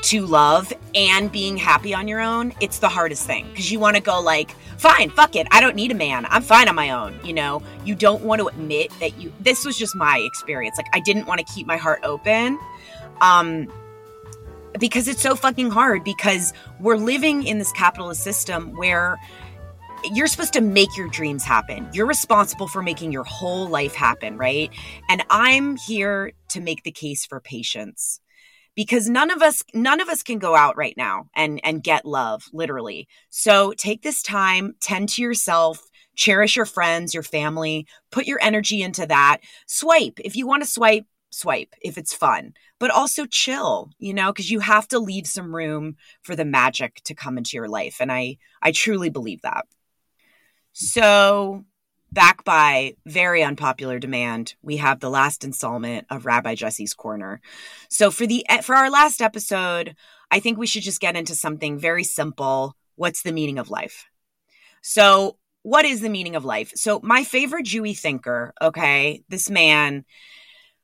to 0.02 0.26
love 0.26 0.72
and 0.94 1.30
being 1.30 1.56
happy 1.56 1.92
on 1.92 2.06
your 2.06 2.20
own, 2.20 2.52
it's 2.60 2.78
the 2.78 2.88
hardest 2.88 3.26
thing 3.26 3.48
because 3.50 3.72
you 3.72 3.80
want 3.80 3.96
to 3.96 4.02
go 4.02 4.20
like, 4.20 4.52
fine, 4.78 5.10
fuck 5.10 5.34
it. 5.34 5.48
I 5.50 5.60
don't 5.60 5.74
need 5.74 5.90
a 5.90 5.94
man. 5.96 6.26
I'm 6.28 6.42
fine 6.42 6.68
on 6.68 6.76
my 6.76 6.90
own. 6.90 7.18
You 7.24 7.32
know, 7.32 7.62
you 7.84 7.96
don't 7.96 8.22
want 8.22 8.40
to 8.40 8.46
admit 8.46 8.92
that 9.00 9.20
you, 9.20 9.32
this 9.40 9.64
was 9.64 9.76
just 9.76 9.96
my 9.96 10.18
experience. 10.18 10.76
Like, 10.76 10.86
I 10.92 11.00
didn't 11.00 11.26
want 11.26 11.44
to 11.44 11.52
keep 11.52 11.66
my 11.66 11.76
heart 11.76 12.00
open. 12.04 12.60
Um, 13.20 13.66
because 14.78 15.08
it's 15.08 15.22
so 15.22 15.35
fucking 15.35 15.70
hard 15.70 16.04
because 16.04 16.52
we're 16.80 16.96
living 16.96 17.44
in 17.44 17.58
this 17.58 17.72
capitalist 17.72 18.22
system 18.22 18.76
where 18.76 19.18
you're 20.12 20.26
supposed 20.26 20.52
to 20.54 20.61
make 20.61 20.96
your 20.96 21.08
dreams 21.08 21.44
happen. 21.44 21.88
You're 21.92 22.06
responsible 22.06 22.66
for 22.66 22.82
making 22.82 23.12
your 23.12 23.24
whole 23.24 23.68
life 23.68 23.94
happen, 23.94 24.37
right? 24.37 24.70
And 25.08 25.22
I'm 25.30 25.76
here 25.76 26.32
to 26.48 26.61
make 26.61 26.82
the 26.82 26.90
case 26.90 27.24
for 27.24 27.40
patience. 27.40 28.20
Because 28.74 29.06
none 29.06 29.30
of 29.30 29.42
us 29.42 29.62
none 29.74 30.00
of 30.00 30.08
us 30.08 30.22
can 30.22 30.38
go 30.38 30.56
out 30.56 30.78
right 30.78 30.96
now 30.96 31.28
and 31.37 31.61
and 31.62 31.82
get 31.82 32.06
love, 32.06 32.44
literally. 32.54 33.06
So 33.28 33.74
take 33.76 34.00
this 34.00 34.22
time, 34.22 34.76
tend 34.80 35.11
to 35.11 35.22
yourself, 35.22 35.90
cherish 36.16 36.56
your 36.56 36.64
friends, 36.64 37.12
your 37.12 37.22
family, 37.22 37.87
put 38.11 38.26
your 38.26 38.38
energy 38.40 38.80
into 38.80 39.04
that. 39.06 39.38
Swipe. 39.66 40.18
If 40.24 40.37
you 40.37 40.46
want 40.46 40.62
to 40.62 40.68
swipe, 40.68 41.04
swipe 41.30 41.74
if 41.82 41.98
it's 41.98 42.14
fun, 42.14 42.54
but 42.83 42.90
also 42.90 43.27
chill, 43.27 43.92
you 44.01 44.12
know, 44.12 44.33
because 44.33 44.51
you 44.51 44.59
have 44.59 44.88
to 44.88 44.99
leave 44.99 45.25
some 45.25 45.55
room 45.55 45.95
for 46.23 46.35
the 46.35 46.45
magic 46.45 47.01
to 47.05 47.14
come 47.14 47.38
into 47.38 47.57
your 47.57 47.68
life. 47.68 47.99
And 48.01 48.11
I 48.11 48.38
I 48.61 48.73
truly 48.73 49.09
believe 49.09 49.42
that. 49.42 49.66
So, 50.73 51.64
back 52.11 52.42
by 52.42 52.97
very 53.07 53.45
unpopular 53.45 54.01
demand, 54.01 54.57
we 54.62 54.79
have 54.79 54.99
the 54.99 55.11
last 55.11 55.45
installment 55.45 56.09
of 56.11 56.27
Rabbi 56.27 56.57
Jessie's 56.57 56.92
Corner. 56.92 57.40
So, 57.88 58.11
for 58.11 58.27
the 58.27 58.45
eh, 58.49 58.62
for 58.62 58.75
our 58.75 58.90
last 58.90 59.23
episode, 59.23 59.95
I 60.33 60.40
think 60.40 60.59
we 60.59 60.66
should 60.66 60.83
just 60.83 61.01
get 61.01 61.14
into 61.14 61.37
something 61.37 61.79
very 61.79 62.03
simple. 62.03 62.75
What's 62.97 63.23
the 63.23 63.31
meaning 63.31 63.61
of 63.61 63.71
life? 63.71 64.07
So, 64.81 65.37
what 65.62 65.85
is 65.85 66.01
the 66.01 66.09
meaning 66.09 66.35
of 66.35 66.45
life? 66.45 66.73
So, 66.75 66.99
my 67.05 67.23
favorite 67.23 67.66
Jewy 67.66 67.97
thinker, 67.97 68.53
okay, 68.61 69.23
this 69.29 69.49
man, 69.49 70.05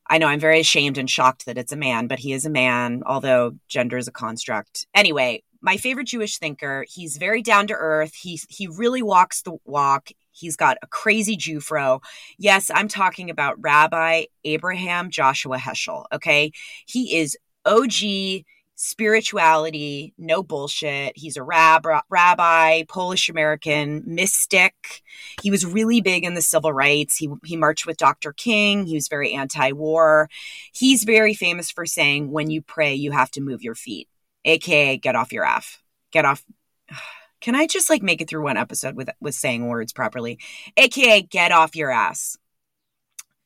I 0.08 0.18
know 0.18 0.26
I'm 0.26 0.40
very 0.40 0.60
ashamed 0.60 0.98
and 0.98 1.08
shocked 1.08 1.46
that 1.46 1.58
it's 1.58 1.72
a 1.72 1.76
man, 1.76 2.06
but 2.06 2.18
he 2.18 2.32
is 2.32 2.46
a 2.46 2.50
man, 2.50 3.02
although 3.04 3.56
gender 3.68 3.98
is 3.98 4.08
a 4.08 4.12
construct. 4.12 4.86
Anyway, 4.94 5.42
my 5.60 5.76
favorite 5.76 6.06
Jewish 6.06 6.38
thinker. 6.38 6.84
He's 6.88 7.16
very 7.16 7.42
down 7.42 7.66
to 7.68 7.74
earth. 7.74 8.14
He 8.14 8.40
he 8.48 8.66
really 8.68 9.02
walks 9.02 9.42
the 9.42 9.56
walk. 9.64 10.10
He's 10.30 10.56
got 10.56 10.78
a 10.82 10.86
crazy 10.86 11.36
Jewfro. 11.36 12.00
Yes, 12.38 12.70
I'm 12.72 12.88
talking 12.88 13.28
about 13.28 13.60
Rabbi 13.60 14.26
Abraham 14.44 15.10
Joshua 15.10 15.58
Heschel. 15.58 16.04
Okay, 16.12 16.52
he 16.86 17.16
is 17.16 17.36
OG 17.64 18.44
spirituality, 18.80 20.14
no 20.16 20.42
bullshit. 20.42 21.16
He's 21.16 21.36
a 21.36 21.42
rab- 21.42 22.04
rabbi, 22.08 22.84
Polish 22.88 23.28
American, 23.28 24.02
mystic. 24.06 25.02
He 25.42 25.50
was 25.50 25.66
really 25.66 26.00
big 26.00 26.24
in 26.24 26.34
the 26.34 26.42
civil 26.42 26.72
rights. 26.72 27.16
He, 27.16 27.28
he 27.44 27.56
marched 27.56 27.86
with 27.86 27.96
Dr. 27.96 28.32
King. 28.32 28.86
He 28.86 28.94
was 28.94 29.08
very 29.08 29.34
anti 29.34 29.72
war. 29.72 30.30
He's 30.72 31.02
very 31.02 31.34
famous 31.34 31.70
for 31.70 31.86
saying, 31.86 32.30
when 32.30 32.50
you 32.50 32.62
pray, 32.62 32.94
you 32.94 33.10
have 33.10 33.32
to 33.32 33.40
move 33.40 33.62
your 33.62 33.74
feet 33.74 34.08
aka 34.44 34.96
get 34.96 35.16
off 35.16 35.32
your 35.32 35.44
ass. 35.44 35.78
Get 36.10 36.24
off. 36.24 36.44
Can 37.40 37.54
I 37.54 37.68
just 37.68 37.88
like 37.88 38.02
make 38.02 38.20
it 38.20 38.28
through 38.28 38.42
one 38.42 38.56
episode 38.56 38.96
with 38.96 39.10
with 39.20 39.34
saying 39.34 39.66
words 39.66 39.92
properly? 39.92 40.38
aka 40.76 41.22
get 41.22 41.52
off 41.52 41.76
your 41.76 41.90
ass. 41.90 42.36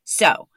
So, 0.05 0.49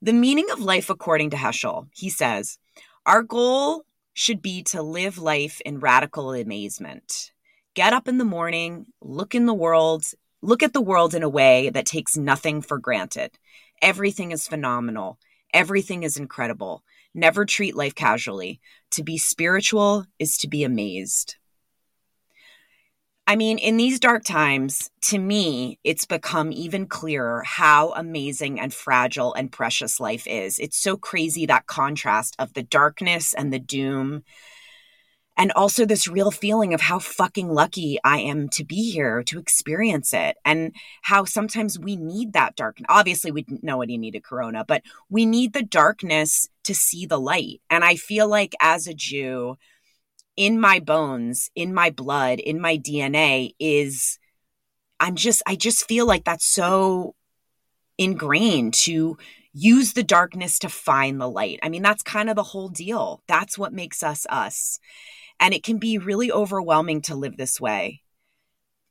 the 0.00 0.12
meaning 0.12 0.50
of 0.50 0.60
life 0.60 0.90
according 0.90 1.30
to 1.30 1.36
Heschel, 1.36 1.88
he 1.92 2.08
says, 2.08 2.58
our 3.06 3.22
goal 3.22 3.84
should 4.14 4.42
be 4.42 4.62
to 4.62 4.82
live 4.82 5.18
life 5.18 5.60
in 5.64 5.80
radical 5.80 6.32
amazement. 6.32 7.32
Get 7.74 7.92
up 7.92 8.08
in 8.08 8.18
the 8.18 8.24
morning, 8.24 8.86
look 9.00 9.34
in 9.34 9.46
the 9.46 9.54
world, 9.54 10.04
look 10.42 10.62
at 10.62 10.72
the 10.72 10.80
world 10.80 11.14
in 11.14 11.22
a 11.22 11.28
way 11.28 11.70
that 11.70 11.86
takes 11.86 12.16
nothing 12.16 12.60
for 12.60 12.78
granted. 12.78 13.38
Everything 13.80 14.30
is 14.30 14.46
phenomenal. 14.46 15.18
Everything 15.54 16.02
is 16.02 16.16
incredible. 16.16 16.82
Never 17.14 17.44
treat 17.44 17.76
life 17.76 17.94
casually. 17.94 18.60
To 18.92 19.02
be 19.02 19.18
spiritual 19.18 20.06
is 20.18 20.36
to 20.38 20.48
be 20.48 20.64
amazed. 20.64 21.36
I 23.26 23.36
mean, 23.36 23.58
in 23.58 23.76
these 23.76 24.00
dark 24.00 24.24
times, 24.24 24.90
to 25.02 25.18
me, 25.18 25.78
it's 25.84 26.06
become 26.06 26.52
even 26.52 26.86
clearer 26.86 27.42
how 27.44 27.92
amazing 27.92 28.58
and 28.58 28.74
fragile 28.74 29.32
and 29.34 29.50
precious 29.50 30.00
life 30.00 30.26
is. 30.26 30.58
It's 30.58 30.76
so 30.76 30.96
crazy 30.96 31.46
that 31.46 31.66
contrast 31.66 32.34
of 32.38 32.52
the 32.54 32.64
darkness 32.64 33.32
and 33.32 33.52
the 33.52 33.60
doom 33.60 34.24
and 35.36 35.50
also 35.52 35.86
this 35.86 36.08
real 36.08 36.30
feeling 36.30 36.74
of 36.74 36.80
how 36.80 36.98
fucking 36.98 37.48
lucky 37.48 37.98
I 38.04 38.18
am 38.18 38.48
to 38.50 38.64
be 38.64 38.90
here 38.90 39.22
to 39.24 39.38
experience 39.38 40.12
it 40.12 40.36
and 40.44 40.74
how 41.02 41.24
sometimes 41.24 41.78
we 41.78 41.96
need 41.96 42.34
that 42.34 42.54
darkness. 42.54 42.86
obviously 42.88 43.30
we 43.30 43.42
didn't 43.42 43.64
know 43.64 43.78
what 43.78 43.88
nobody 43.88 43.98
needed 43.98 44.24
corona 44.24 44.64
but 44.66 44.82
we 45.08 45.24
need 45.24 45.52
the 45.52 45.62
darkness 45.62 46.48
to 46.64 46.74
see 46.74 47.06
the 47.06 47.18
light. 47.18 47.60
And 47.70 47.82
I 47.84 47.96
feel 47.96 48.28
like 48.28 48.54
as 48.60 48.86
a 48.86 48.94
Jew, 48.94 49.56
in 50.36 50.60
my 50.60 50.80
bones, 50.80 51.50
in 51.54 51.74
my 51.74 51.90
blood, 51.90 52.40
in 52.40 52.60
my 52.60 52.78
DNA 52.78 53.54
is 53.58 54.18
I'm 55.00 55.16
just 55.16 55.42
I 55.46 55.56
just 55.56 55.86
feel 55.86 56.06
like 56.06 56.24
that's 56.24 56.46
so 56.46 57.14
ingrained 57.98 58.74
to 58.74 59.18
use 59.52 59.92
the 59.92 60.02
darkness 60.02 60.58
to 60.60 60.68
find 60.68 61.20
the 61.20 61.28
light. 61.28 61.58
I 61.62 61.68
mean, 61.68 61.82
that's 61.82 62.02
kind 62.02 62.30
of 62.30 62.36
the 62.36 62.42
whole 62.42 62.68
deal. 62.68 63.22
That's 63.26 63.58
what 63.58 63.72
makes 63.72 64.02
us 64.02 64.26
us. 64.30 64.78
And 65.38 65.52
it 65.52 65.62
can 65.62 65.78
be 65.78 65.98
really 65.98 66.32
overwhelming 66.32 67.02
to 67.02 67.14
live 67.14 67.36
this 67.36 67.60
way. 67.60 68.02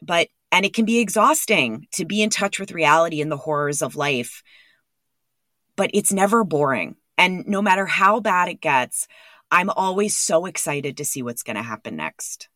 But 0.01 0.27
and 0.51 0.65
it 0.65 0.73
can 0.73 0.85
be 0.85 0.99
exhausting 0.99 1.87
to 1.93 2.05
be 2.05 2.21
in 2.21 2.29
touch 2.29 2.59
with 2.59 2.73
reality 2.73 3.21
and 3.21 3.31
the 3.31 3.37
horrors 3.37 3.81
of 3.81 3.95
life. 3.95 4.43
But 5.75 5.91
it's 5.93 6.11
never 6.11 6.43
boring. 6.43 6.97
And 7.17 7.47
no 7.47 7.61
matter 7.61 7.85
how 7.85 8.19
bad 8.19 8.49
it 8.49 8.61
gets, 8.61 9.07
I'm 9.51 9.69
always 9.69 10.15
so 10.15 10.45
excited 10.45 10.97
to 10.97 11.05
see 11.05 11.21
what's 11.21 11.43
going 11.43 11.57
to 11.57 11.61
happen 11.61 11.97
next. 11.97 12.49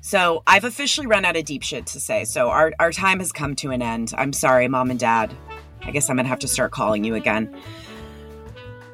So 0.00 0.42
I've 0.46 0.64
officially 0.64 1.06
run 1.06 1.24
out 1.24 1.36
of 1.36 1.44
deep 1.44 1.62
shit 1.62 1.86
to 1.86 2.00
say. 2.00 2.24
So 2.24 2.50
our, 2.50 2.72
our 2.78 2.92
time 2.92 3.20
has 3.20 3.32
come 3.32 3.56
to 3.56 3.70
an 3.70 3.82
end. 3.82 4.12
I'm 4.16 4.32
sorry, 4.32 4.68
mom 4.68 4.90
and 4.90 5.00
dad. 5.00 5.34
I 5.82 5.90
guess 5.90 6.10
I'm 6.10 6.16
going 6.16 6.24
to 6.24 6.30
have 6.30 6.38
to 6.40 6.48
start 6.48 6.72
calling 6.72 7.04
you 7.04 7.14
again. 7.14 7.54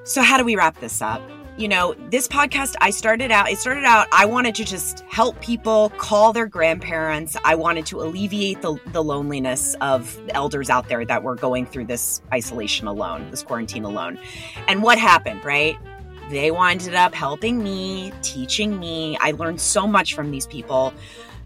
So, 0.05 0.23
how 0.23 0.39
do 0.39 0.45
we 0.45 0.57
wrap 0.57 0.81
this 0.81 1.03
up? 1.03 1.23
You 1.57 1.69
know, 1.69 1.95
this 2.11 2.27
podcast, 2.27 2.75
I 2.81 2.91
started 2.91 3.31
out, 3.31 3.51
it 3.51 3.59
started 3.59 3.85
out, 3.85 4.07
I 4.13 4.25
wanted 4.25 4.55
to 4.57 4.65
just 4.65 5.01
help 5.11 5.41
people 5.43 5.91
call 5.99 6.33
their 6.33 6.47
grandparents. 6.47 7.37
I 7.45 7.55
wanted 7.55 7.85
to 7.87 8.01
alleviate 8.01 8.63
the, 8.63 8.81
the 8.93 9.05
loneliness 9.05 9.75
of 9.81 10.19
elders 10.31 10.71
out 10.71 10.89
there 10.89 11.05
that 11.05 11.23
were 11.23 11.35
going 11.35 11.67
through 11.67 11.85
this 11.85 12.23
isolation 12.33 12.87
alone, 12.87 13.31
this 13.31 13.43
quarantine 13.43 13.85
alone. 13.85 14.19
And 14.69 14.83
what 14.83 14.99
happened, 14.99 15.45
right? 15.45 15.77
They 16.31 16.53
winded 16.53 16.95
up 16.95 17.13
helping 17.13 17.63
me, 17.63 18.13
teaching 18.23 18.79
me. 18.79 19.19
I 19.21 19.33
learned 19.33 19.61
so 19.61 19.87
much 19.87 20.15
from 20.15 20.31
these 20.31 20.47
people 20.47 20.95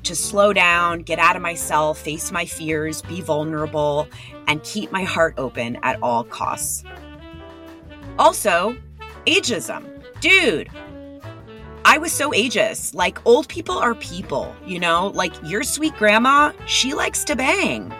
to 0.03 0.15
slow 0.15 0.53
down, 0.53 1.01
get 1.01 1.19
out 1.19 1.37
of 1.37 1.43
myself, 1.43 1.99
face 1.99 2.31
my 2.31 2.45
fears, 2.45 3.01
be 3.01 3.23
vulnerable, 3.23 4.07
and 4.47 4.63
keep 4.63 4.93
my 4.93 5.03
heart 5.03 5.35
open 5.39 5.79
at 5.83 5.99
all 6.03 6.23
costs. 6.23 6.85
Also, 8.19 8.77
ageism. 9.27 10.03
Dude, 10.21 10.69
I 11.87 11.97
was 11.97 12.13
so 12.13 12.31
ageist. 12.33 12.95
Like, 12.95 13.19
old 13.27 13.49
people 13.49 13.79
are 13.79 13.95
people, 13.95 14.55
you 14.67 14.79
know? 14.79 15.09
Like, 15.15 15.33
your 15.45 15.63
sweet 15.63 15.97
grandma, 15.97 16.53
she 16.67 16.93
likes 16.93 17.25
to 17.25 17.37
bang. 17.37 17.93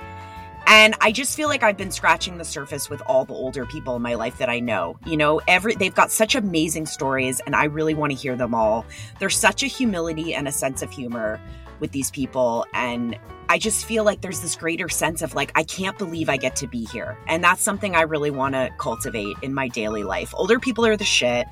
And 0.67 0.95
I 1.01 1.13
just 1.13 1.37
feel 1.37 1.49
like 1.49 1.63
I've 1.63 1.77
been 1.77 1.91
scratching 1.91 2.39
the 2.39 2.45
surface 2.45 2.89
with 2.89 3.03
all 3.07 3.25
the 3.25 3.35
older 3.35 3.67
people 3.67 3.97
in 3.97 4.03
my 4.03 4.15
life 4.15 4.39
that 4.39 4.49
I 4.49 4.61
know. 4.61 4.99
You 5.07 5.17
know, 5.17 5.41
every 5.47 5.75
they've 5.75 5.95
got 5.95 6.11
such 6.11 6.35
amazing 6.35 6.87
stories 6.87 7.41
and 7.41 7.55
I 7.55 7.65
really 7.65 7.95
want 7.95 8.13
to 8.13 8.19
hear 8.19 8.37
them 8.37 8.55
all. 8.55 8.87
There's 9.19 9.37
such 9.37 9.63
a 9.63 9.67
humility 9.67 10.35
and 10.35 10.49
a 10.49 10.53
sense 10.53 10.83
of 10.83 10.91
humor 10.91 11.41
with 11.81 11.93
these 11.93 12.11
people 12.11 12.67
and 12.73 13.19
I 13.49 13.59
just 13.59 13.85
feel 13.85 14.05
like 14.05 14.23
there's 14.23 14.41
this 14.41 14.57
greater 14.57 14.89
sense 14.89 15.21
of 15.21 15.35
like 15.35 15.53
I 15.55 15.65
can't 15.65 15.99
believe 15.99 16.29
I 16.29 16.39
get 16.39 16.57
to 16.57 16.67
be 16.67 16.87
here. 16.87 17.19
And 17.27 17.45
that's 17.45 17.63
something 17.63 17.95
I 17.95 18.03
really 18.03 18.31
want 18.31 18.55
to 18.55 18.71
cultivate 18.79 19.37
in 19.43 19.53
my 19.53 19.69
daily 19.69 20.03
life. 20.03 20.33
Older 20.35 20.59
people 20.59 20.87
are 20.87 20.97
the 20.97 21.05
shit 21.05 21.47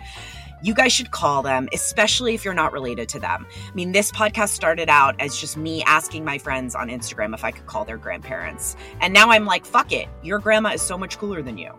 you 0.62 0.74
guys 0.74 0.92
should 0.92 1.10
call 1.10 1.42
them, 1.42 1.68
especially 1.72 2.34
if 2.34 2.44
you're 2.44 2.54
not 2.54 2.72
related 2.72 3.08
to 3.10 3.20
them. 3.20 3.46
I 3.50 3.74
mean, 3.74 3.92
this 3.92 4.12
podcast 4.12 4.50
started 4.50 4.88
out 4.88 5.16
as 5.20 5.36
just 5.36 5.56
me 5.56 5.82
asking 5.82 6.24
my 6.24 6.38
friends 6.38 6.74
on 6.74 6.88
Instagram 6.88 7.34
if 7.34 7.44
I 7.44 7.50
could 7.50 7.66
call 7.66 7.84
their 7.84 7.96
grandparents. 7.96 8.76
And 9.00 9.12
now 9.12 9.30
I'm 9.30 9.44
like, 9.44 9.66
fuck 9.66 9.92
it. 9.92 10.08
Your 10.22 10.38
grandma 10.38 10.70
is 10.70 10.82
so 10.82 10.96
much 10.96 11.18
cooler 11.18 11.42
than 11.42 11.58
you. 11.58 11.72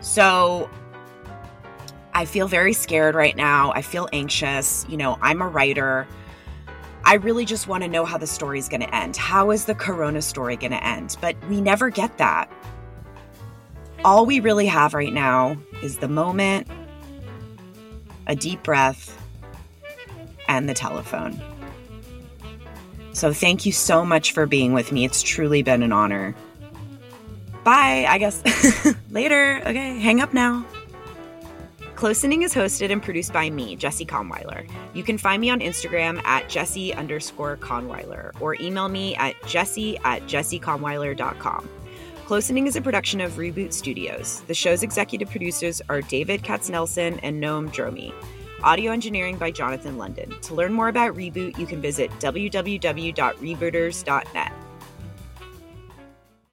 So 0.00 0.68
I 2.12 2.26
feel 2.26 2.46
very 2.46 2.74
scared 2.74 3.14
right 3.14 3.36
now. 3.36 3.72
I 3.72 3.80
feel 3.80 4.08
anxious. 4.12 4.84
You 4.88 4.98
know, 4.98 5.18
I'm 5.22 5.40
a 5.40 5.48
writer. 5.48 6.06
I 7.04 7.14
really 7.14 7.44
just 7.44 7.68
want 7.68 7.82
to 7.84 7.88
know 7.88 8.04
how 8.04 8.18
the 8.18 8.26
story 8.26 8.58
is 8.58 8.68
going 8.68 8.82
to 8.82 8.94
end. 8.94 9.16
How 9.16 9.50
is 9.50 9.64
the 9.64 9.74
corona 9.74 10.20
story 10.20 10.56
going 10.56 10.72
to 10.72 10.86
end? 10.86 11.16
But 11.20 11.36
we 11.48 11.60
never 11.60 11.88
get 11.88 12.18
that. 12.18 12.52
All 14.04 14.26
we 14.26 14.40
really 14.40 14.66
have 14.66 14.94
right 14.94 15.12
now 15.12 15.56
is 15.82 15.98
the 15.98 16.08
moment 16.08 16.68
a 18.26 18.36
deep 18.36 18.62
breath, 18.62 19.18
and 20.48 20.68
the 20.68 20.74
telephone. 20.74 21.40
So, 23.12 23.32
thank 23.32 23.66
you 23.66 23.72
so 23.72 24.04
much 24.04 24.32
for 24.32 24.46
being 24.46 24.72
with 24.72 24.92
me. 24.92 25.04
It's 25.04 25.22
truly 25.22 25.62
been 25.62 25.82
an 25.82 25.92
honor. 25.92 26.34
Bye, 27.64 28.06
I 28.08 28.18
guess. 28.18 28.42
Later. 29.10 29.60
Okay, 29.60 29.98
hang 29.98 30.20
up 30.20 30.32
now. 30.34 30.64
Closening 31.94 32.42
is 32.42 32.52
hosted 32.52 32.90
and 32.90 33.00
produced 33.00 33.32
by 33.32 33.48
me, 33.48 33.76
Jessie 33.76 34.04
Kahnweiler. 34.04 34.68
You 34.92 35.04
can 35.04 35.18
find 35.18 35.40
me 35.40 35.50
on 35.50 35.60
Instagram 35.60 36.20
at 36.24 36.48
Jessie 36.48 36.92
underscore 36.92 37.56
Kahnweiler 37.58 38.32
or 38.40 38.56
email 38.56 38.88
me 38.88 39.14
at 39.14 39.36
jesse 39.46 39.98
at 39.98 40.22
jessekahnweiler.com. 40.22 41.68
Closening 42.26 42.66
is 42.68 42.76
a 42.76 42.80
production 42.80 43.20
of 43.20 43.32
Reboot 43.32 43.72
Studios. 43.72 44.42
The 44.46 44.54
show's 44.54 44.84
executive 44.84 45.28
producers 45.28 45.82
are 45.88 46.02
David 46.02 46.42
Katznelson 46.42 47.18
and 47.22 47.42
Noam 47.42 47.68
Dromi. 47.72 48.14
Audio 48.62 48.92
engineering 48.92 49.36
by 49.36 49.50
Jonathan 49.50 49.98
London. 49.98 50.32
To 50.42 50.54
learn 50.54 50.72
more 50.72 50.86
about 50.86 51.16
Reboot, 51.16 51.58
you 51.58 51.66
can 51.66 51.80
visit 51.80 52.12
www.rebooters.net. 52.20 54.52